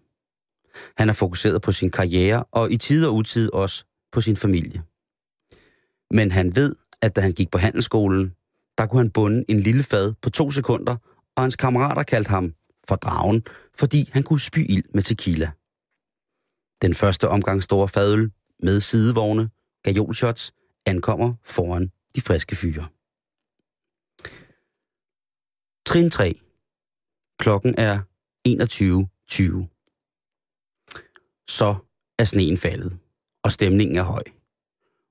Han 0.97 1.09
er 1.09 1.13
fokuseret 1.13 1.63
på 1.63 1.73
sin 1.73 1.91
karriere, 1.91 2.45
og 2.53 2.73
i 2.73 2.77
tid 2.77 3.07
og 3.07 3.15
utid 3.15 3.55
også 3.55 3.85
på 4.13 4.21
sin 4.21 4.37
familie. 4.37 4.83
Men 6.11 6.33
han 6.33 6.57
ved, 6.57 6.75
at 7.03 7.17
da 7.17 7.21
han 7.21 7.33
gik 7.33 7.51
på 7.51 7.59
handelsskolen, 7.59 8.35
der 8.79 8.87
kunne 8.87 8.99
han 8.99 9.11
bunde 9.11 9.45
en 9.49 9.61
lille 9.61 9.83
fad 9.83 10.15
på 10.23 10.31
to 10.31 10.51
sekunder, 10.51 10.97
og 11.37 11.43
hans 11.43 11.57
kammerater 11.57 12.03
kaldte 12.03 12.29
ham 12.29 12.55
for 12.89 12.97
dragen, 12.97 13.45
fordi 13.79 14.11
han 14.13 14.23
kunne 14.23 14.41
spy 14.41 14.59
ild 14.59 14.85
med 14.95 15.03
tequila. 15.03 15.51
Den 16.83 16.95
første 16.95 17.29
omgang 17.29 17.63
store 17.63 17.89
fadøl 17.89 18.33
med 18.63 18.81
sidevogne, 18.81 19.51
gajolshots, 19.83 20.53
ankommer 20.87 21.35
foran 21.45 21.91
de 22.17 22.21
friske 22.21 22.57
fyre. 22.57 22.87
Trin 25.87 26.11
3. 26.11 26.41
Klokken 27.39 27.75
er 27.79 28.01
21.20. 28.49 29.77
Så 31.49 31.75
er 32.19 32.25
sneen 32.25 32.57
faldet, 32.57 32.99
og 33.45 33.53
stemningen 33.53 33.97
er 33.97 34.03
høj. 34.03 34.23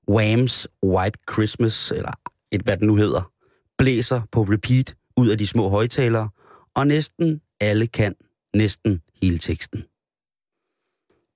Whams 0.08 0.68
White 0.84 1.18
Christmas, 1.32 1.90
eller 1.90 2.12
et 2.52 2.62
hvad 2.62 2.76
det 2.76 2.86
nu 2.86 2.96
hedder, 2.96 3.32
blæser 3.78 4.22
på 4.32 4.42
repeat 4.42 4.96
ud 5.16 5.28
af 5.28 5.38
de 5.38 5.46
små 5.46 5.68
højtalere, 5.68 6.28
og 6.74 6.86
næsten 6.86 7.40
alle 7.60 7.86
kan 7.86 8.14
næsten 8.54 9.02
hele 9.22 9.38
teksten. 9.38 9.84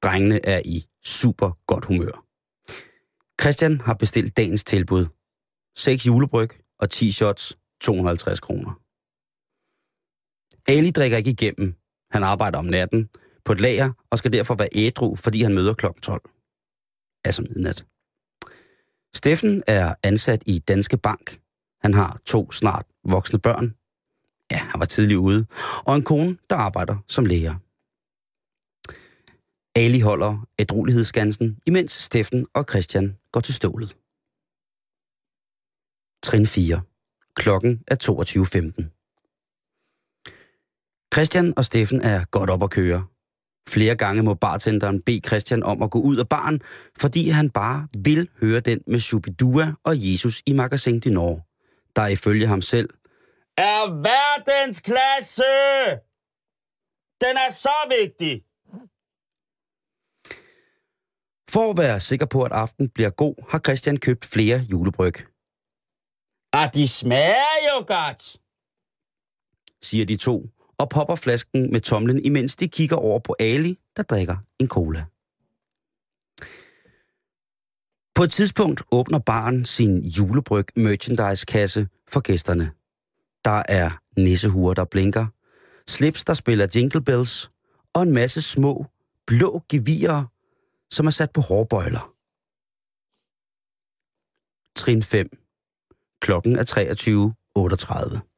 Drengene 0.05 0.47
er 0.47 0.63
i 0.65 0.85
super 1.05 1.51
godt 1.67 1.85
humør. 1.85 2.25
Christian 3.41 3.81
har 3.81 3.95
bestilt 3.95 4.37
dagens 4.37 4.65
tilbud. 4.65 5.07
6 5.77 6.07
julebryg 6.07 6.51
og 6.79 6.91
10 6.91 7.11
shots, 7.11 7.59
250 7.81 8.41
kroner. 8.41 8.81
Ali 10.69 10.91
drikker 10.91 11.19
ikke 11.19 11.31
igennem. 11.31 11.75
Han 12.11 12.23
arbejder 12.23 12.59
om 12.59 12.65
natten 12.65 13.09
på 13.45 13.53
et 13.53 13.61
lager 13.61 13.93
og 14.11 14.19
skal 14.19 14.33
derfor 14.33 14.55
være 14.55 14.69
ædru, 14.73 15.17
fordi 15.17 15.43
han 15.43 15.55
møder 15.55 15.75
kl. 15.75 15.87
12. 16.03 16.31
Altså 17.25 17.43
midnat. 17.43 17.87
Steffen 19.15 19.63
er 19.67 19.95
ansat 20.03 20.43
i 20.47 20.59
Danske 20.59 20.97
Bank. 20.99 21.41
Han 21.83 21.95
har 21.95 22.21
to 22.27 22.53
snart 22.53 22.87
voksne 23.09 23.39
børn. 23.39 23.75
Ja, 24.51 24.57
han 24.57 24.81
var 24.81 24.87
tidlig 24.87 25.19
ude. 25.19 25.47
Og 25.85 25.97
en 25.97 26.03
kone, 26.03 26.39
der 26.51 26.57
arbejder 26.57 26.97
som 27.09 27.25
læger. 27.25 27.55
Ali 29.77 30.01
holder 30.01 30.47
ædruelighedsgansen, 30.59 31.59
imens 31.67 31.93
Steffen 31.93 32.47
og 32.55 32.65
Christian 32.71 33.17
går 33.33 33.41
til 33.41 33.55
stålet. 33.55 33.97
Trin 36.23 36.47
4. 36.47 36.81
Klokken 37.37 37.83
er 37.89 37.97
22.15. 38.05 38.91
Christian 41.15 41.55
og 41.57 41.65
Steffen 41.65 42.01
er 42.01 42.25
godt 42.25 42.51
op 42.51 42.63
at 42.63 42.71
køre. 42.71 43.07
Flere 43.69 43.97
gange 43.97 44.23
må 44.23 44.35
bartenderen 44.35 45.03
bede 45.03 45.21
Christian 45.27 45.63
om 45.63 45.83
at 45.83 45.91
gå 45.91 46.01
ud 46.01 46.17
af 46.17 46.29
baren, 46.29 46.61
fordi 46.99 47.29
han 47.29 47.51
bare 47.51 47.89
vil 48.05 48.29
høre 48.41 48.61
den 48.61 48.81
med 48.87 48.99
Shubidua 48.99 49.75
og 49.85 49.95
Jesus 49.97 50.43
i 50.47 50.53
Magasin 50.53 51.01
du 51.01 51.11
Nord, 51.11 51.41
der 51.97 52.07
ifølge 52.07 52.47
ham 52.47 52.63
selv 52.63 52.89
er 53.57 53.91
verdensklasse! 54.03 55.43
Den 57.21 57.37
er 57.37 57.51
så 57.51 57.77
vigtig! 57.89 58.54
For 61.55 61.71
at 61.71 61.79
være 61.79 62.01
sikker 62.01 62.27
på, 62.27 62.43
at 62.43 62.53
aften 62.53 62.89
bliver 62.89 63.11
god, 63.11 63.35
har 63.51 63.59
Christian 63.59 63.97
købt 63.97 64.25
flere 64.25 64.59
julebryg. 64.59 65.15
Ah, 66.53 66.71
de 66.75 66.89
smager 66.89 67.57
jo 67.71 67.85
godt, 67.87 68.41
siger 69.83 70.07
de 70.07 70.17
to, 70.17 70.51
og 70.79 70.89
popper 70.89 71.15
flasken 71.15 71.73
med 71.73 71.81
tomlen, 71.81 72.25
imens 72.25 72.57
de 72.57 72.69
kigger 72.69 72.97
over 72.97 73.19
på 73.19 73.37
Ali, 73.39 73.79
der 73.97 74.03
drikker 74.03 74.37
en 74.59 74.69
cola. 74.69 75.05
På 78.15 78.23
et 78.23 78.31
tidspunkt 78.33 78.83
åbner 78.93 79.19
baren 79.19 79.65
sin 79.65 79.99
julebryg 79.99 80.67
merchandise-kasse 80.77 81.89
for 82.09 82.21
gæsterne. 82.21 82.71
Der 83.45 83.63
er 83.69 83.91
nissehuer, 84.21 84.75
der 84.75 84.85
blinker, 84.85 85.27
slips, 85.91 86.25
der 86.25 86.35
spiller 86.35 86.67
jingle 86.75 87.01
bells, 87.01 87.51
og 87.95 88.03
en 88.03 88.13
masse 88.13 88.43
små, 88.43 88.87
blå 89.27 89.63
gevirer, 89.69 90.34
som 90.93 91.07
er 91.07 91.11
sat 91.11 91.33
på 91.33 91.41
hårbøjler. 91.41 92.15
Trin 94.77 95.03
5. 95.03 95.29
Klokken 96.21 96.57
er 96.57 96.65
23.38. 96.65 98.35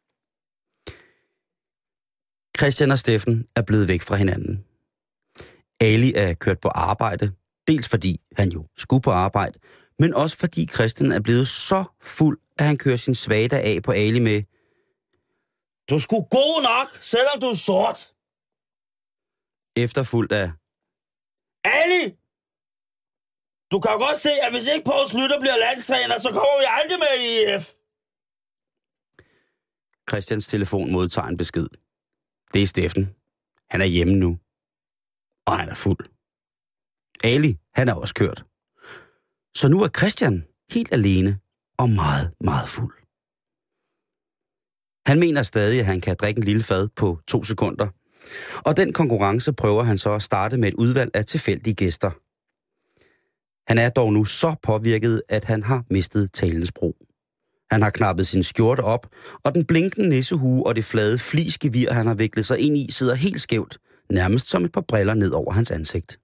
Christian 2.59 2.91
og 2.91 2.99
Steffen 2.99 3.47
er 3.57 3.63
blevet 3.63 3.89
væk 3.89 4.03
fra 4.03 4.17
hinanden. 4.17 4.65
Ali 5.81 6.15
er 6.15 6.35
kørt 6.35 6.61
på 6.61 6.69
arbejde, 6.69 7.33
dels 7.67 7.89
fordi 7.89 8.21
han 8.37 8.49
jo 8.49 8.67
skulle 8.77 9.03
på 9.03 9.11
arbejde, 9.11 9.59
men 9.99 10.15
også 10.15 10.37
fordi 10.37 10.67
Christian 10.67 11.13
er 11.13 11.21
blevet 11.21 11.49
så 11.49 11.85
fuld, 12.03 12.39
at 12.59 12.65
han 12.67 12.79
kører 12.79 12.97
sin 12.97 13.14
svada 13.14 13.59
af 13.61 13.83
på 13.83 13.93
Ali 13.93 14.20
med 14.20 14.43
Du 15.91 15.99
skulle 15.99 16.27
god 16.31 16.62
nok, 16.62 17.03
selvom 17.03 17.41
du 17.41 17.47
er 17.47 17.55
sort. 17.55 17.99
Efterfuldt 19.85 20.33
af 20.33 20.51
Ali! 21.64 22.26
Du 23.71 23.81
kan 23.81 23.91
jo 23.91 23.99
godt 23.99 24.19
se, 24.19 24.31
at 24.31 24.53
hvis 24.53 24.67
ikke 24.67 24.85
Poul 24.85 25.09
Slytter 25.09 25.41
bliver 25.41 25.57
landstræner, 25.57 26.19
så 26.19 26.29
kommer 26.29 26.59
vi 26.61 26.67
aldrig 26.79 26.99
med 26.99 27.14
i 27.29 27.55
EF. 27.55 27.67
Christians 30.11 30.47
telefon 30.47 30.93
modtager 30.93 31.29
en 31.29 31.37
besked. 31.37 31.67
Det 32.53 32.62
er 32.62 32.67
Steffen. 32.67 33.14
Han 33.71 33.81
er 33.81 33.85
hjemme 33.85 34.14
nu. 34.14 34.39
Og 35.47 35.59
han 35.59 35.69
er 35.69 35.75
fuld. 35.75 35.99
Ali, 37.25 37.59
han 37.75 37.89
er 37.89 37.95
også 37.95 38.14
kørt. 38.14 38.45
Så 39.57 39.69
nu 39.69 39.83
er 39.83 39.89
Christian 39.89 40.45
helt 40.71 40.93
alene 40.93 41.39
og 41.79 41.91
meget, 41.91 42.35
meget 42.41 42.69
fuld. 42.69 42.95
Han 45.07 45.19
mener 45.19 45.43
stadig, 45.43 45.81
at 45.81 45.87
han 45.87 46.01
kan 46.01 46.17
drikke 46.21 46.39
en 46.39 46.45
lille 46.45 46.62
fad 46.62 46.89
på 46.89 47.21
to 47.29 47.45
sekunder. 47.45 47.89
Og 48.67 48.77
den 48.77 48.93
konkurrence 48.93 49.53
prøver 49.53 49.83
han 49.83 49.99
så 49.99 50.14
at 50.14 50.23
starte 50.23 50.57
med 50.59 50.69
et 50.69 50.75
udvalg 50.75 51.11
af 51.14 51.25
tilfældige 51.27 51.75
gæster– 51.75 52.11
han 53.69 53.79
er 53.79 53.89
dog 53.89 54.12
nu 54.12 54.25
så 54.25 54.55
påvirket, 54.62 55.23
at 55.29 55.45
han 55.45 55.62
har 55.62 55.85
mistet 55.91 56.33
talens 56.33 56.73
brug. 56.73 56.97
Han 57.71 57.83
har 57.83 57.91
knappet 57.91 58.27
sin 58.27 58.43
skjorte 58.43 58.81
op, 58.81 59.07
og 59.45 59.55
den 59.55 59.64
blinkende 59.64 60.09
nissehue 60.09 60.67
og 60.67 60.77
det 60.77 60.85
flade 60.85 61.19
flisgevir, 61.19 61.93
han 61.93 62.07
har 62.07 62.14
viklet 62.14 62.47
sig 62.47 62.59
ind 62.59 62.77
i, 62.77 62.87
sidder 62.91 63.14
helt 63.14 63.41
skævt, 63.41 63.79
nærmest 64.11 64.49
som 64.49 64.64
et 64.64 64.73
par 64.73 64.85
briller 64.89 65.14
ned 65.14 65.31
over 65.31 65.53
hans 65.53 65.71
ansigt. 65.71 66.19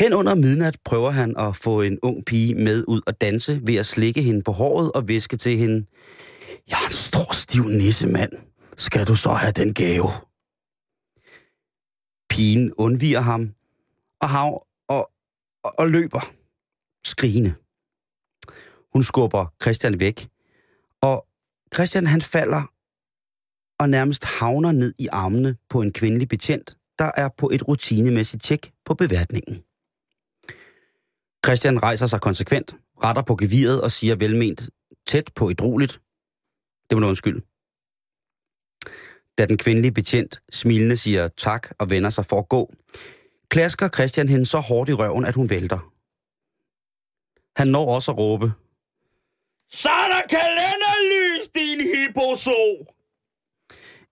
Hen 0.00 0.12
under 0.12 0.34
midnat 0.34 0.78
prøver 0.84 1.10
han 1.10 1.36
at 1.38 1.56
få 1.56 1.80
en 1.80 1.98
ung 2.02 2.24
pige 2.24 2.54
med 2.54 2.84
ud 2.88 3.00
og 3.06 3.20
danse 3.20 3.60
ved 3.62 3.76
at 3.76 3.86
slikke 3.86 4.22
hende 4.22 4.42
på 4.42 4.52
håret 4.52 4.92
og 4.92 5.08
viske 5.08 5.36
til 5.36 5.56
hende, 5.56 5.86
Jeg 6.70 6.78
er 6.82 6.86
en 6.86 6.92
stor, 6.92 7.34
stiv 7.34 7.68
nissemand. 7.68 8.32
Skal 8.76 9.06
du 9.06 9.16
så 9.16 9.30
have 9.30 9.52
den 9.52 9.74
gave? 9.74 10.08
Pigen 12.30 12.72
undviger 12.72 13.20
ham 13.20 13.50
og, 14.20 14.28
hav, 14.28 14.66
og, 15.66 15.72
og, 15.78 15.90
løber, 15.90 16.32
skrigende. 17.06 17.54
Hun 18.92 19.02
skubber 19.02 19.54
Christian 19.62 20.00
væk, 20.00 20.28
og 21.00 21.26
Christian 21.74 22.06
han 22.06 22.20
falder 22.20 22.62
og 23.78 23.90
nærmest 23.90 24.24
havner 24.24 24.72
ned 24.72 24.94
i 24.98 25.08
armene 25.12 25.56
på 25.68 25.82
en 25.82 25.92
kvindelig 25.92 26.28
betjent, 26.28 26.76
der 26.98 27.10
er 27.16 27.28
på 27.38 27.50
et 27.52 27.68
rutinemæssigt 27.68 28.42
tjek 28.42 28.72
på 28.84 28.94
beværtningen. 28.94 29.54
Christian 31.46 31.82
rejser 31.82 32.06
sig 32.06 32.20
konsekvent, 32.20 32.76
retter 33.04 33.22
på 33.22 33.36
geviret 33.36 33.82
og 33.82 33.90
siger 33.90 34.14
velment, 34.14 34.70
tæt 35.06 35.30
på 35.34 35.48
et 35.48 35.62
roligt. 35.62 36.00
Det 36.90 36.96
må 36.96 37.00
du 37.00 37.06
undskylde. 37.06 37.40
Da 39.38 39.46
den 39.46 39.58
kvindelige 39.58 39.92
betjent 39.92 40.42
smilende 40.50 40.96
siger 40.96 41.28
tak 41.28 41.70
og 41.78 41.90
vender 41.90 42.10
sig 42.10 42.26
for 42.26 42.38
at 42.38 42.48
gå, 42.48 42.74
klasker 43.50 43.88
Christian 43.88 44.28
hende 44.28 44.46
så 44.46 44.58
hårdt 44.58 44.90
i 44.90 44.92
røven, 44.92 45.24
at 45.24 45.34
hun 45.34 45.50
vælter. 45.50 45.92
Han 47.56 47.68
når 47.68 47.94
også 47.94 48.10
at 48.12 48.18
råbe, 48.18 48.52
Så 49.70 49.88
er 49.88 50.08
der 50.14 50.22
kalenderlys, 50.28 51.48
din 51.54 51.80
hipposo! 51.80 52.86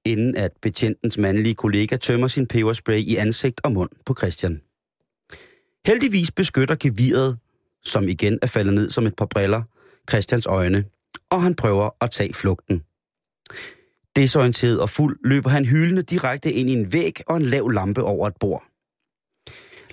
Inden 0.05 0.37
at 0.37 0.53
betjentens 0.62 1.18
mandlige 1.18 1.55
kollega 1.55 1.97
tømmer 1.97 2.28
sin 2.28 2.47
peberspray 2.47 2.99
i 2.99 3.16
ansigt 3.16 3.61
og 3.64 3.72
mund 3.72 3.91
på 4.07 4.14
Christian. 4.14 4.61
Heldigvis 5.87 6.30
beskytter 6.30 6.76
geviret, 6.80 7.39
som 7.82 8.09
igen 8.09 8.39
er 8.43 8.47
faldet 8.47 8.74
ned 8.74 8.91
som 8.91 9.07
et 9.07 9.16
par 9.16 9.26
briller, 9.26 9.62
Christians 10.11 10.47
øjne, 10.47 10.85
og 11.30 11.43
han 11.43 11.55
prøver 11.55 11.91
at 12.01 12.11
tage 12.11 12.35
flugten. 12.35 12.82
Desorienteret 14.16 14.80
og 14.80 14.91
fuld 14.91 15.18
løber 15.24 15.51
han 15.51 15.64
hyldende 15.64 16.03
direkte 16.03 16.53
ind 16.53 16.70
i 16.70 16.72
en 16.72 16.93
væg 16.93 17.20
og 17.26 17.37
en 17.37 17.43
lav 17.43 17.68
lampe 17.70 18.03
over 18.03 18.26
et 18.26 18.37
bord. 18.41 18.73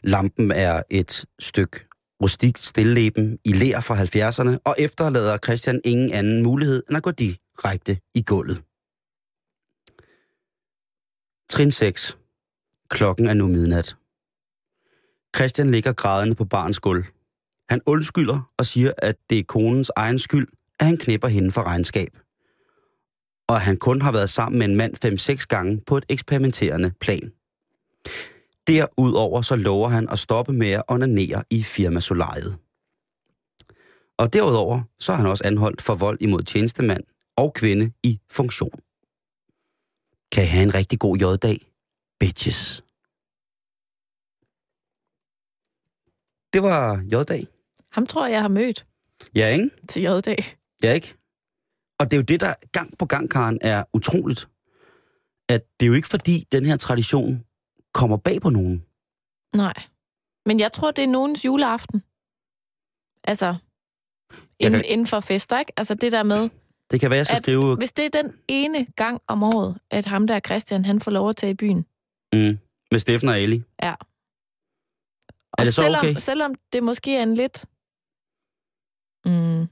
Lampen 0.04 0.52
er 0.52 0.84
et 0.90 1.26
stykke 1.40 1.86
rustikt 2.22 2.60
stilleben 2.60 3.40
i 3.46 3.54
lær 3.54 3.80
fra 3.80 3.96
70'erne, 3.96 4.58
og 4.66 4.76
efterlader 4.80 5.38
Christian 5.38 5.82
ingen 5.84 6.12
anden 6.12 6.44
mulighed 6.44 6.84
end 6.90 6.98
at 6.98 7.04
gå 7.04 7.12
direkte 7.12 8.00
i 8.16 8.24
gulvet. 8.24 8.64
Trin 11.50 11.72
6. 11.72 12.18
Klokken 12.90 13.28
er 13.28 13.34
nu 13.34 13.48
midnat. 13.48 13.96
Christian 15.36 15.72
ligger 15.72 15.94
grædende 15.94 16.36
på 16.36 16.46
barns 16.46 16.80
gulv. 16.80 17.06
Han 17.70 17.82
undskylder 17.86 18.52
og 18.58 18.66
siger, 18.66 18.94
at 18.98 19.16
det 19.30 19.40
er 19.40 19.44
konens 19.44 19.92
egen 19.96 20.20
skyld, 20.20 20.48
at 20.80 20.86
han 20.86 20.98
knipper 20.98 21.28
hende 21.28 21.52
for 21.52 21.64
regnskab. 21.64 22.18
Og 23.48 23.56
at 23.56 23.62
han 23.62 23.78
kun 23.78 24.02
har 24.02 24.12
været 24.12 24.30
sammen 24.30 24.60
med 24.60 24.68
en 24.68 24.76
mand 24.76 25.42
5-6 25.42 25.46
gange 25.46 25.82
på 25.88 25.98
et 25.98 26.06
eksperimenterende 26.10 26.92
plan. 27.00 27.32
Derudover 28.68 29.42
så 29.42 29.56
lover 29.56 29.90
han 29.90 30.10
at 30.10 30.20
stoppe 30.20 30.54
med 30.54 30.68
at 30.72 30.84
onanere 30.88 31.44
i 31.50 31.64
firmasolariet. 31.64 32.60
Og 34.18 34.34
derudover 34.34 34.82
så 35.00 35.12
er 35.12 35.16
han 35.16 35.26
også 35.26 35.44
anholdt 35.48 35.82
for 35.82 35.96
vold 35.96 36.18
imod 36.22 36.44
tjenestemand 36.44 37.04
og 37.38 37.54
kvinde 37.54 37.92
i 38.04 38.20
funktion. 38.32 38.80
Kan 40.32 40.44
I 40.44 40.48
have 40.48 40.64
en 40.64 40.74
rigtig 40.74 41.00
god 41.00 41.18
J-dag, 41.18 41.72
bitches. 42.20 42.84
Det 46.54 46.62
var 46.64 47.04
J-dag. 47.12 47.48
Ham 47.92 48.08
tror 48.08 48.26
jeg, 48.26 48.34
jeg 48.34 48.42
har 48.42 48.48
mødt 48.50 48.86
Ja, 49.36 49.48
ikke? 49.48 49.70
til 49.90 50.02
J-dag. 50.02 50.58
Ja, 50.84 50.94
ikke? 50.94 51.16
Og 52.00 52.06
det 52.06 52.14
er 52.14 52.18
jo 52.18 52.24
det, 52.24 52.42
der 52.42 52.54
gang 52.72 52.98
på 52.98 53.06
gang, 53.06 53.30
Karen, 53.30 53.58
er 53.62 53.84
utroligt. 53.94 54.50
At 55.50 55.62
det 55.80 55.86
er 55.86 55.88
jo 55.88 55.94
ikke 55.94 56.08
fordi, 56.08 56.48
den 56.52 56.66
her 56.66 56.78
tradition 56.78 57.44
kommer 57.94 58.18
bag 58.18 58.42
på 58.42 58.50
nogen. 58.50 58.86
Nej. 59.56 59.74
Men 60.46 60.60
jeg 60.60 60.72
tror, 60.74 60.92
det 60.92 61.04
er 61.04 61.08
nogens 61.08 61.46
juleaften. 61.46 62.04
Altså, 63.24 63.56
inden, 64.60 64.82
kan- 64.82 64.92
inden 64.92 65.08
for 65.08 65.20
fester, 65.20 65.60
ikke? 65.60 65.74
Altså 65.78 65.94
det 65.96 66.12
der 66.12 66.24
med, 66.24 66.50
Det 66.92 67.00
kan 67.00 67.10
være, 67.10 67.18
jeg 67.18 67.26
skal 67.26 67.36
At- 67.38 67.44
skrive... 67.44 67.76
hvis 67.76 67.92
det 67.92 68.06
er 68.06 68.22
den 68.22 68.34
ene 68.48 68.86
gang 68.86 69.22
om 69.28 69.44
året, 69.44 69.80
at 69.90 70.06
ham 70.06 70.28
der 70.28 70.40
Christian, 70.40 70.86
han 70.86 71.02
får 71.02 71.12
lov 71.12 71.30
at 71.30 71.36
tage 71.36 71.52
i 71.52 71.56
byen. 71.56 71.86
Mm, 72.34 72.60
med 72.92 73.00
Steffen 73.00 73.30
og 73.30 73.38
Ali. 73.38 73.64
Ja. 73.84 73.96
Er 75.58 75.64
det 75.64 75.74
så 75.74 75.82
selvom, 75.82 76.00
okay? 76.00 76.16
selvom 76.20 76.56
det 76.74 76.84
måske 76.84 77.18
er 77.18 77.24
en 77.24 77.34
lidt... 77.34 77.66
Mm, 79.26 79.68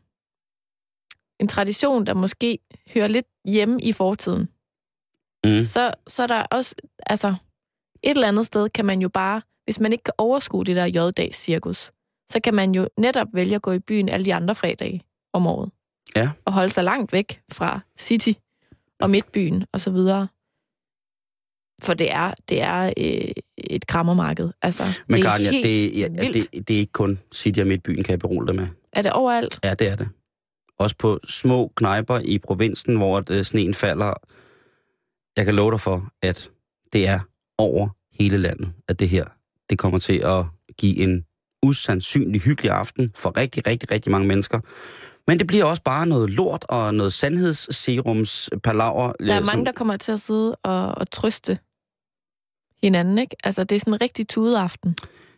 en 1.40 1.48
tradition, 1.48 2.06
der 2.06 2.14
måske 2.14 2.60
hører 2.94 3.08
lidt 3.08 3.28
hjemme 3.46 3.82
i 3.82 3.92
fortiden, 3.94 4.50
Mm. 5.46 5.64
så, 5.64 5.94
så 6.08 6.24
er 6.24 6.28
der 6.28 6.44
også... 6.44 6.76
Altså, 7.06 7.36
et 8.04 8.10
eller 8.12 8.28
andet 8.28 8.46
sted 8.46 8.70
kan 8.70 8.86
man 8.86 9.02
jo 9.02 9.10
bare... 9.10 9.42
Hvis 9.64 9.80
man 9.80 9.92
ikke 9.92 10.04
kan 10.04 10.14
overskue 10.18 10.66
det 10.66 10.76
der 10.76 10.86
J-dags 10.86 11.38
cirkus, 11.38 11.92
så 12.32 12.40
kan 12.44 12.54
man 12.54 12.72
jo 12.72 12.88
netop 12.98 13.28
vælge 13.34 13.56
at 13.56 13.62
gå 13.62 13.72
i 13.72 13.80
byen 13.80 14.10
alle 14.10 14.26
de 14.26 14.34
andre 14.34 14.56
fredage 14.56 15.02
om 15.34 15.48
året. 15.48 15.72
Ja. 16.16 16.30
Og 16.46 16.54
holde 16.54 16.70
sig 16.70 16.84
langt 16.84 17.14
væk 17.14 17.42
fra 17.52 17.80
City 18.00 18.32
og 19.00 19.10
Midtbyen 19.10 19.66
og 19.74 19.82
så 19.82 19.92
videre. 19.92 20.28
For 21.82 21.94
det 21.94 22.12
er, 22.12 22.34
det 22.50 22.62
er 22.62 22.94
øh, 22.98 23.32
et 23.58 23.88
krammermarked. 23.88 24.50
Altså, 24.62 24.84
Men 25.08 25.16
det 25.22 25.26
er 25.26 25.30
Karen, 25.30 25.42
ja, 25.42 25.52
helt 25.52 25.64
det, 25.64 26.00
ja, 26.00 26.08
vildt. 26.10 26.54
det, 26.54 26.68
det 26.68 26.76
er 26.76 26.80
ikke 26.80 26.92
kun 26.92 27.20
City 27.34 27.60
og 27.60 27.68
Midtbyen, 27.68 28.04
kan 28.04 28.12
jeg 28.12 28.20
berolige 28.20 28.48
dig 28.48 28.56
med. 28.56 28.68
Er 28.94 29.02
det 29.02 29.14
overalt? 29.14 29.60
Ja, 29.64 29.74
det 29.74 29.88
er 29.88 29.96
det. 29.96 30.10
Også 30.78 30.96
på 31.00 31.20
små 31.24 31.72
knejper 31.76 32.20
i 32.26 32.38
provinsen, 32.38 32.98
hvor 32.98 33.18
at, 33.18 33.46
sneen 33.46 33.74
falder. 33.74 34.14
Jeg 35.38 35.46
kan 35.46 35.56
love 35.56 35.72
dig 35.72 35.80
for, 35.80 36.10
at 36.22 36.50
det 36.94 37.08
er 37.08 37.20
over 37.60 37.90
hele 38.20 38.38
landet, 38.38 38.72
at 38.88 39.00
det 39.00 39.10
her 39.10 39.26
det 39.70 39.78
kommer 39.78 40.00
til 40.00 40.18
at 40.26 40.46
give 40.78 40.98
en 40.98 41.26
usandsynlig 41.64 42.42
hyggelig 42.42 42.72
aften 42.72 43.12
for 43.16 43.38
rigtig, 43.38 43.68
rigtig, 43.68 43.92
rigtig 43.92 44.12
mange 44.12 44.28
mennesker. 44.28 44.60
Men 45.28 45.40
det 45.40 45.48
bliver 45.48 45.66
også 45.66 45.82
bare 45.82 46.06
noget 46.06 46.30
lort 46.30 46.66
og 46.70 46.94
noget 46.96 47.14
sandhedsserums 47.14 48.50
palaver. 48.64 49.14
Der 49.14 49.36
er 49.36 49.46
mange, 49.46 49.66
der 49.66 49.72
kommer 49.72 49.98
til 49.98 50.12
at 50.12 50.20
sidde 50.20 50.56
og, 50.56 50.96
og 50.98 51.12
trøste 51.12 51.58
hinanden, 52.84 53.18
ikke? 53.18 53.36
Altså, 53.44 53.64
det 53.64 53.76
er 53.76 53.80
sådan 53.80 53.94
en 53.94 54.02
rigtig 54.02 54.28
tudeaften. 54.28 54.96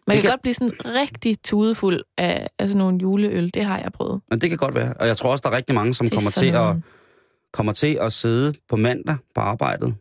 Man 0.08 0.16
kan, 0.16 0.22
kan- 0.22 0.32
godt 0.32 0.42
blive 0.42 0.54
sådan 0.54 0.74
rigtig 0.86 1.42
tudefuld 1.44 2.02
af, 2.18 2.50
af 2.60 2.68
sådan 2.70 2.78
nogle 2.78 2.98
juleøl. 3.02 3.52
Det 3.54 3.64
har 3.66 3.78
jeg 3.80 3.92
prøvet. 3.92 4.22
Men 4.30 4.42
det 4.42 4.50
kan 4.50 4.58
godt 4.58 4.76
være. 4.76 4.94
Og 5.00 5.08
jeg 5.08 5.18
tror 5.18 5.32
også, 5.32 5.42
der 5.42 5.50
er 5.50 5.56
rigtig 5.58 5.76
mange, 5.76 5.94
som 5.94 6.06
er 6.06 6.10
kommer 6.10 6.32
til, 6.32 6.46
at, 6.46 6.76
kommer 7.54 7.74
til 7.74 7.98
at 8.02 8.14
sidde 8.14 8.54
på 8.70 8.76
mandag 8.76 9.16
på 9.36 9.42
arbejdet, 9.42 9.96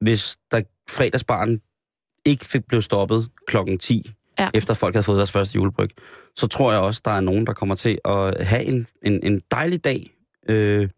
hvis 0.00 0.36
der 0.50 0.62
fredagsbarn 0.90 1.60
ikke 2.24 2.44
fik 2.44 2.62
blev 2.68 2.82
stoppet 2.82 3.28
klokken 3.46 3.78
10, 3.78 4.10
Ja. 4.38 4.48
efter 4.54 4.74
folk 4.74 4.94
havde 4.94 5.04
fået 5.04 5.16
deres 5.16 5.32
første 5.32 5.56
julebryg, 5.56 5.90
så 6.36 6.46
tror 6.46 6.72
jeg 6.72 6.80
også, 6.80 7.00
der 7.04 7.10
er 7.10 7.20
nogen, 7.20 7.46
der 7.46 7.52
kommer 7.52 7.74
til 7.74 7.98
at 8.04 8.46
have 8.46 8.62
en, 8.64 8.86
en, 9.02 9.20
en 9.22 9.40
dejlig 9.50 9.84
dag, 9.84 10.10
øh, 10.48 10.88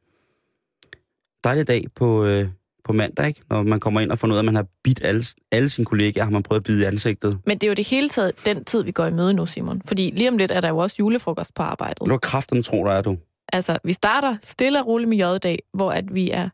dejlig 1.44 1.68
dag 1.68 1.84
på, 1.94 2.24
øh, 2.24 2.48
på 2.84 2.92
mandag, 2.92 3.26
ikke? 3.26 3.40
når 3.50 3.62
man 3.62 3.80
kommer 3.80 4.00
ind 4.00 4.10
og 4.10 4.18
får 4.18 4.28
af, 4.34 4.38
at 4.38 4.44
man 4.44 4.54
har 4.54 4.66
bidt 4.84 5.00
alle, 5.04 5.22
alle 5.52 5.68
sine 5.68 5.84
kollegaer, 5.84 6.24
har 6.24 6.30
man 6.30 6.42
prøvet 6.42 6.60
at 6.60 6.64
bide 6.64 6.82
i 6.82 6.84
ansigtet. 6.84 7.38
Men 7.46 7.58
det 7.58 7.66
er 7.66 7.68
jo 7.68 7.74
det 7.74 7.88
hele 7.88 8.08
taget 8.08 8.44
den 8.46 8.64
tid, 8.64 8.82
vi 8.82 8.92
går 8.92 9.06
i 9.06 9.10
møde 9.12 9.34
nu, 9.34 9.46
Simon. 9.46 9.82
Fordi 9.84 10.10
lige 10.16 10.28
om 10.28 10.36
lidt 10.38 10.50
er 10.50 10.60
der 10.60 10.68
jo 10.68 10.78
også 10.78 10.96
julefrokost 10.98 11.54
på 11.54 11.62
arbejdet. 11.62 12.06
Nu 12.08 12.18
kraften 12.18 12.62
tror 12.62 12.84
der 12.84 12.92
er 12.92 13.02
du. 13.02 13.18
Altså, 13.52 13.78
vi 13.84 13.92
starter 13.92 14.36
stille 14.42 14.80
og 14.80 14.86
roligt 14.86 15.08
med 15.08 15.16
J-dag, 15.18 15.58
hvor 15.74 15.90
at 15.90 16.14
vi 16.14 16.30
er 16.30 16.48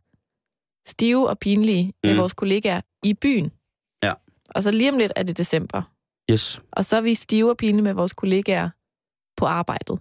stive 0.87 1.29
og 1.29 1.39
pinlige 1.39 1.93
med 2.03 2.13
Mm. 2.13 2.19
vores 2.19 2.33
kollegaer 2.33 2.81
i 3.05 3.15
byen. 3.15 3.53
Ja. 4.03 4.13
Og 4.49 4.63
så 4.63 4.71
lige 4.71 4.93
om 4.93 4.99
lidt 4.99 5.13
er 5.17 5.23
det 5.23 5.39
december. 5.39 5.83
Yes. 6.31 6.61
Og 6.73 6.85
så 6.85 6.97
er 6.97 7.01
vi 7.01 7.15
stive 7.15 7.51
og 7.51 7.57
pinlige 7.57 7.83
med 7.85 7.93
vores 7.93 8.13
kollegaer 8.13 8.71
på 9.37 9.47
arbejdet. 9.47 9.99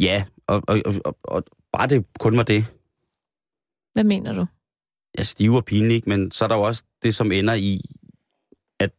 Ja, 0.00 0.24
og, 0.46 0.62
og, 0.68 0.82
og, 1.04 1.16
og, 1.24 1.44
bare 1.72 1.86
det 1.86 2.06
kun 2.20 2.36
var 2.36 2.42
det. 2.42 2.64
Hvad 3.92 4.04
mener 4.04 4.32
du? 4.32 4.46
ja, 5.18 5.22
stive 5.22 5.56
og 5.56 5.64
pinlig, 5.64 5.94
ikke? 5.94 6.08
men 6.08 6.30
så 6.30 6.44
er 6.44 6.48
der 6.48 6.56
jo 6.56 6.62
også 6.62 6.84
det, 7.02 7.14
som 7.14 7.32
ender 7.32 7.54
i 7.54 7.80
at, 8.80 8.90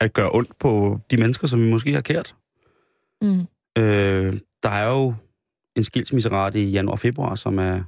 at 0.00 0.12
gøre 0.12 0.30
ondt 0.32 0.58
på 0.58 1.00
de 1.10 1.16
mennesker, 1.16 1.46
som 1.46 1.60
vi 1.60 1.70
måske 1.70 1.92
har 1.92 2.00
kært. 2.00 2.36
Mm. 3.22 3.40
Øh, 3.78 4.40
der 4.62 4.68
er 4.68 4.88
jo 4.88 5.14
en 5.76 5.84
skilsmisserate 5.84 6.62
i 6.62 6.70
januar-februar, 6.70 7.34
som 7.34 7.58
er, 7.58 7.82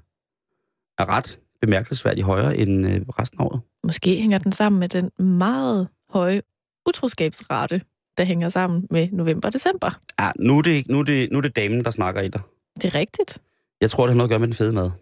er 1.02 1.08
ret 1.08 1.38
bemærkelsesværdigt 1.60 2.26
højere 2.26 2.56
end 2.56 2.86
øh, 2.86 3.00
resten 3.18 3.40
af 3.40 3.44
året. 3.44 3.60
Måske 3.84 4.16
hænger 4.16 4.38
den 4.38 4.52
sammen 4.52 4.80
med 4.80 4.88
den 4.88 5.10
meget 5.18 5.88
høje 6.10 6.42
utroskabsrate 6.86 7.80
der 8.18 8.24
hænger 8.24 8.48
sammen 8.48 8.86
med 8.90 9.08
november 9.12 9.48
og 9.48 9.52
december. 9.52 10.00
Ja, 10.20 10.30
nu 10.38 10.58
er, 10.58 10.62
det, 10.62 10.88
nu, 10.88 10.98
er 10.98 11.02
det, 11.02 11.32
nu 11.32 11.38
er 11.38 11.42
det 11.42 11.56
damen, 11.56 11.84
der 11.84 11.90
snakker 11.90 12.20
i 12.20 12.28
dig. 12.28 12.40
Det 12.76 12.84
er 12.84 12.94
rigtigt. 12.94 13.38
Jeg 13.80 13.90
tror, 13.90 14.06
det 14.06 14.14
har 14.14 14.16
noget 14.16 14.26
at 14.26 14.30
gøre 14.30 14.38
med 14.38 14.46
den 14.46 14.54
fede 14.54 14.72
mad. 14.72 14.90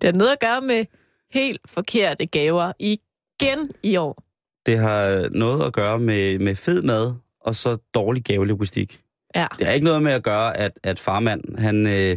Det 0.00 0.08
har 0.08 0.18
noget 0.18 0.32
at 0.32 0.40
gøre 0.40 0.60
med 0.60 0.84
helt 1.32 1.60
forkerte 1.66 2.26
gaver 2.26 2.72
igen 2.78 3.70
i 3.82 3.96
år. 3.96 4.22
Det 4.66 4.78
har 4.78 5.28
noget 5.28 5.66
at 5.66 5.72
gøre 5.72 5.98
med, 5.98 6.38
med 6.38 6.56
fed 6.56 6.82
mad 6.82 7.14
og 7.40 7.54
så 7.54 7.76
dårlig 7.94 8.24
gavelogistik. 8.24 9.00
Ja. 9.34 9.46
Det 9.58 9.66
har 9.66 9.74
ikke 9.74 9.84
noget 9.84 10.02
med 10.02 10.12
at 10.12 10.22
gøre, 10.22 10.56
at, 10.56 10.80
at 10.82 10.98
farmand, 10.98 11.58
han, 11.58 11.86
øh, 11.86 12.16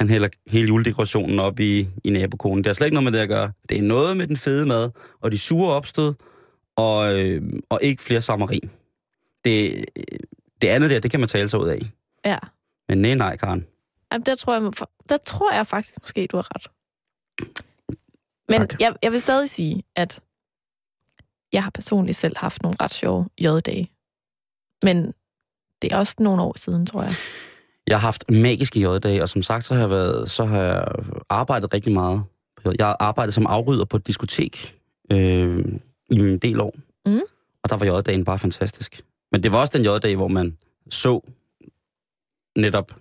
han 0.00 0.10
hælder 0.10 0.28
hele 0.46 0.68
juledekorationen 0.68 1.38
op 1.38 1.60
i, 1.60 1.88
i 2.04 2.10
nabokonen. 2.10 2.58
Det 2.64 2.66
har 2.66 2.74
slet 2.74 2.86
ikke 2.86 2.94
noget 2.94 3.04
med 3.04 3.12
det 3.12 3.18
at 3.18 3.28
gøre. 3.28 3.52
Det 3.68 3.78
er 3.78 3.82
noget 3.82 4.16
med 4.16 4.26
den 4.26 4.36
fede 4.36 4.66
mad, 4.66 4.90
og 5.20 5.32
de 5.32 5.38
sure 5.38 5.72
opstød, 5.74 6.14
og, 6.76 7.18
øh, 7.18 7.42
og 7.68 7.78
ikke 7.82 8.02
flere 8.02 8.20
sammerin. 8.20 8.70
Det, 9.44 9.84
det 10.62 10.68
andet 10.68 10.90
der, 10.90 11.00
det 11.00 11.10
kan 11.10 11.20
man 11.20 11.28
tale 11.28 11.48
sig 11.48 11.60
ud 11.60 11.68
af. 11.68 11.80
Ja. 12.24 12.38
Men 12.88 12.98
nej, 12.98 13.14
nej, 13.14 13.36
Karen. 13.36 13.66
Jamen, 14.12 14.26
der 14.26 14.34
tror 14.34 14.54
jeg, 14.54 14.72
der 15.08 15.16
tror 15.16 15.52
jeg 15.52 15.66
faktisk 15.66 15.94
måske, 16.02 16.26
du 16.26 16.36
har 16.36 16.48
ret. 16.54 16.66
Men 18.48 18.58
Tak. 18.58 18.80
jeg, 18.80 18.94
jeg 19.02 19.12
vil 19.12 19.20
stadig 19.20 19.50
sige, 19.50 19.82
at 19.96 20.20
jeg 21.52 21.62
har 21.62 21.70
personligt 21.70 22.18
selv 22.18 22.36
haft 22.36 22.62
nogle 22.62 22.76
ret 22.80 22.94
sjove 22.94 23.28
J-dage. 23.40 23.90
Men 24.82 25.12
det 25.82 25.92
er 25.92 25.96
også 25.96 26.14
nogle 26.18 26.42
år 26.42 26.58
siden, 26.58 26.86
tror 26.86 27.02
jeg. 27.02 27.12
Jeg 27.90 28.00
har 28.00 28.06
haft 28.06 28.30
magiske 28.30 28.80
J-dage, 28.80 29.22
og 29.22 29.28
som 29.28 29.42
sagt, 29.42 29.64
så 29.64 29.74
har 29.74 29.80
jeg, 29.80 29.90
været, 29.90 30.30
så 30.30 30.44
har 30.44 30.62
jeg 30.62 30.84
arbejdet 31.28 31.74
rigtig 31.74 31.92
meget. 31.92 32.24
Jeg 32.64 32.86
har 32.86 32.96
arbejdet 33.00 33.34
som 33.34 33.46
afrydder 33.46 33.84
på 33.84 33.96
et 33.96 34.06
diskotek 34.06 34.78
øh, 35.12 35.64
i 36.10 36.14
en 36.14 36.38
del 36.38 36.60
år. 36.60 36.74
Mhm. 37.06 37.20
Og 37.62 37.70
der 37.70 37.76
var 37.76 37.86
J-dagen 37.86 38.24
bare 38.24 38.38
fantastisk. 38.38 39.02
Men 39.32 39.42
det 39.42 39.52
var 39.52 39.58
også 39.60 39.78
den 39.78 39.86
J-dag, 39.86 40.16
hvor 40.16 40.28
man 40.28 40.58
så 40.90 41.20
netop, 42.58 42.96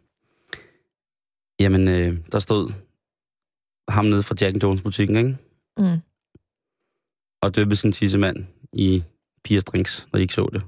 jamen, 1.59 1.87
øh, 1.87 2.17
der 2.31 2.39
stod 2.39 2.71
ham 3.89 4.05
nede 4.05 4.23
fra 4.23 4.35
Jack 4.41 4.63
Jones 4.63 4.81
butikken, 4.81 5.15
ikke? 5.15 5.37
Mm. 5.77 5.99
Og 7.41 7.55
døbte 7.55 7.75
sin 7.75 7.91
tissemand 7.91 8.45
i 8.73 9.03
pigers 9.43 9.63
drinks, 9.63 10.07
når 10.11 10.17
de 10.17 10.21
ikke 10.21 10.33
så 10.33 10.49
det. 10.53 10.61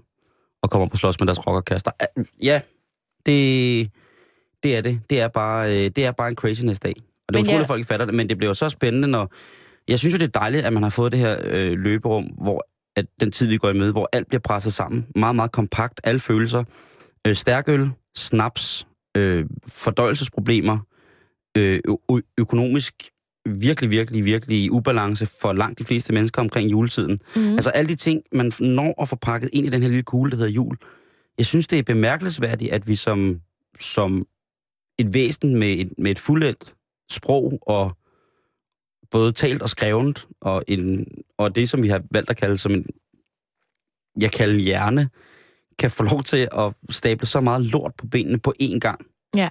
Og 0.61 0.69
kommer 0.69 0.87
på 0.87 0.97
slås 0.97 1.19
med 1.19 1.27
deres 1.27 1.47
rockerkaster. 1.47 1.91
Ah, 1.99 2.25
Ja, 2.43 2.61
det, 3.25 3.91
det 4.63 4.77
er 4.77 4.81
det. 4.81 4.99
Det 5.09 5.21
er 5.21 5.27
bare, 5.27 5.69
øh, 5.69 5.91
det 5.95 6.05
er 6.05 6.11
bare 6.11 6.29
en 6.29 6.35
craziness 6.35 6.79
dag. 6.79 6.93
Og 7.27 7.33
det 7.33 7.39
er 7.39 7.41
utroligt, 7.43 7.51
jeg- 7.53 7.61
at 7.61 7.67
folk 7.67 7.79
ikke 7.79 7.87
fatter 7.87 8.05
det, 8.05 8.15
men 8.15 8.29
det 8.29 8.37
bliver 8.37 8.49
jo 8.49 8.53
så 8.53 8.69
spændende, 8.69 9.07
når... 9.07 9.33
Jeg 9.87 9.99
synes 9.99 10.13
jo, 10.13 10.17
det 10.19 10.25
er 10.35 10.39
dejligt, 10.39 10.65
at 10.65 10.73
man 10.73 10.83
har 10.83 10.89
fået 10.89 11.11
det 11.11 11.19
her 11.19 11.37
øh, 11.43 11.71
løberum, 11.79 12.23
hvor 12.23 12.67
at 12.95 13.05
den 13.19 13.31
tid, 13.31 13.47
vi 13.47 13.57
går 13.57 13.69
i 13.69 13.73
møde, 13.73 13.91
hvor 13.91 14.09
alt 14.13 14.27
bliver 14.27 14.41
presset 14.41 14.73
sammen. 14.73 15.05
Meget, 15.15 15.35
meget 15.35 15.51
kompakt. 15.51 16.01
Alle 16.03 16.19
følelser. 16.19 16.63
Øh, 17.27 17.35
stærkøl, 17.35 17.89
snaps, 18.17 18.87
øh, 19.17 19.45
fordøjelsesproblemer, 19.67 20.77
øh, 21.57 21.79
økonomisk 22.37 22.93
virkelig, 23.59 23.89
virkelig, 23.89 24.25
virkelig 24.25 24.71
ubalance 24.71 25.25
for 25.41 25.53
langt 25.53 25.79
de 25.79 25.83
fleste 25.83 26.13
mennesker 26.13 26.41
omkring 26.41 26.71
juletiden. 26.71 27.19
Mm. 27.35 27.53
Altså 27.53 27.69
alle 27.69 27.89
de 27.89 27.95
ting, 27.95 28.21
man 28.31 28.51
når 28.59 29.01
at 29.01 29.07
få 29.09 29.15
pakket 29.15 29.49
ind 29.53 29.65
i 29.65 29.69
den 29.69 29.81
her 29.81 29.89
lille 29.89 30.03
kugle, 30.03 30.31
der 30.31 30.37
hedder 30.37 30.51
jul. 30.51 30.77
Jeg 31.37 31.45
synes, 31.45 31.67
det 31.67 31.79
er 31.79 31.83
bemærkelsesværdigt, 31.83 32.71
at 32.73 32.87
vi 32.87 32.95
som, 32.95 33.39
som 33.79 34.25
et 34.99 35.13
væsen 35.13 35.55
med 35.55 35.73
et, 35.79 35.93
med 35.97 36.11
et 36.11 36.19
fuldendt 36.19 36.75
sprog 37.09 37.59
og 37.61 37.97
både 39.11 39.31
talt 39.31 39.61
og 39.61 39.69
skrevet, 39.69 40.27
og, 40.41 40.63
en, 40.67 41.07
og 41.37 41.55
det, 41.55 41.69
som 41.69 41.83
vi 41.83 41.87
har 41.87 42.03
valgt 42.11 42.29
at 42.29 42.37
kalde 42.37 42.57
som 42.57 42.71
en, 42.71 42.85
jeg 44.19 44.31
kalder 44.31 44.59
hjerne, 44.59 45.09
kan 45.79 45.91
få 45.91 46.03
lov 46.03 46.23
til 46.23 46.49
at 46.57 46.73
stable 46.89 47.27
så 47.27 47.41
meget 47.41 47.65
lort 47.65 47.95
på 47.97 48.07
benene 48.07 48.39
på 48.39 48.53
én 48.61 48.79
gang. 48.79 49.05
Ja. 49.35 49.49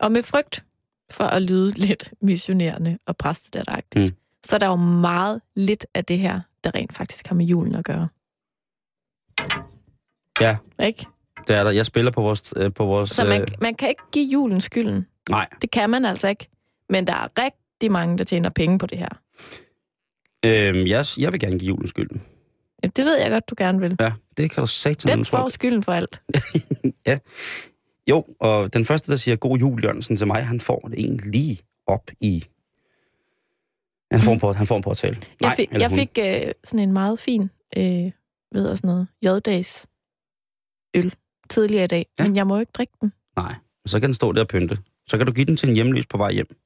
Og 0.00 0.12
med 0.12 0.22
frygt 0.22 0.64
for 1.10 1.24
at 1.24 1.42
lyde 1.42 1.70
lidt 1.86 2.14
missionerende 2.20 2.98
og 3.06 3.16
præstedatagtigt, 3.16 4.10
mm. 4.10 4.16
så 4.44 4.56
er 4.56 4.58
der 4.58 4.66
jo 4.66 4.76
meget 4.76 5.40
lidt 5.56 5.86
af 5.94 6.04
det 6.04 6.18
her, 6.18 6.40
der 6.64 6.74
rent 6.74 6.94
faktisk 6.94 7.26
har 7.26 7.34
med 7.34 7.46
julen 7.46 7.74
at 7.74 7.84
gøre. 7.84 8.08
Ja. 10.40 10.58
Ikke? 10.82 11.06
Det 11.48 11.56
er 11.56 11.64
der. 11.64 11.70
Jeg 11.70 11.86
spiller 11.86 12.10
på 12.10 12.20
vores... 12.20 12.54
øh, 12.56 12.72
På 12.72 12.84
vores 12.84 13.10
Så 13.10 13.24
man, 13.24 13.40
øh, 13.40 13.46
man 13.60 13.74
kan 13.74 13.88
ikke 13.88 14.02
give 14.12 14.30
julen 14.30 14.60
skylden. 14.60 15.06
nej. 15.30 15.48
Det 15.62 15.70
kan 15.70 15.90
man 15.90 16.04
altså 16.04 16.28
ikke. 16.28 16.48
Men 16.90 17.06
der 17.06 17.12
er 17.14 17.28
rigtig 17.38 17.92
mange, 17.92 18.18
der 18.18 18.24
tjener 18.24 18.50
penge 18.50 18.78
på 18.78 18.86
det 18.86 18.98
her. 18.98 19.08
Øhm, 20.44 20.86
jeg, 20.86 21.04
jeg 21.18 21.32
vil 21.32 21.40
gerne 21.40 21.58
give 21.58 21.68
julen 21.68 21.86
skylden. 21.88 22.22
Ja, 22.82 22.88
Det 22.96 23.04
ved 23.04 23.18
jeg 23.20 23.30
godt, 23.30 23.50
du 23.50 23.54
gerne 23.58 23.80
vil. 23.80 23.96
Ja, 24.00 24.12
det 24.36 24.50
kan 24.50 24.60
du 24.60 24.66
satan 24.66 25.16
Den 25.18 25.24
får 25.24 25.48
skylden 25.48 25.82
for 25.82 25.92
alt. 25.92 26.22
Jo, 28.10 28.24
og 28.40 28.74
den 28.74 28.84
første, 28.84 29.10
der 29.12 29.16
siger 29.18 29.36
god 29.36 29.58
jul, 29.58 29.84
Jørgensen, 29.84 30.16
til 30.16 30.26
mig, 30.26 30.46
han 30.46 30.60
får 30.60 30.80
det 30.80 30.98
egentlig 30.98 31.26
lige 31.26 31.58
op 31.86 32.10
i... 32.20 32.44
Han 34.12 34.20
får, 34.20 34.32
en 34.32 34.40
på, 34.40 34.52
han 34.52 34.66
får 34.66 34.76
en 34.76 34.82
påtale. 34.82 35.16
Jeg 35.40 35.52
fik, 35.56 35.68
eller 35.68 35.80
jeg 35.80 35.88
hun. 35.90 35.98
fik 35.98 36.18
øh, 36.18 36.52
sådan 36.64 36.78
en 36.88 36.92
meget 36.92 37.18
fin, 37.18 37.42
øh, 37.76 37.82
ved 38.52 38.68
jeg 38.68 38.76
sådan 38.76 38.88
noget, 38.88 39.06
J-dags 39.24 39.86
øl 40.94 41.14
tidligere 41.50 41.84
i 41.84 41.88
dag, 41.88 42.06
Ja. 42.18 42.24
men 42.26 42.36
jeg 42.36 42.46
må 42.46 42.54
jo 42.54 42.60
ikke 42.60 42.72
drikke 42.72 42.92
den. 43.00 43.12
Nej, 43.36 43.54
så 43.86 44.00
kan 44.00 44.08
den 44.08 44.14
stå 44.14 44.32
der 44.32 44.40
og 44.40 44.48
pynte. 44.48 44.78
Så 45.06 45.16
kan 45.16 45.26
du 45.26 45.32
give 45.32 45.44
den 45.46 45.56
til 45.56 45.68
en 45.68 45.74
hjemløs 45.74 46.06
på 46.06 46.16
vej 46.16 46.32
hjem. 46.32 46.56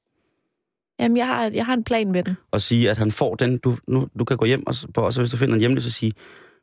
Jamen, 1.00 1.16
jeg 1.16 1.26
har, 1.26 1.50
jeg 1.50 1.66
har 1.66 1.74
en 1.74 1.84
plan 1.84 2.12
med 2.12 2.22
den. 2.24 2.36
Og 2.50 2.60
sige, 2.60 2.90
at 2.90 2.98
han 2.98 3.10
får 3.12 3.34
den. 3.34 3.58
Du, 3.58 3.76
nu, 3.88 4.08
du 4.18 4.24
kan 4.24 4.36
gå 4.36 4.44
hjem, 4.44 4.66
og 4.66 4.74
og 4.96 5.12
så 5.12 5.20
hvis 5.20 5.30
du 5.30 5.36
finder 5.36 5.54
en 5.54 5.60
hjemløs, 5.60 5.82
så 5.84 5.90
sige, 5.92 6.12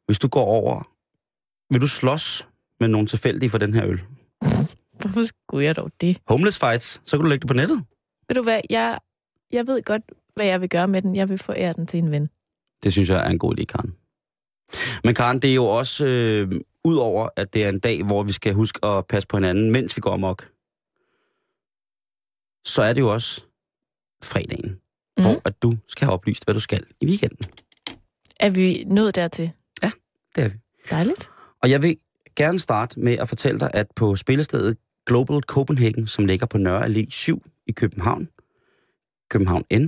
hvis 0.06 0.20
du 0.20 0.28
går 0.28 0.46
over, 0.46 0.90
vil 1.74 1.82
du 1.82 1.88
slås 1.88 2.48
med 2.80 2.88
nogen 2.88 3.08
tilfældige 3.08 3.50
for 3.50 3.58
den 3.58 3.74
her 3.74 3.86
øl? 3.88 4.02
Hvorfor 5.02 5.24
skulle 5.24 5.66
jeg 5.66 5.76
dog 5.76 5.92
det? 6.02 6.18
Homeless 6.28 6.60
fights, 6.60 7.02
så 7.06 7.18
kan 7.18 7.24
du 7.24 7.30
lægge 7.30 7.42
det 7.42 7.48
på 7.48 7.54
nettet. 7.54 7.84
Ved 8.30 8.36
du 8.36 8.44
hvad, 8.44 8.62
jeg, 8.70 9.00
jeg 9.52 9.68
ved 9.68 9.84
godt, 9.84 10.02
hvad 10.36 10.46
jeg 10.46 10.62
vil 10.62 10.70
gøre 10.70 10.88
med 10.88 11.02
den. 11.02 11.16
Jeg 11.16 11.30
vil 11.30 11.38
forære 11.38 11.74
den 11.74 11.88
til 11.88 11.98
en 12.00 12.12
ven. 12.12 12.30
Det 12.84 12.92
synes 12.92 13.10
jeg 13.10 13.26
er 13.26 13.30
en 13.30 13.40
god 13.40 13.60
idé, 13.60 13.64
Karen. 13.64 13.96
Men 15.04 15.16
Karen, 15.16 15.40
det 15.40 15.50
er 15.52 15.56
jo 15.56 15.66
også, 15.66 16.06
øh, 16.06 16.62
udover 16.86 17.30
at 17.36 17.54
det 17.54 17.66
er 17.66 17.70
en 17.70 17.80
dag, 17.80 18.04
hvor 18.04 18.24
vi 18.24 18.32
skal 18.32 18.54
huske 18.54 18.86
at 18.86 19.08
passe 19.08 19.28
på 19.28 19.38
hinanden, 19.38 19.72
mens 19.72 19.98
vi 19.98 20.02
går 20.02 20.14
amok, 20.14 20.50
så 22.66 22.82
er 22.82 22.94
det 22.94 23.02
jo 23.02 23.14
også 23.14 23.44
fredagen, 24.24 24.70
mm. 25.18 25.24
Hvor 25.24 25.42
at 25.46 25.62
du 25.62 25.78
skal 25.88 26.06
have 26.06 26.14
oplyst, 26.14 26.44
hvad 26.46 26.54
du 26.54 26.60
skal 26.60 26.84
i 27.02 27.06
weekenden. 27.06 27.52
Er 28.40 28.50
vi 28.50 28.84
nået 28.88 29.16
dertil? 29.16 29.52
Det 30.36 30.44
er 30.44 30.50
vi. 30.50 30.58
Dejligt. 30.90 31.30
Og 31.64 31.70
jeg 31.70 31.82
vil 31.82 31.98
gerne 32.36 32.60
starte 32.60 33.00
med 33.00 33.18
at 33.18 33.30
fortælle 33.30 33.60
dig, 33.60 33.72
at 33.74 33.88
på 33.96 34.16
spillestedet 34.16 34.78
Global 35.06 35.42
Copenhagen, 35.42 36.08
som 36.08 36.26
ligger 36.26 36.46
på 36.46 36.58
Nørre 36.58 36.86
Allé 36.86 37.10
7 37.10 37.44
i 37.68 37.72
København, 37.72 38.30
København 39.30 39.64
N, 39.74 39.88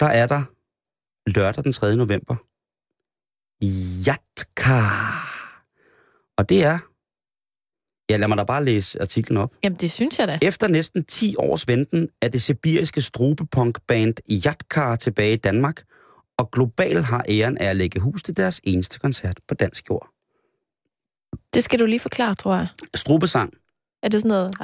der 0.00 0.06
er 0.06 0.26
der 0.26 0.42
lørdag 1.30 1.64
den 1.64 1.72
3. 1.72 1.96
november 1.96 2.36
Jatkar. 4.06 5.25
Og 6.38 6.48
det 6.48 6.64
er... 6.64 6.78
Ja, 8.10 8.16
lad 8.16 8.28
mig 8.28 8.38
da 8.38 8.44
bare 8.44 8.64
læse 8.64 9.00
artiklen 9.02 9.36
op. 9.36 9.54
Jamen, 9.64 9.78
det 9.80 9.90
synes 9.90 10.18
jeg 10.18 10.28
da. 10.28 10.38
Efter 10.42 10.68
næsten 10.68 11.04
10 11.04 11.34
års 11.38 11.68
venten 11.68 12.08
er 12.22 12.28
det 12.28 12.42
sibiriske 12.42 13.00
strubepunk-band 13.00 14.14
Jatkar 14.44 14.96
tilbage 14.96 15.32
i 15.32 15.36
Danmark, 15.36 15.82
og 16.38 16.50
Global 16.50 17.02
har 17.02 17.24
æren 17.28 17.58
af 17.58 17.66
at 17.70 17.76
lægge 17.76 18.00
hus 18.00 18.22
til 18.22 18.36
deres 18.36 18.60
eneste 18.64 18.98
koncert 18.98 19.40
på 19.48 19.54
dansk 19.54 19.90
jord. 19.90 20.08
Det 21.54 21.64
skal 21.64 21.78
du 21.78 21.86
lige 21.86 22.00
forklare, 22.00 22.34
tror 22.34 22.54
jeg. 22.54 22.66
Strubesang, 22.94 23.52
Er 24.02 24.08
det 24.08 24.20
sådan 24.20 24.28
noget... 24.28 24.54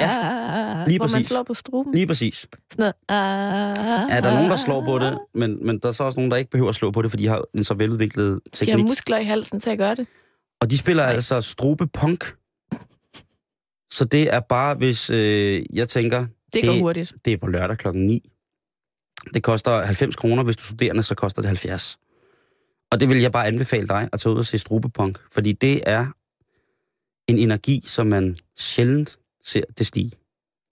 Ja, 0.00 0.84
lige 0.88 0.98
hvor 0.98 1.08
man 1.08 1.24
slår 1.24 1.42
på 1.42 1.54
struben? 1.54 1.94
lige 1.94 2.06
præcis. 2.06 2.36
Sådan 2.36 2.56
noget... 2.78 2.94
Ah, 3.08 4.16
Er 4.16 4.20
der 4.20 4.34
nogen, 4.34 4.50
der 4.50 4.56
slår 4.56 4.84
på 4.84 4.98
det, 4.98 5.18
men, 5.34 5.66
men 5.66 5.78
der 5.78 5.88
er 5.88 5.92
så 5.92 6.04
også 6.04 6.18
nogen, 6.18 6.30
der 6.30 6.36
ikke 6.36 6.50
behøver 6.50 6.68
at 6.68 6.74
slå 6.74 6.90
på 6.90 7.02
det, 7.02 7.10
fordi 7.10 7.22
de 7.22 7.28
har 7.28 7.42
en 7.54 7.64
så 7.64 7.74
veludviklet 7.74 8.26
De 8.34 8.40
har 8.58 8.66
teknik. 8.66 8.86
muskler 8.88 9.18
i 9.18 9.24
halsen 9.24 9.60
til 9.60 9.70
at 9.70 9.78
gøre 9.78 9.94
det. 9.94 10.06
Og 10.60 10.70
de 10.70 10.78
spiller 10.78 11.02
Sejt. 11.02 11.14
altså 11.14 11.40
strubepunk. 11.40 12.24
Så 13.92 14.04
det 14.04 14.34
er 14.34 14.40
bare, 14.40 14.74
hvis 14.74 15.10
øh, 15.10 15.62
jeg 15.72 15.88
tænker, 15.88 16.26
Det 16.54 16.64
går 16.64 16.72
Det- 16.72 16.80
hurtigt. 16.80 17.14
det 17.24 17.32
er 17.32 17.36
på 17.36 17.46
lørdag 17.46 17.78
klokken 17.78 18.06
9. 18.06 18.30
Det 19.34 19.42
koster 19.42 19.82
90 19.84 20.16
kroner, 20.16 20.42
hvis 20.44 20.56
du 20.56 20.60
er 20.62 20.64
studerende, 20.64 21.02
så 21.02 21.14
koster 21.14 21.42
det 21.42 21.48
70. 21.48 21.98
Og 22.90 23.00
det 23.00 23.08
vil 23.08 23.20
jeg 23.20 23.32
bare 23.32 23.46
anbefale 23.46 23.88
dig 23.88 24.08
at 24.12 24.20
tage 24.20 24.32
ud 24.32 24.38
og 24.38 24.44
se 24.46 24.58
strubepunk, 24.58 25.18
fordi 25.32 25.52
det 25.52 25.82
er 25.86 26.06
en 27.28 27.38
energi, 27.38 27.82
som 27.86 28.06
man 28.06 28.36
sjældent 28.58 29.18
ser 29.44 29.62
det 29.78 29.86
stige. 29.86 30.10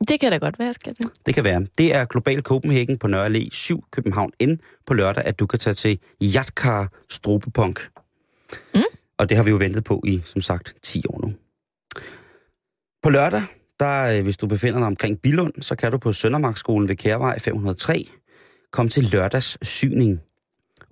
Det 0.08 0.20
kan 0.20 0.32
da 0.32 0.38
godt 0.38 0.58
være, 0.58 0.74
skal 0.74 0.94
det. 1.02 1.06
Det 1.26 1.34
kan 1.34 1.44
være. 1.44 1.66
Det 1.78 1.94
er 1.94 2.04
Global 2.04 2.42
Copenhagen 2.42 2.98
på 2.98 3.06
Nørre 3.06 3.26
Allé 3.26 3.48
7, 3.52 3.84
København 3.92 4.30
N 4.42 4.60
på 4.86 4.94
lørdag, 4.94 5.24
at 5.24 5.38
du 5.38 5.46
kan 5.46 5.58
tage 5.58 5.74
til 5.74 5.98
Jatkar 6.20 6.92
Strubepunk. 7.10 7.90
Mm. 8.74 8.80
Og 9.18 9.28
det 9.28 9.36
har 9.36 9.44
vi 9.44 9.50
jo 9.50 9.56
ventet 9.56 9.84
på 9.84 10.02
i, 10.06 10.22
som 10.24 10.40
sagt, 10.40 10.74
10 10.82 11.02
år 11.08 11.20
nu. 11.26 11.32
På 13.02 13.10
lørdag, 13.10 13.42
der, 13.80 14.16
øh, 14.16 14.22
hvis 14.22 14.36
du 14.36 14.46
befinder 14.46 14.78
dig 14.78 14.86
omkring 14.86 15.20
Bilund, 15.20 15.62
så 15.62 15.76
kan 15.76 15.92
du 15.92 15.98
på 15.98 16.12
Søndermarksskolen 16.12 16.88
ved 16.88 16.96
Kærvej 16.96 17.38
503 17.38 18.04
komme 18.72 18.90
til 18.90 19.04
lørdags 19.04 19.68
syning. 19.68 20.20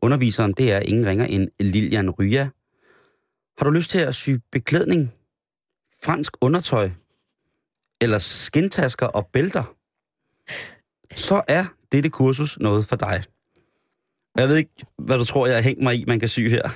Underviseren, 0.03 0.53
det 0.53 0.73
er 0.73 0.81
ingen 0.81 1.07
ringer 1.07 1.25
end 1.25 1.49
Lilian 1.61 2.11
Rya. 2.11 2.49
Har 3.59 3.65
du 3.65 3.71
lyst 3.71 3.91
til 3.91 3.99
at 3.99 4.15
sy 4.15 4.31
beklædning, 4.53 5.13
fransk 6.05 6.33
undertøj 6.41 6.91
eller 8.01 8.19
skintasker 8.19 9.07
og 9.07 9.29
bælter? 9.33 9.75
Så 11.15 11.43
er 11.49 11.65
dette 11.93 12.11
kursus 12.11 12.59
noget 12.59 12.87
for 12.87 12.97
dig. 12.97 13.23
Jeg 14.37 14.49
ved 14.49 14.57
ikke, 14.57 14.87
hvad 14.99 15.19
du 15.19 15.25
tror, 15.25 15.47
jeg 15.47 15.57
har 15.57 15.63
hængt 15.63 15.83
mig 15.83 15.95
i, 15.95 16.05
man 16.07 16.21
kan 16.21 16.29
sy 16.29 16.41
her. 16.41 16.71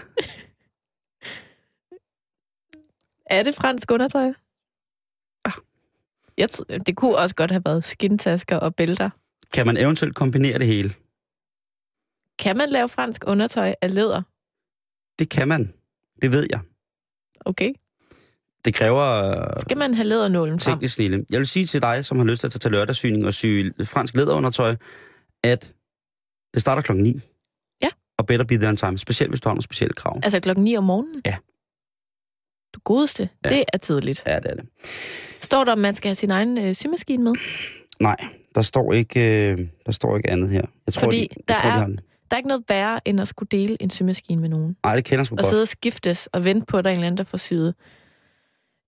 Er 3.30 3.42
det 3.42 3.54
fransk 3.54 3.90
undertøj? 3.90 4.32
Ah. 5.44 5.52
Jeg 6.38 6.48
t- 6.52 6.78
det 6.86 6.96
kunne 6.96 7.16
også 7.16 7.34
godt 7.34 7.50
have 7.50 7.62
været 7.64 7.84
skintasker 7.84 8.56
og 8.56 8.74
bælter. 8.74 9.10
Kan 9.54 9.66
man 9.66 9.76
eventuelt 9.76 10.14
kombinere 10.14 10.58
det 10.58 10.66
hele? 10.66 10.90
Kan 12.38 12.56
man 12.56 12.68
lave 12.70 12.88
fransk 12.88 13.24
undertøj 13.26 13.74
af 13.82 13.94
læder? 13.94 14.22
Det 15.18 15.30
kan 15.30 15.48
man. 15.48 15.72
Det 16.22 16.32
ved 16.32 16.46
jeg. 16.50 16.60
Okay. 17.44 17.72
Det 18.64 18.74
kræver 18.74 19.02
øh, 19.54 19.60
Skal 19.60 19.78
man 19.78 19.94
have 19.94 20.06
lædernålen 20.06 20.60
frem? 20.60 20.74
teknisk 20.74 20.94
snille. 20.94 21.24
Jeg 21.30 21.38
vil 21.38 21.46
sige 21.48 21.64
til 21.64 21.82
dig, 21.82 22.04
som 22.04 22.18
har 22.18 22.24
lyst 22.24 22.40
til 22.40 22.46
at 22.46 22.52
tage 22.52 22.58
til 22.58 22.70
lørdagssyning 22.72 23.26
og 23.26 23.34
sy 23.34 23.46
fransk 23.84 24.14
læderundertøj, 24.16 24.76
at 25.44 25.74
det 26.54 26.62
starter 26.62 26.82
klokken 26.82 27.02
9. 27.04 27.20
Ja. 27.82 27.88
Og 28.18 28.26
better 28.26 28.44
be 28.46 28.54
there 28.54 28.68
on 28.68 28.76
time, 28.76 28.98
specielt 28.98 29.30
hvis 29.30 29.40
du 29.40 29.48
har 29.48 29.54
nogle 29.54 29.62
specielle 29.62 29.94
krav. 29.94 30.20
Altså 30.22 30.40
klokken 30.40 30.64
9 30.64 30.76
om 30.76 30.84
morgenen? 30.84 31.14
Ja. 31.26 31.36
Du 32.74 32.80
godeste. 32.84 33.28
Ja. 33.44 33.48
Det 33.48 33.64
er 33.72 33.78
tidligt. 33.78 34.22
Ja, 34.26 34.36
det 34.36 34.50
er 34.50 34.54
det. 34.54 34.64
Står 35.40 35.64
der, 35.64 35.72
om 35.72 35.78
man 35.78 35.94
skal 35.94 36.08
have 36.08 36.14
sin 36.14 36.30
egen 36.30 36.58
øh, 36.58 36.74
symaskine 36.74 37.24
med? 37.24 37.32
Nej, 38.00 38.16
der 38.54 38.62
står 38.62 38.92
ikke, 38.92 39.50
øh, 39.50 39.58
der 39.86 39.92
står 39.92 40.16
ikke 40.16 40.30
andet 40.30 40.50
her. 40.50 40.62
Jeg 40.86 40.94
tror, 40.94 41.06
Fordi 41.06 41.16
de, 41.20 41.28
jeg 41.36 41.48
der 41.48 41.54
tror, 41.54 41.62
de 41.62 41.68
er- 41.68 41.78
har 41.78 41.86
den. 41.86 41.96
Der 42.30 42.36
er 42.36 42.38
ikke 42.38 42.48
noget 42.48 42.64
værre, 42.68 43.00
end 43.08 43.20
at 43.20 43.28
skulle 43.28 43.48
dele 43.50 43.76
en 43.82 43.90
symaskine 43.90 44.40
med 44.40 44.48
nogen. 44.48 44.76
Nej, 44.84 44.94
det 44.96 45.04
kender 45.04 45.20
jeg 45.20 45.26
sgu 45.26 45.34
Og 45.34 45.38
godt. 45.38 45.46
sidde 45.50 45.62
og 45.62 45.68
skiftes 45.68 46.26
og 46.26 46.44
vente 46.44 46.66
på, 46.66 46.76
at 46.78 46.84
der 46.84 46.90
er 46.90 46.92
en 46.92 46.98
eller 46.98 47.06
anden, 47.06 47.18
der 47.18 47.24
får 47.24 47.38
syet 47.38 47.74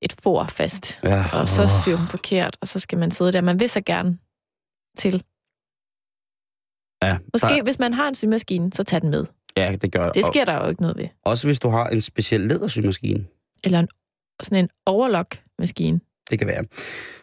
et 0.03 0.13
for 0.23 0.45
fast. 0.45 1.01
Ja, 1.05 1.25
Og 1.33 1.49
så 1.49 1.69
syr 1.85 1.97
hun 1.97 2.07
forkert, 2.07 2.57
og 2.61 2.69
så 2.69 2.79
skal 2.79 2.99
man 2.99 3.11
sidde 3.11 3.33
der. 3.33 3.41
Man 3.41 3.61
vil 3.61 3.69
så 3.69 3.81
gerne 3.81 4.19
til. 4.99 5.23
ja, 7.03 7.19
Måske, 7.35 7.47
der, 7.49 7.63
hvis 7.65 7.79
man 7.79 7.93
har 7.95 8.09
en 8.09 8.15
symaskine, 8.15 8.73
så 8.73 8.83
tag 8.85 9.01
den 9.03 9.11
med. 9.11 9.25
ja, 9.57 9.77
det 9.83 9.93
gør 9.93 10.09
Det 10.11 10.25
og, 10.25 10.33
sker 10.33 10.45
der 10.45 10.63
jo 10.65 10.69
ikke 10.69 10.83
noget 10.83 10.97
ved. 10.97 11.09
Også 11.25 11.47
hvis 11.49 11.59
du 11.59 11.69
har 11.69 11.87
en 11.89 12.01
speciel 12.01 12.41
lædersymaskine. 12.41 13.25
Eller 13.65 13.79
en, 13.81 13.89
sådan 14.43 14.65
en 14.65 14.69
overlock-maskine. 14.87 16.01
Det 16.31 16.39
kan 16.39 16.49
være. 16.49 16.65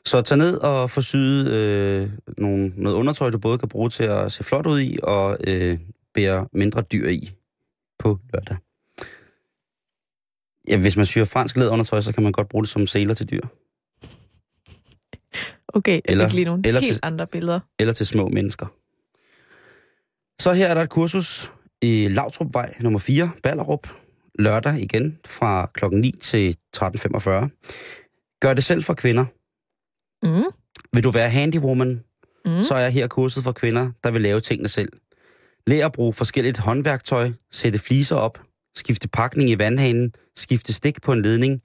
Så 0.05 0.21
tag 0.21 0.37
ned 0.37 0.57
og 0.57 0.89
få 0.89 1.01
syet 1.01 1.47
øh, 1.51 2.09
nogle, 2.37 2.73
noget 2.75 2.95
undertøj, 2.95 3.29
du 3.29 3.37
både 3.37 3.57
kan 3.57 3.69
bruge 3.69 3.89
til 3.89 4.03
at 4.03 4.31
se 4.31 4.43
flot 4.43 4.65
ud 4.67 4.79
i, 4.81 4.99
og 5.03 5.37
øh, 5.47 5.79
bære 6.13 6.47
mindre 6.53 6.81
dyr 6.81 7.07
i 7.09 7.29
på 7.99 8.19
lørdag. 8.33 8.57
Ja, 10.67 10.77
hvis 10.77 10.97
man 10.97 11.05
syr 11.05 11.25
fransk 11.25 11.57
læderundertøj, 11.57 12.01
så 12.01 12.13
kan 12.13 12.23
man 12.23 12.31
godt 12.31 12.49
bruge 12.49 12.63
det 12.63 12.69
som 12.69 12.87
seler 12.87 13.13
til 13.13 13.29
dyr. 13.31 13.41
Okay, 15.67 16.01
Eller- 16.05 16.27
fik 16.27 16.33
lige 16.33 16.45
nogle 16.45 16.63
eller 16.65 16.81
helt 16.81 16.93
til- 16.93 16.99
andre 17.03 17.27
billeder. 17.27 17.59
Eller 17.79 17.93
til 17.93 18.05
små 18.07 18.27
mennesker. 18.27 18.65
Så 20.41 20.53
her 20.53 20.67
er 20.67 20.73
der 20.73 20.81
et 20.81 20.89
kursus 20.89 21.51
i 21.81 22.07
Lavtrupvej 22.09 22.75
nummer 22.79 22.99
4, 22.99 23.31
Ballerup. 23.43 23.87
Lørdag 24.39 24.79
igen 24.79 25.17
fra 25.25 25.71
klokken 25.73 26.01
9 26.01 26.11
til 26.21 26.55
13.45. 26.77 27.29
Gør 28.41 28.53
det 28.53 28.63
selv 28.63 28.83
for 28.83 28.93
kvinder. 28.93 29.25
Mm. 30.25 30.51
Vil 30.93 31.03
du 31.03 31.11
være 31.11 31.29
handywoman, 31.29 32.03
Mm. 32.45 32.63
så 32.63 32.75
er 32.75 32.89
her 32.89 33.07
kurset 33.07 33.43
for 33.43 33.51
kvinder, 33.51 33.91
der 34.03 34.11
vil 34.11 34.21
lave 34.21 34.39
tingene 34.39 34.67
selv. 34.69 34.89
Lær 35.67 35.85
at 35.85 35.91
bruge 35.91 36.13
forskelligt 36.13 36.57
håndværktøj, 36.57 37.31
sætte 37.51 37.79
fliser 37.79 38.15
op, 38.15 38.41
skifte 38.75 39.07
pakning 39.07 39.49
i 39.49 39.57
vandhanen, 39.59 40.13
skifte 40.35 40.73
stik 40.73 41.01
på 41.01 41.13
en 41.13 41.21
ledning 41.21 41.61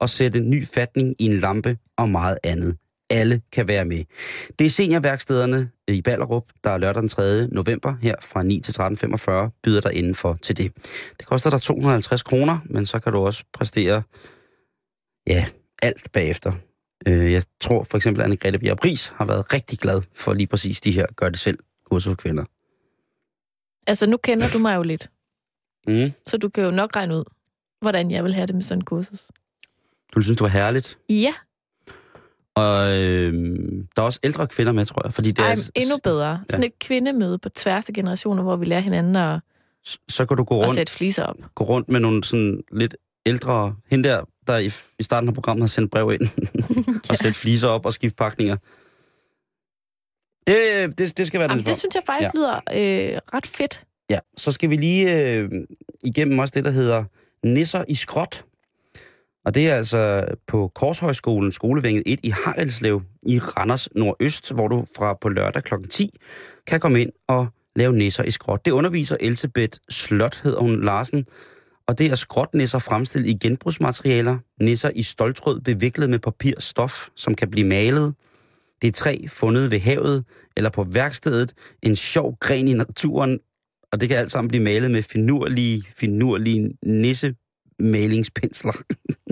og 0.00 0.10
sætte 0.10 0.40
ny 0.40 0.66
fatning 0.66 1.14
i 1.18 1.24
en 1.24 1.36
lampe 1.36 1.78
og 1.96 2.08
meget 2.08 2.38
andet. 2.44 2.76
Alle 3.10 3.42
kan 3.52 3.68
være 3.68 3.84
med. 3.84 4.04
Det 4.58 4.64
er 4.66 4.70
seniorværkstederne 4.70 5.70
i 5.88 6.02
Ballerup, 6.02 6.44
der 6.64 6.70
er 6.70 6.78
lørdag 6.78 7.00
den 7.00 7.08
3. 7.08 7.46
november 7.48 7.94
her 8.02 8.14
fra 8.22 8.42
9 8.42 8.60
til 8.60 8.72
13.45, 8.72 9.60
byder 9.62 9.80
der 9.80 9.90
indenfor 9.90 10.38
til 10.42 10.56
det. 10.56 10.72
Det 11.18 11.26
koster 11.26 11.50
dig 11.50 11.62
250 11.62 12.22
kroner, 12.22 12.58
men 12.64 12.86
så 12.86 12.98
kan 13.00 13.12
du 13.12 13.18
også 13.18 13.44
præstere 13.52 14.02
ja, 15.26 15.46
alt 15.82 16.12
bagefter. 16.12 16.52
Øh, 17.08 17.32
Jeg 17.32 17.42
tror 17.60 17.82
for 17.82 17.96
eksempel, 17.96 18.22
at 18.22 18.30
Anne-Grethe 18.30 18.56
Bjerg 18.58 18.76
Pris 18.76 19.08
har 19.16 19.24
været 19.24 19.52
rigtig 19.54 19.78
glad 19.78 20.02
for 20.14 20.32
lige 20.34 20.46
præcis 20.46 20.80
de 20.80 20.92
her 20.92 21.06
gør 21.16 21.28
det 21.28 21.38
selv 21.38 21.58
kurser 21.90 22.10
for 22.10 22.16
kvinder. 22.16 22.44
Altså, 23.86 24.06
nu 24.06 24.16
kender 24.16 24.46
du 24.52 24.58
mig 24.58 24.76
jo 24.76 24.82
lidt, 24.82 25.10
Mm. 25.86 26.12
så 26.26 26.36
du 26.36 26.48
kan 26.48 26.64
jo 26.64 26.70
nok 26.70 26.96
regne 26.96 27.16
ud, 27.16 27.24
hvordan 27.80 28.10
jeg 28.10 28.24
vil 28.24 28.34
have 28.34 28.46
det 28.46 28.54
med 28.54 28.62
sådan 28.62 28.78
en 28.78 28.84
kursus. 28.84 29.26
Du 30.14 30.20
synes, 30.22 30.36
det 30.36 30.42
var 30.42 30.48
herligt. 30.48 30.98
Ja, 31.08 31.34
Og 32.58 32.90
øh, 32.98 33.32
der 33.96 34.02
er 34.02 34.06
også 34.06 34.20
ældre 34.22 34.46
kvinder 34.46 34.72
med, 34.72 34.84
tror 34.84 35.02
jeg. 35.06 35.14
Fordi 35.14 35.30
det 35.30 35.38
Ej, 35.44 35.52
er, 35.52 35.70
endnu 35.74 35.96
bedre. 36.04 36.40
Sådan 36.50 36.64
et 36.64 36.78
kvindemøde 36.78 37.38
på 37.38 37.48
tværs 37.48 37.88
af 37.88 37.94
generationer, 37.94 38.42
hvor 38.42 38.56
vi 38.56 38.64
lærer 38.64 38.80
hinanden 38.80 39.16
at, 39.16 39.40
s- 39.88 39.98
så 40.08 40.26
kan 40.26 40.36
du 40.36 40.44
gå 40.44 40.54
rundt, 40.62 40.74
sætte 40.74 40.92
fliser 40.92 41.24
op. 41.24 41.36
gå 41.54 41.64
rundt 41.64 41.88
med 41.88 42.00
nogle 42.00 42.24
sådan 42.24 42.62
lidt 42.72 42.96
ældre... 43.26 43.74
Hende 43.90 44.08
der, 44.08 44.22
der 44.46 44.58
i, 44.58 44.70
i 44.98 45.02
starten 45.02 45.28
af 45.28 45.34
programmet 45.34 45.62
har 45.62 45.68
sendt 45.68 45.90
brev 45.90 46.12
ind 46.12 46.28
og 47.10 47.16
sætte 47.16 47.38
fliser 47.38 47.68
op 47.68 47.86
og 47.86 47.92
skifte 47.92 48.16
pakninger. 48.16 48.56
Det, 50.46 50.98
det, 50.98 51.18
det 51.18 51.26
skal 51.26 51.40
være 51.40 51.50
Jamen, 51.50 51.64
den 51.64 51.68
det 51.70 51.76
synes 51.78 51.94
jeg 51.94 52.02
faktisk 52.06 52.34
ja. 52.34 52.38
lyder 52.38 52.54
øh, 53.12 53.18
ret 53.34 53.46
fedt. 53.46 53.84
Ja, 54.10 54.18
så 54.36 54.52
skal 54.52 54.70
vi 54.70 54.76
lige 54.76 55.34
øh, 55.36 55.50
igennem 56.04 56.38
også 56.38 56.52
det, 56.56 56.64
der 56.64 56.70
hedder 56.70 57.04
Nisser 57.46 57.84
i 57.88 57.94
Skråt. 57.94 58.44
Og 59.44 59.54
det 59.54 59.68
er 59.68 59.74
altså 59.74 60.24
på 60.46 60.72
Korshøjskolen, 60.74 61.52
skolevænget 61.52 62.02
1 62.06 62.20
i 62.22 62.28
Haraldslev 62.28 63.02
i 63.22 63.38
Randers 63.38 63.88
Nordøst, 63.94 64.52
hvor 64.52 64.68
du 64.68 64.84
fra 64.96 65.14
på 65.20 65.28
lørdag 65.28 65.62
kl. 65.62 65.74
10 65.90 66.10
kan 66.66 66.80
komme 66.80 67.00
ind 67.00 67.10
og 67.28 67.46
lave 67.76 67.92
nisser 67.92 68.24
i 68.24 68.30
skråt. 68.30 68.64
Det 68.64 68.70
underviser 68.70 69.16
Elsebeth 69.20 69.78
Slot, 69.90 70.40
hedder 70.42 70.60
hun 70.60 70.84
Larsen, 70.84 71.24
og 71.88 71.98
det 71.98 72.10
er 72.10 72.14
skråtnisser 72.14 72.78
fremstillet 72.78 73.28
i 73.28 73.36
genbrugsmaterialer, 73.40 74.38
nisser 74.60 74.90
i 74.94 75.02
stoltråd 75.02 75.60
beviklet 75.60 76.10
med 76.10 76.18
papir 76.18 76.52
stof, 76.58 77.08
som 77.16 77.34
kan 77.34 77.50
blive 77.50 77.66
malet. 77.66 78.14
Det 78.82 78.88
er 78.88 78.92
træ 78.92 79.18
fundet 79.28 79.70
ved 79.70 79.78
havet 79.78 80.24
eller 80.56 80.70
på 80.70 80.86
værkstedet, 80.92 81.52
en 81.82 81.96
sjov 81.96 82.36
gren 82.40 82.68
i 82.68 82.72
naturen, 82.72 83.38
og 83.92 84.00
det 84.00 84.08
kan 84.08 84.18
alt 84.18 84.30
sammen 84.30 84.48
blive 84.48 84.64
malet 84.64 84.90
med 84.90 85.02
finurlige, 85.02 85.82
finurlige 85.90 86.70
nissemalingspensler. 86.86 88.72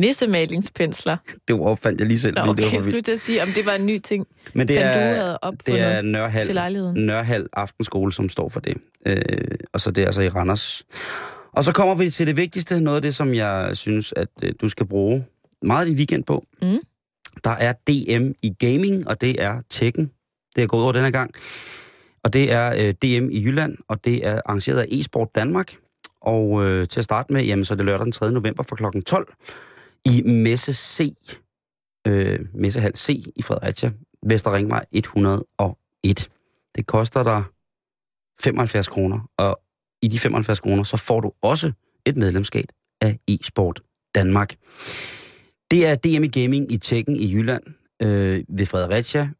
Nissemalingspensler. 0.00 1.16
Det 1.48 1.60
opfandt 1.60 2.00
jeg 2.00 2.08
lige 2.08 2.18
selv, 2.18 2.34
Nå, 2.34 2.40
okay, 2.40 2.62
det 2.62 2.72
var 2.72 2.80
skulle 2.80 3.02
til 3.02 3.12
at 3.12 3.20
sige, 3.20 3.42
om 3.42 3.48
det 3.54 3.66
var 3.66 3.72
en 3.72 3.86
ny 3.86 3.98
ting, 3.98 4.26
Men 4.54 4.68
det 4.68 4.82
er, 4.82 4.92
du 4.92 4.98
havde 4.98 5.38
opfundet 5.42 5.66
det 5.66 5.80
er 5.80 6.00
til 6.00 6.10
Nørhal, 6.10 6.46
lejligheden. 6.46 7.06
Nørhal 7.06 7.46
Aftenskole, 7.52 8.12
som 8.12 8.28
står 8.28 8.48
for 8.48 8.60
det. 8.60 8.76
Øh, 9.06 9.16
og 9.72 9.80
så 9.80 9.90
det 9.90 10.02
er 10.02 10.06
altså 10.06 10.20
i 10.20 10.28
Randers. 10.28 10.84
Og 11.52 11.64
så 11.64 11.72
kommer 11.72 11.94
vi 11.94 12.10
til 12.10 12.26
det 12.26 12.36
vigtigste, 12.36 12.80
noget 12.80 12.96
af 12.96 13.02
det, 13.02 13.14
som 13.14 13.34
jeg 13.34 13.70
synes, 13.72 14.14
at 14.16 14.28
øh, 14.42 14.52
du 14.60 14.68
skal 14.68 14.86
bruge 14.86 15.24
meget 15.62 15.86
i 15.86 15.88
din 15.88 15.96
weekend 15.96 16.24
på. 16.24 16.44
Mm. 16.62 16.78
Der 17.44 17.50
er 17.50 17.72
DM 17.72 18.30
i 18.42 18.54
gaming, 18.58 19.08
og 19.08 19.20
det 19.20 19.42
er 19.42 19.62
Tekken. 19.70 20.10
Det 20.56 20.62
er 20.62 20.66
gået 20.66 20.82
over 20.82 20.92
denne 20.92 21.10
gang. 21.12 21.30
Og 22.24 22.32
det 22.32 22.52
er 22.52 22.70
øh, 22.70 22.94
DM 23.02 23.30
i 23.30 23.44
Jylland, 23.44 23.76
og 23.88 24.04
det 24.04 24.26
er 24.26 24.40
arrangeret 24.46 24.78
af 24.78 24.86
eSport 24.90 25.28
Danmark. 25.34 25.74
Og 26.22 26.64
øh, 26.64 26.88
til 26.88 27.00
at 27.00 27.04
starte 27.04 27.32
med, 27.32 27.44
jamen, 27.44 27.64
så 27.64 27.74
er 27.74 27.76
det 27.76 27.86
lørdag 27.86 28.04
den 28.04 28.12
3. 28.12 28.32
november 28.32 28.62
fra 28.62 28.76
kl. 28.76 29.00
12 29.00 29.34
i 30.04 30.22
Messe 30.22 30.72
C, 30.72 31.14
øh, 32.06 32.38
Messehal 32.54 32.96
C 32.96 33.08
i 33.36 33.42
Fredericia, 33.42 33.92
Vester 34.26 34.52
Ringvej 34.52 34.84
101. 34.92 36.28
Det 36.76 36.86
koster 36.86 37.22
dig 37.22 37.44
75 38.40 38.88
kroner, 38.88 39.30
og 39.36 39.60
i 40.02 40.08
de 40.08 40.18
75 40.18 40.60
kroner, 40.60 40.82
så 40.82 40.96
får 40.96 41.20
du 41.20 41.32
også 41.42 41.72
et 42.06 42.16
medlemskab 42.16 42.64
af 43.00 43.18
eSport 43.28 43.82
Danmark. 44.14 44.56
Det 45.70 45.86
er 45.86 45.94
DM 45.94 46.24
i 46.24 46.28
Gaming 46.28 46.72
i 46.72 46.76
Tjekken 46.76 47.16
i 47.16 47.34
Jylland 47.34 47.62
øh, 48.02 48.44
ved 48.48 48.66
Fredericia. 48.66 49.30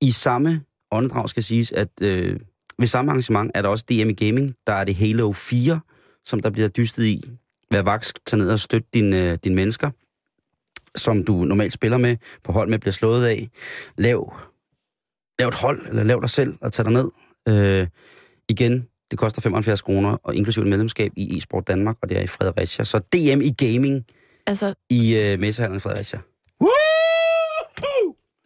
I 0.00 0.10
samme 0.10 0.62
åndedrag 0.90 1.28
skal 1.28 1.42
siges, 1.42 1.72
at 1.72 1.88
øh, 2.00 2.40
ved 2.78 2.86
samme 2.86 3.10
arrangement 3.10 3.50
er 3.54 3.62
der 3.62 3.68
også 3.68 3.84
DM 3.88 4.08
i 4.08 4.12
Gaming. 4.12 4.54
Der 4.66 4.72
er 4.72 4.84
det 4.84 4.94
Halo 4.94 5.32
4, 5.32 5.80
som 6.24 6.40
der 6.40 6.50
bliver 6.50 6.68
dystet 6.68 7.04
i. 7.04 7.30
Vær 7.74 7.82
vaks, 7.82 8.12
tag 8.26 8.38
ned 8.38 8.50
og 8.50 8.60
støt 8.60 8.82
dine, 8.94 9.30
øh, 9.30 9.38
dine 9.44 9.54
mennesker, 9.54 9.90
som 10.96 11.24
du 11.24 11.32
normalt 11.32 11.72
spiller 11.72 11.98
med, 11.98 12.16
på 12.44 12.52
hold 12.52 12.68
med, 12.68 12.78
bliver 12.78 12.92
slået 12.92 13.26
af. 13.26 13.48
Lav, 13.98 14.36
lav 15.38 15.48
et 15.48 15.54
hold, 15.54 15.86
eller 15.88 16.02
lav 16.02 16.20
dig 16.20 16.30
selv 16.30 16.54
og 16.60 16.72
tag 16.72 16.84
dig 16.84 16.92
ned. 16.92 17.10
Øh, 17.48 17.86
igen, 18.48 18.88
det 19.10 19.18
koster 19.18 19.40
75 19.40 19.82
kroner, 19.82 20.16
og 20.22 20.34
inklusive 20.34 20.64
medlemskab 20.64 21.12
i 21.16 21.36
eSport 21.36 21.68
Danmark, 21.68 21.96
og 22.02 22.08
det 22.08 22.18
er 22.18 22.22
i 22.22 22.26
Fredericia. 22.26 22.84
Så 22.84 22.98
DM 22.98 23.40
i 23.40 23.52
Gaming 23.64 24.04
Altså, 24.46 24.74
i 24.90 25.16
øh, 25.16 25.40
Messehallen 25.40 25.76
i 25.76 25.80
Fredericia. 25.80 26.20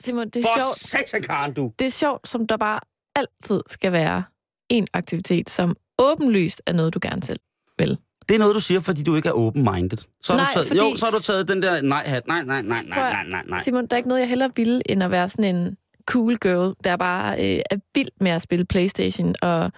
Simon, 0.01 0.31
det 0.31 0.37
er 0.37 0.43
For 0.43 0.61
sjovt. 0.61 0.79
satan, 0.79 1.23
Karen, 1.23 1.55
du! 1.55 1.73
Det 1.79 1.87
er 1.87 1.91
sjovt, 1.91 2.29
som 2.29 2.47
der 2.47 2.57
bare 2.57 2.81
altid 3.17 3.61
skal 3.67 3.93
være 3.93 4.25
en 4.69 4.87
aktivitet, 4.93 5.51
som 5.51 5.77
åbenlyst 5.99 6.63
er 6.67 6.73
noget, 6.73 6.95
du 6.95 6.99
gerne 7.03 7.23
selv 7.23 7.41
vil. 7.79 7.99
Det 8.29 8.35
er 8.35 8.39
noget, 8.39 8.55
du 8.55 8.61
siger, 8.61 8.81
fordi 8.81 9.03
du 9.03 9.17
ikke 9.17 9.29
er 9.29 9.33
open-minded. 9.33 9.99
Så 10.21 10.33
har 10.33 10.37
Nej, 10.41 10.47
du 10.49 10.53
taget, 10.55 10.67
fordi- 10.69 10.81
Jo, 10.81 10.97
så 10.97 11.05
har 11.07 11.13
du 11.13 11.19
taget 11.21 11.49
den 11.49 11.63
der 11.63 11.83
nej-hat. 11.83 12.27
Nej, 12.27 12.43
nej, 12.43 12.63
nej, 12.63 12.83
nej, 12.89 12.99
nej, 13.13 13.25
nej, 13.31 13.43
nej. 13.49 13.63
Simon, 13.63 13.87
der 13.87 13.95
er 13.95 13.97
ikke 13.97 14.09
noget, 14.09 14.21
jeg 14.21 14.29
hellere 14.29 14.51
ville, 14.57 14.91
end 14.91 15.03
at 15.03 15.11
være 15.11 15.29
sådan 15.29 15.57
en 15.57 15.77
cool 16.07 16.37
girl, 16.37 16.75
der 16.85 16.97
bare 16.97 17.39
øh, 17.55 17.61
er 17.71 17.77
vild 17.95 18.09
med 18.21 18.31
at 18.31 18.43
spille 18.43 18.65
Playstation 18.65 19.35
og 19.43 19.73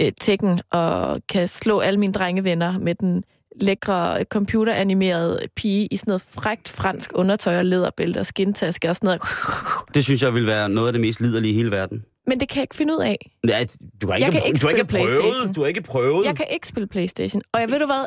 øh, 0.00 0.12
Tekken, 0.20 0.60
og 0.70 1.20
kan 1.28 1.48
slå 1.48 1.80
alle 1.80 2.00
mine 2.00 2.12
drengevenner 2.12 2.78
med 2.78 2.94
den 2.94 3.24
lækre 3.60 4.24
computeranimerede 4.24 5.38
pige 5.56 5.86
i 5.90 5.96
sådan 5.96 6.10
noget 6.10 6.22
frækt 6.34 6.68
fransk 6.68 7.10
undertøj 7.14 7.58
og 7.58 7.64
læderbælte 7.64 8.18
og 8.18 8.26
skintaske 8.26 8.88
og 8.90 8.96
sådan 8.96 9.06
noget. 9.06 9.20
Det 9.94 10.04
synes 10.04 10.22
jeg 10.22 10.34
vil 10.34 10.46
være 10.46 10.68
noget 10.68 10.86
af 10.86 10.92
det 10.92 11.00
mest 11.00 11.20
liderlige 11.20 11.52
i 11.52 11.56
hele 11.56 11.70
verden. 11.70 12.04
Men 12.26 12.40
det 12.40 12.48
kan 12.48 12.56
jeg 12.56 12.62
ikke 12.62 12.74
finde 12.74 12.94
ud 12.96 13.02
af. 13.02 13.30
Ja, 13.48 13.64
du 14.02 14.06
har 14.06 14.14
ikke, 14.14 14.24
Jeg 14.24 14.32
kan 14.32 14.42
ikke 14.46 14.58
du 14.58 14.66
har 14.66 14.70
ikke 14.74 14.84
prøvet. 14.84 15.56
Du 15.56 15.60
har 15.60 15.68
ikke 15.68 15.82
prøvet. 15.82 16.24
Jeg 16.26 16.36
kan 16.36 16.46
ikke 16.50 16.68
spille 16.68 16.86
Playstation. 16.86 17.42
Og 17.52 17.60
jeg 17.60 17.70
ved 17.70 17.78
du 17.78 17.86
hvad, 17.86 18.06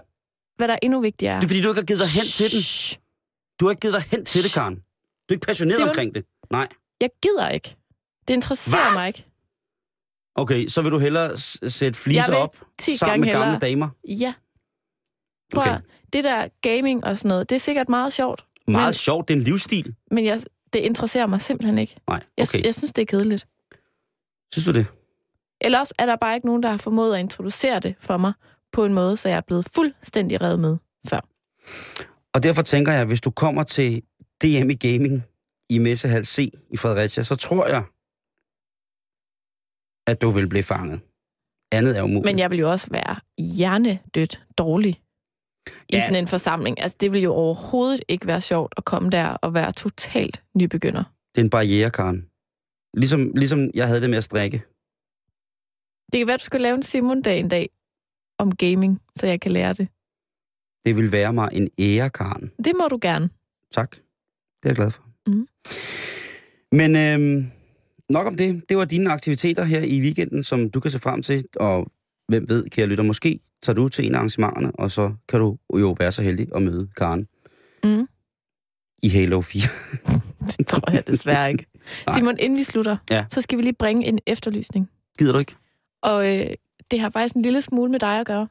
hvad 0.57 0.67
der 0.67 0.73
er 0.73 0.79
endnu 0.83 1.01
vigtigere? 1.01 1.35
Det 1.35 1.43
er 1.43 1.47
fordi, 1.47 1.61
du 1.61 1.69
ikke 1.69 1.79
har 1.81 1.85
givet 1.85 1.99
dig 1.99 2.09
hen 2.09 2.23
til 2.25 2.51
den. 2.51 2.61
Du 3.59 3.65
har 3.65 3.69
ikke 3.71 3.79
givet 3.81 3.93
dig 3.93 4.01
hen 4.11 4.25
til 4.25 4.43
det, 4.43 4.53
Karen. 4.53 4.75
Du 4.75 4.81
er 5.29 5.33
ikke 5.33 5.45
passioneret 5.47 5.75
Simon? 5.75 5.89
omkring 5.89 6.15
det. 6.15 6.25
Nej. 6.51 6.67
Jeg 7.01 7.09
gider 7.21 7.49
ikke. 7.49 7.75
Det 8.27 8.33
interesserer 8.33 8.89
Hva? 8.91 8.93
mig 8.99 9.07
ikke. 9.07 9.25
Okay, 10.35 10.67
så 10.67 10.81
vil 10.81 10.91
du 10.91 10.99
hellere 10.99 11.37
sætte 11.37 11.85
Jeg 11.85 11.95
fliser 11.95 12.35
op 12.35 12.57
10 12.79 12.97
sammen 12.97 13.19
med 13.21 13.29
gamle 13.29 13.45
hellere. 13.45 13.59
damer. 13.59 13.89
Ja. 14.07 14.33
Prøv 15.53 15.61
Okay. 15.63 15.79
det 16.13 16.23
der 16.23 16.47
gaming 16.61 17.03
og 17.05 17.17
sådan 17.17 17.29
noget, 17.29 17.49
det 17.49 17.55
er 17.55 17.59
sikkert 17.59 17.89
meget 17.89 18.13
sjovt. 18.13 18.45
Meget 18.67 18.85
Men- 18.87 18.93
sjovt. 18.93 19.27
Det 19.27 19.33
er 19.33 19.37
en 19.37 19.43
livsstil. 19.43 19.95
Men 20.11 20.25
jeg, 20.25 20.39
det 20.73 20.79
interesserer 20.79 21.27
mig 21.27 21.41
simpelthen 21.41 21.77
ikke. 21.77 21.95
Nej, 22.07 22.19
Jeg, 22.37 22.47
okay. 22.49 22.63
jeg 22.65 22.75
synes, 22.75 22.93
det 22.93 23.01
er 23.01 23.05
kedeligt. 23.05 23.47
Synes 24.53 24.65
du 24.65 24.71
det? 24.73 24.87
Eller 25.61 25.79
også 25.79 25.93
er 25.99 26.05
der 26.05 26.15
bare 26.15 26.35
ikke 26.35 26.47
nogen, 26.47 26.63
der 26.63 26.69
har 26.69 26.77
formået 26.77 27.13
at 27.13 27.19
introducere 27.19 27.79
det 27.79 27.95
for 27.99 28.17
mig 28.17 28.33
på 28.71 28.85
en 28.85 28.93
måde, 28.93 29.17
så 29.17 29.29
jeg 29.29 29.37
er 29.37 29.41
blevet 29.41 29.65
fuldstændig 29.75 30.41
revet 30.41 30.59
med 30.59 30.77
før. 31.09 31.19
Og 32.33 32.43
derfor 32.43 32.61
tænker 32.61 32.91
jeg, 32.91 33.05
hvis 33.05 33.21
du 33.21 33.31
kommer 33.31 33.63
til 33.63 34.01
DM 34.43 34.69
i 34.69 34.75
Gaming 34.75 35.23
i 35.69 35.79
Messehal 35.79 36.25
C 36.25 36.49
i 36.69 36.77
Fredericia, 36.77 37.23
så 37.23 37.35
tror 37.35 37.67
jeg, 37.67 37.83
at 40.07 40.21
du 40.21 40.29
vil 40.29 40.49
blive 40.49 40.63
fanget. 40.63 41.01
Andet 41.71 41.97
er 41.97 42.01
umuligt. 42.03 42.25
Men 42.25 42.39
jeg 42.39 42.51
vil 42.51 42.59
jo 42.59 42.71
også 42.71 42.87
være 42.91 43.15
hjernedødt 43.57 44.41
dårlig 44.57 45.01
i 45.89 45.95
Ja. 45.95 46.05
sådan 46.05 46.15
en 46.15 46.27
forsamling. 46.27 46.81
Altså, 46.81 46.97
det 46.99 47.11
vil 47.11 47.21
jo 47.21 47.33
overhovedet 47.33 48.01
ikke 48.07 48.27
være 48.27 48.41
sjovt 48.41 48.73
at 48.77 48.85
komme 48.85 49.09
der 49.09 49.27
og 49.27 49.53
være 49.53 49.71
totalt 49.71 50.43
nybegynder. 50.55 51.03
Det 51.35 51.41
er 51.41 51.45
en 51.45 51.49
barriere, 51.49 51.89
Karen. 51.91 52.25
Ligesom, 52.95 53.31
ligesom 53.35 53.69
jeg 53.73 53.87
havde 53.87 54.01
det 54.01 54.09
med 54.09 54.17
at 54.17 54.23
strikke. 54.23 54.57
Det 56.11 56.19
kan 56.19 56.27
være, 56.27 56.37
du 56.37 56.43
skal 56.43 56.61
lave 56.61 56.75
en 56.75 56.83
Simon-dag 56.83 57.39
en 57.39 57.49
dag 57.49 57.69
om 58.39 58.55
gaming, 58.55 59.01
så 59.15 59.27
jeg 59.27 59.41
kan 59.41 59.51
lære 59.51 59.73
det. 59.73 59.87
Det 60.85 60.97
vil 60.97 61.11
være 61.11 61.33
mig 61.33 61.49
en 61.51 61.69
ære, 61.79 62.09
Karen. 62.09 62.51
Det 62.65 62.73
må 62.81 62.87
du 62.87 62.99
gerne. 63.01 63.29
Tak. 63.73 63.91
Det 63.91 63.99
er 64.65 64.69
jeg 64.69 64.75
glad 64.75 64.91
for. 64.91 65.03
Mhm. 65.27 65.47
Men 66.71 66.95
øhm, 66.95 67.51
nok 68.09 68.27
om 68.27 68.35
det. 68.37 68.63
Det 68.69 68.77
var 68.77 68.85
dine 68.85 69.09
aktiviteter 69.11 69.63
her 69.63 69.81
i 69.81 70.01
weekenden, 70.01 70.43
som 70.43 70.69
du 70.69 70.79
kan 70.79 70.91
se 70.91 70.99
frem 70.99 71.21
til. 71.21 71.45
Og 71.55 71.87
hvem 72.27 72.49
ved, 72.49 72.69
kære 72.69 72.87
lytter, 72.87 73.03
måske 73.03 73.39
tager 73.63 73.75
du 73.75 73.87
til 73.89 74.05
en 74.05 74.13
af 74.13 74.17
arrangementerne, 74.17 74.71
og 74.75 74.91
så 74.91 75.13
kan 75.29 75.39
du 75.39 75.57
jo 75.73 75.95
være 75.99 76.11
så 76.11 76.21
heldig 76.21 76.47
at 76.55 76.61
møde 76.61 76.89
Karen 76.97 77.27
Mm. 77.83 78.07
i 79.03 79.09
Halo 79.09 79.41
4. 79.41 79.61
Det 80.57 80.67
tror 80.67 80.91
jeg 80.91 81.07
desværre 81.07 81.51
ikke. 81.51 81.65
Nej. 82.07 82.17
Simon, 82.17 82.37
inden 82.39 82.57
vi 82.59 82.63
slutter, 82.63 82.97
Ja. 83.09 83.25
så 83.31 83.41
skal 83.41 83.57
vi 83.57 83.63
lige 83.63 83.73
bringe 83.73 84.05
en 84.05 84.19
efterlysning. 84.25 84.89
Gider 85.19 85.31
du 85.31 85.39
ikke? 85.39 85.55
Og 86.01 86.35
øh, 86.39 86.47
det 86.91 86.99
har 86.99 87.09
faktisk 87.09 87.35
en 87.35 87.41
lille 87.41 87.61
smule 87.61 87.91
med 87.91 87.99
dig 87.99 88.19
at 88.19 88.25
gøre. 88.27 88.47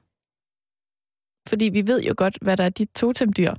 Fordi 1.49 1.65
vi 1.65 1.87
ved 1.87 2.03
jo 2.03 2.15
godt, 2.17 2.39
hvad 2.43 2.57
der 2.57 2.65
er 2.65 2.69
dit 2.69 2.89
totemdyr. 2.97 3.55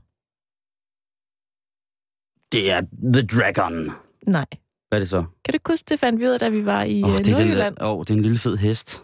Det 2.51 2.71
er 2.71 2.82
The 3.13 3.28
Dragon. 3.28 3.91
Nej. 4.28 4.45
Hvad 4.88 4.97
er 4.97 4.99
det 4.99 5.09
så? 5.09 5.23
Kan 5.45 5.53
du 5.53 5.59
huske, 5.67 5.86
det 5.89 5.99
fandt 5.99 6.19
vi 6.19 6.26
ud 6.26 6.32
af, 6.32 6.39
da 6.39 6.49
vi 6.49 6.65
var 6.65 6.84
i 6.84 7.03
Åh, 7.03 7.09
oh, 7.09 7.17
det, 7.17 7.26
den, 7.26 7.34
Nordjylland? 7.34 7.76
der, 7.76 7.86
oh, 7.86 7.99
det 8.03 8.09
er 8.09 8.13
en 8.13 8.21
lille 8.21 8.38
fed 8.38 8.57
hest. 8.57 9.03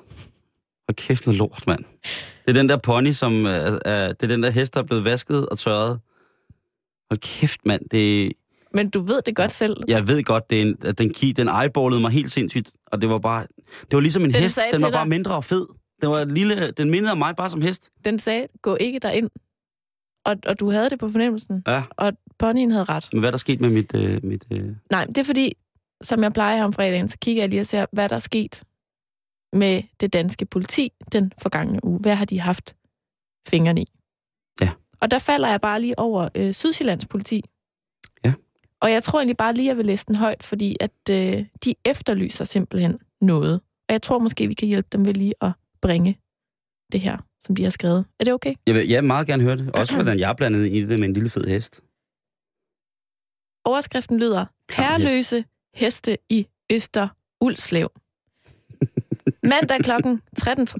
Og 0.88 0.96
kæft 0.96 1.26
noget 1.26 1.38
lort, 1.40 1.64
mand. 1.68 1.84
Det 2.46 2.50
er 2.50 2.54
den 2.54 2.70
der 2.70 2.78
pony, 2.78 3.12
som... 3.12 3.46
Øh, 3.46 3.66
øh, 3.74 3.82
det 3.84 4.24
er 4.24 4.28
den 4.28 4.44
der 4.44 4.50
hest, 4.50 4.74
der 4.74 4.80
er 4.80 4.84
blevet 4.86 5.04
vasket 5.06 5.50
og 5.50 5.60
tørret. 5.60 6.00
Hold 7.12 7.20
kæft, 7.20 7.66
mand. 7.66 7.90
Det, 7.90 8.32
Men 8.74 8.90
du 8.90 9.00
ved 9.02 9.22
det 9.26 9.36
godt 9.36 9.52
selv. 9.52 9.78
jeg 9.88 10.08
ved 10.08 10.24
godt, 10.24 10.50
det 10.50 10.58
er 10.58 10.62
en, 10.62 10.78
at 10.86 10.98
den, 11.00 11.14
ki- 11.18 11.32
den 11.32 11.48
eyeballede 11.48 12.02
mig 12.02 12.12
helt 12.12 12.32
sindssygt. 12.32 12.72
Og 12.86 13.02
det 13.02 13.10
var 13.10 13.20
bare... 13.20 13.48
Det 13.82 13.94
var 13.94 14.00
ligesom 14.00 14.24
en 14.26 14.34
Den 14.34 14.42
hest. 14.42 14.60
Den 14.72 14.82
var 14.82 14.88
til 14.88 14.94
bare 14.94 15.04
dig- 15.04 15.10
mindre 15.10 15.36
og 15.36 15.44
fed. 15.44 15.68
Den, 16.02 16.10
var 16.10 16.26
lille, 16.26 16.72
den 16.72 16.92
mindede 16.92 17.16
mig 17.16 17.36
bare 17.36 17.50
som 17.50 17.62
hest. 17.62 17.90
Den 18.06 18.20
sagde, 18.20 18.48
gå 18.62 18.76
ikke 18.76 19.00
derind. 19.00 19.30
Og, 20.26 20.36
og 20.46 20.60
du 20.60 20.70
havde 20.72 20.90
det 20.90 21.00
på 21.00 21.10
fornemmelsen. 21.10 21.64
Ja. 21.68 21.84
Og 21.92 22.14
ponyen 22.40 22.72
havde 22.72 22.84
ret. 22.84 23.10
Men 23.14 23.20
hvad 23.20 23.30
er 23.30 23.32
der 23.32 23.38
sket 23.38 23.62
med 23.62 23.70
mit... 23.70 23.96
Øh, 23.96 24.20
mit 24.24 24.46
øh... 24.60 24.70
Nej, 24.92 25.06
det 25.06 25.18
er 25.18 25.24
fordi, 25.24 25.54
som 26.02 26.24
jeg 26.24 26.34
plejer 26.34 26.56
her 26.58 26.64
om 26.64 26.74
fredagen, 26.74 27.08
så 27.08 27.18
kigger 27.22 27.42
jeg 27.44 27.50
lige 27.50 27.60
og 27.60 27.66
ser, 27.66 27.86
hvad 27.94 28.10
der 28.10 28.16
er 28.16 28.20
sket 28.20 28.64
med 29.54 29.84
det 30.00 30.14
danske 30.14 30.46
politi 30.46 30.90
den 31.12 31.32
forgangne 31.42 31.80
uge. 31.86 32.00
Hvad 32.00 32.16
har 32.16 32.26
de 32.26 32.40
haft 32.40 32.76
fingrene 33.48 33.82
i? 33.82 33.86
Ja. 34.62 34.70
Og 35.00 35.12
der 35.12 35.20
falder 35.20 35.50
jeg 35.50 35.62
bare 35.62 35.82
lige 35.82 36.00
over 36.00 36.30
øh, 36.36 36.54
Sydsjællands 36.54 37.06
politi. 37.06 37.44
Og 38.82 38.92
jeg 38.92 39.04
tror 39.04 39.20
egentlig 39.20 39.38
bare 39.38 39.54
lige, 39.54 39.66
at 39.66 39.68
jeg 39.68 39.78
vil 39.78 39.86
læse 39.86 40.06
den 40.06 40.16
højt, 40.16 40.44
fordi 40.44 40.78
at 40.80 40.92
øh, 41.12 41.46
de 41.66 41.76
efterlyser 41.86 42.44
simpelthen 42.46 43.00
noget. 43.22 43.54
Og 43.90 43.94
jeg 43.94 44.02
tror 44.02 44.20
måske, 44.20 44.48
vi 44.48 44.54
kan 44.54 44.68
hjælpe 44.68 44.88
dem 44.92 45.06
ved 45.06 45.14
lige 45.14 45.34
at 45.42 45.52
bringe 45.82 46.20
det 46.92 47.02
her, 47.02 47.18
som 47.46 47.56
de 47.56 47.64
har 47.64 47.70
skrevet. 47.70 48.06
Er 48.20 48.24
det 48.24 48.34
okay? 48.34 48.56
Jeg 48.68 48.76
vil 48.76 48.88
jeg 48.88 49.04
meget 49.04 49.28
gerne 49.28 49.44
høre 49.44 49.56
det. 49.58 49.72
Også 49.80 49.94
hvordan 49.94 50.20
jeg 50.20 50.30
er 50.30 50.34
blandet 50.34 50.68
i 50.68 50.82
det 50.86 51.00
med 51.00 51.08
en 51.08 51.14
lille 51.14 51.30
fed 51.30 51.48
hest. 51.48 51.82
Overskriften 53.66 54.20
lyder, 54.20 54.46
herreløse 54.72 55.46
heste 55.74 56.18
i 56.30 56.48
Øster 56.72 57.08
Ulslev. 57.42 57.90
Mandag 59.52 59.80
klokken 59.84 60.22
13 60.38 60.68
13.30. 60.68 60.74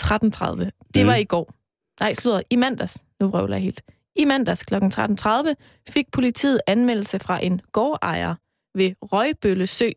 13.30. 0.00 0.70
Det 0.94 1.06
var 1.06 1.14
Mm. 1.16 1.20
i 1.20 1.24
går. 1.24 1.52
Nej, 2.00 2.14
slutter. 2.14 2.42
I 2.50 2.56
mandags. 2.56 2.98
Nu 3.20 3.28
vrøvler 3.28 3.56
jeg 3.56 3.62
helt. 3.64 3.82
I 4.16 4.24
mandags 4.24 4.62
klokken 4.62 4.92
13.30 4.94 5.54
fik 5.88 6.10
politiet 6.12 6.60
anmeldelse 6.66 7.18
fra 7.18 7.44
en 7.44 7.60
gårdejer 7.72 8.34
ved 8.74 8.94
Røgbølle 9.02 9.66
Sø 9.66 9.90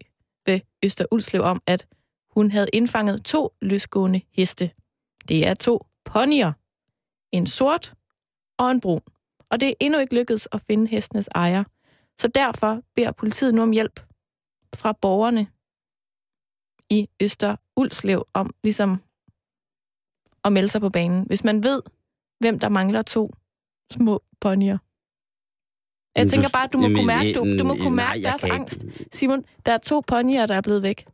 ved 0.45 0.59
Øster 0.83 1.05
Ulslev 1.11 1.41
om, 1.41 1.61
at 1.65 1.87
hun 2.31 2.51
havde 2.51 2.67
indfanget 2.73 3.25
to 3.25 3.53
løsgående 3.61 4.21
heste. 4.31 4.71
Det 5.27 5.47
er 5.47 5.53
to 5.53 5.85
ponyer. 6.05 6.51
En 7.31 7.47
sort 7.47 7.93
og 8.57 8.71
en 8.71 8.81
brun. 8.81 9.01
Og 9.49 9.59
det 9.59 9.69
er 9.69 9.73
endnu 9.79 9.99
ikke 9.99 10.15
lykkedes 10.15 10.47
at 10.51 10.61
finde 10.67 10.87
hestenes 10.87 11.29
ejer. 11.35 11.63
Så 12.19 12.27
derfor 12.27 12.81
beder 12.95 13.11
politiet 13.11 13.53
nu 13.53 13.61
om 13.61 13.71
hjælp 13.71 13.99
fra 14.75 14.93
borgerne 14.93 15.47
i 16.89 17.09
Øster 17.19 17.55
Ulslev 17.75 18.27
om 18.33 18.53
ligesom 18.63 19.01
at 20.43 20.53
melde 20.53 20.69
sig 20.69 20.81
på 20.81 20.89
banen. 20.89 21.25
Hvis 21.25 21.43
man 21.43 21.63
ved, 21.63 21.81
hvem 22.39 22.59
der 22.59 22.69
mangler 22.69 23.01
to 23.01 23.31
små 23.93 24.21
ponyer. 24.41 24.77
Jeg 26.15 26.25
Men 26.25 26.29
tænker 26.29 26.49
bare, 26.53 26.63
at 26.63 26.73
du 26.73 26.77
må 26.77 26.83
Jamen, 26.83 26.97
kunne 26.97 27.07
mærke, 27.07 27.33
du, 27.33 27.57
du 27.57 27.63
må 27.63 27.75
kunne 27.75 27.95
nej, 27.95 28.05
mærke 28.05 28.21
jeg 28.21 28.29
deres 28.29 28.41
kan 28.41 28.51
angst. 28.51 28.85
Simon, 29.11 29.45
der 29.65 29.71
er 29.71 29.77
to 29.77 30.01
ponyer, 30.07 30.45
der 30.45 30.55
er 30.55 30.61
blevet 30.61 30.83
væk. 30.83 31.05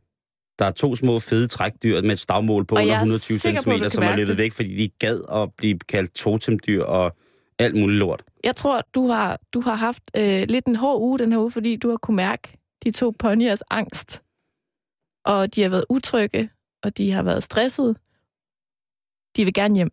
Der 0.59 0.65
er 0.65 0.71
to 0.71 0.95
små 0.95 1.19
fede 1.19 1.47
trækdyr 1.47 2.01
med 2.01 2.11
et 2.11 2.19
stavmål 2.19 2.65
på 2.65 2.75
Og 2.75 2.81
under 2.81 2.93
jeg 2.93 2.99
er 2.99 3.03
120 3.03 3.39
sikker 3.39 3.61
cm, 3.61 3.69
på, 3.69 3.89
som 3.89 4.03
er 4.03 4.15
løbet 4.15 4.37
væk, 4.37 4.51
fordi 4.51 4.75
de 4.75 4.89
gad 4.99 5.21
at 5.31 5.53
blive 5.53 5.79
kaldt 5.79 6.13
totemdyr 6.15 6.83
og 6.83 7.15
alt 7.59 7.75
muligt 7.75 7.99
lort. 7.99 8.23
Jeg 8.43 8.55
tror, 8.55 8.81
du 8.95 9.07
har, 9.07 9.39
du 9.53 9.61
har 9.61 9.75
haft 9.75 10.03
øh, 10.17 10.43
lidt 10.49 10.65
en 10.65 10.75
hård 10.75 11.01
uge 11.01 11.19
den 11.19 11.31
her 11.31 11.39
uge, 11.39 11.51
fordi 11.51 11.75
du 11.75 11.89
har 11.89 11.97
kunne 11.97 12.17
mærke 12.17 12.57
de 12.83 12.91
to 12.91 13.13
ponyers 13.19 13.61
angst. 13.71 14.23
Og 15.25 15.55
de 15.55 15.61
har 15.61 15.69
været 15.69 15.85
utrygge, 15.89 16.49
og 16.83 16.97
de 16.97 17.11
har 17.11 17.23
været 17.23 17.43
stressede. 17.43 17.95
De 19.35 19.45
vil 19.45 19.53
gerne 19.53 19.75
hjem. 19.75 19.91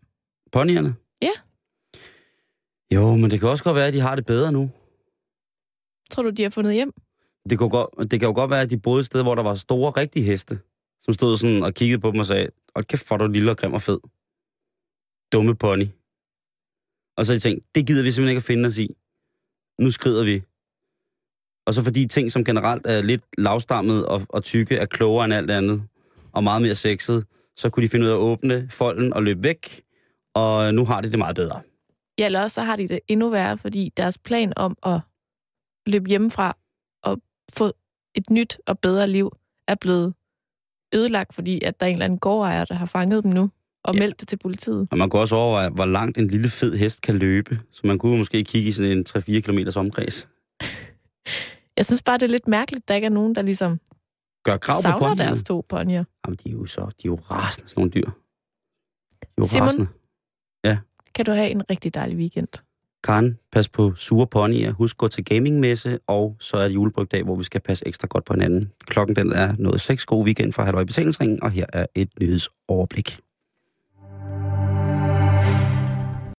Ponyerne? 0.52 0.94
Ja. 1.22 1.30
Jo, 2.94 3.16
men 3.16 3.30
det 3.30 3.40
kan 3.40 3.48
også 3.48 3.64
godt 3.64 3.76
være, 3.76 3.86
at 3.86 3.94
de 3.94 4.00
har 4.00 4.16
det 4.16 4.26
bedre 4.26 4.52
nu. 4.52 4.70
Tror 6.10 6.22
du, 6.22 6.30
de 6.30 6.42
har 6.42 6.50
fundet 6.50 6.74
hjem? 6.74 6.92
Det 7.50 7.58
kan, 7.58 7.68
godt, 7.68 8.10
det 8.10 8.20
kan 8.20 8.28
jo 8.28 8.34
godt 8.34 8.50
være, 8.50 8.60
at 8.60 8.70
de 8.70 8.78
boede 8.78 9.00
et 9.00 9.06
sted, 9.06 9.22
hvor 9.22 9.34
der 9.34 9.42
var 9.42 9.54
store, 9.54 9.90
rigtige 9.90 10.24
heste, 10.24 10.60
som 11.02 11.14
stod 11.14 11.36
sådan 11.36 11.62
og 11.62 11.74
kiggede 11.74 12.00
på 12.00 12.10
dem 12.10 12.20
og 12.20 12.26
sagde, 12.26 12.48
hold 12.74 12.84
kæft, 12.84 13.08
hvor 13.08 13.16
du 13.16 13.26
lille 13.26 13.50
og 13.50 13.56
grim 13.56 13.74
og 13.74 13.82
fed. 13.82 13.98
Dumme 15.32 15.54
pony. 15.56 15.86
Og 17.16 17.26
så 17.26 17.32
har 17.32 17.36
de 17.38 17.42
tænkt, 17.42 17.64
det 17.74 17.86
gider 17.86 18.04
vi 18.04 18.12
simpelthen 18.12 18.32
ikke 18.32 18.44
at 18.44 18.50
finde 18.52 18.66
os 18.66 18.78
i. 18.78 18.88
Nu 19.78 19.90
skrider 19.90 20.24
vi. 20.24 20.42
Og 21.66 21.74
så 21.74 21.82
fordi 21.84 22.06
ting, 22.06 22.32
som 22.32 22.44
generelt 22.44 22.86
er 22.86 23.02
lidt 23.02 23.24
lavstammet 23.38 24.06
og, 24.06 24.20
og 24.28 24.42
tykke, 24.42 24.76
er 24.76 24.86
klogere 24.86 25.24
end 25.24 25.34
alt 25.34 25.50
andet, 25.50 25.88
og 26.32 26.44
meget 26.44 26.62
mere 26.62 26.74
sexet, 26.74 27.26
så 27.56 27.70
kunne 27.70 27.84
de 27.84 27.88
finde 27.88 28.06
ud 28.06 28.10
af 28.10 28.14
at 28.14 28.18
åbne 28.18 28.68
folden 28.70 29.12
og 29.12 29.22
løbe 29.22 29.42
væk, 29.42 29.82
og 30.34 30.74
nu 30.74 30.84
har 30.84 31.00
de 31.00 31.10
det 31.10 31.18
meget 31.18 31.36
bedre. 31.36 31.60
Ja, 32.18 32.26
eller 32.26 32.42
også 32.42 32.54
så 32.54 32.62
har 32.62 32.76
de 32.76 32.88
det 32.88 33.00
endnu 33.08 33.28
værre, 33.30 33.58
fordi 33.58 33.92
deres 33.96 34.18
plan 34.18 34.52
om 34.56 34.76
at 34.86 35.00
løbe 35.86 36.08
hjemmefra 36.08 36.56
og 37.02 37.18
få 37.52 37.72
et 38.14 38.30
nyt 38.30 38.58
og 38.66 38.78
bedre 38.78 39.06
liv 39.06 39.30
er 39.68 39.74
blevet 39.74 40.14
ødelagt, 40.94 41.34
fordi 41.34 41.62
at 41.64 41.80
der 41.80 41.86
er 41.86 41.90
en 41.90 41.94
eller 41.94 42.04
anden 42.04 42.18
gårdejer, 42.18 42.64
der 42.64 42.74
har 42.74 42.86
fanget 42.86 43.24
dem 43.24 43.32
nu 43.32 43.50
og 43.84 43.94
Ja. 43.94 43.98
meldt 44.00 44.20
det 44.20 44.28
til 44.28 44.36
politiet. 44.38 44.88
Og 44.90 44.98
man 44.98 45.10
kunne 45.10 45.22
også 45.22 45.36
overveje, 45.36 45.68
hvor 45.68 45.84
langt 45.86 46.18
en 46.18 46.28
lille 46.28 46.48
fed 46.48 46.74
hest 46.76 47.00
kan 47.02 47.18
løbe. 47.18 47.60
Så 47.72 47.80
man 47.86 47.98
kunne 47.98 48.18
måske 48.18 48.44
kigge 48.44 48.68
i 48.68 48.72
sådan 48.72 48.98
en 48.98 49.04
3-4 49.08 49.40
km 49.40 49.58
omkreds. 49.78 50.28
Jeg 51.76 51.86
synes 51.86 52.02
bare, 52.02 52.18
det 52.18 52.22
er 52.22 52.30
lidt 52.30 52.48
mærkeligt, 52.48 52.82
at 52.84 52.88
der 52.88 52.94
ikke 52.94 53.04
er 53.06 53.10
nogen, 53.10 53.34
der 53.34 53.42
ligesom 53.42 53.80
Gør 54.44 54.56
krav 54.56 54.76
på 54.78 54.82
savner 54.82 54.98
ponyerne. 54.98 55.18
deres 55.18 55.42
to 55.42 55.64
ponyer. 55.68 56.04
Jamen, 56.26 56.36
de 56.44 56.48
er 56.48 56.52
jo 56.52 56.66
så, 56.66 56.80
de 56.80 57.08
er 57.08 57.10
jo 57.10 57.14
rasende, 57.30 57.68
sådan 57.68 57.80
nogle 57.80 57.90
dyr. 57.90 58.10
De 58.10 58.10
er 59.22 59.26
jo 59.38 59.44
Simon? 59.44 59.66
rasende. 59.66 59.86
Kan 61.14 61.24
du 61.24 61.32
have 61.32 61.50
en 61.50 61.62
rigtig 61.70 61.94
dejlig 61.94 62.18
weekend. 62.18 62.48
Karen, 63.04 63.38
pas 63.52 63.68
på 63.68 63.94
sure 63.94 64.26
ponyer. 64.26 64.72
Husk 64.72 64.94
at 64.94 64.98
gå 64.98 65.08
til 65.08 65.24
gamingmesse, 65.24 65.98
og 66.06 66.36
så 66.40 66.56
er 66.56 66.68
det 66.68 66.74
julebrygdag, 66.74 67.22
hvor 67.22 67.36
vi 67.36 67.44
skal 67.44 67.60
passe 67.60 67.86
ekstra 67.86 68.06
godt 68.06 68.24
på 68.24 68.32
hinanden. 68.32 68.70
Klokken 68.86 69.16
den 69.16 69.32
er 69.32 69.54
nået 69.58 69.80
6. 69.80 70.04
God 70.04 70.24
weekend 70.24 70.52
fra 70.52 70.64
Halløj 70.64 70.84
Betalingsringen, 70.84 71.42
og 71.42 71.50
her 71.50 71.66
er 71.72 71.86
et 71.94 72.08
nyhedsoverblik. 72.20 73.18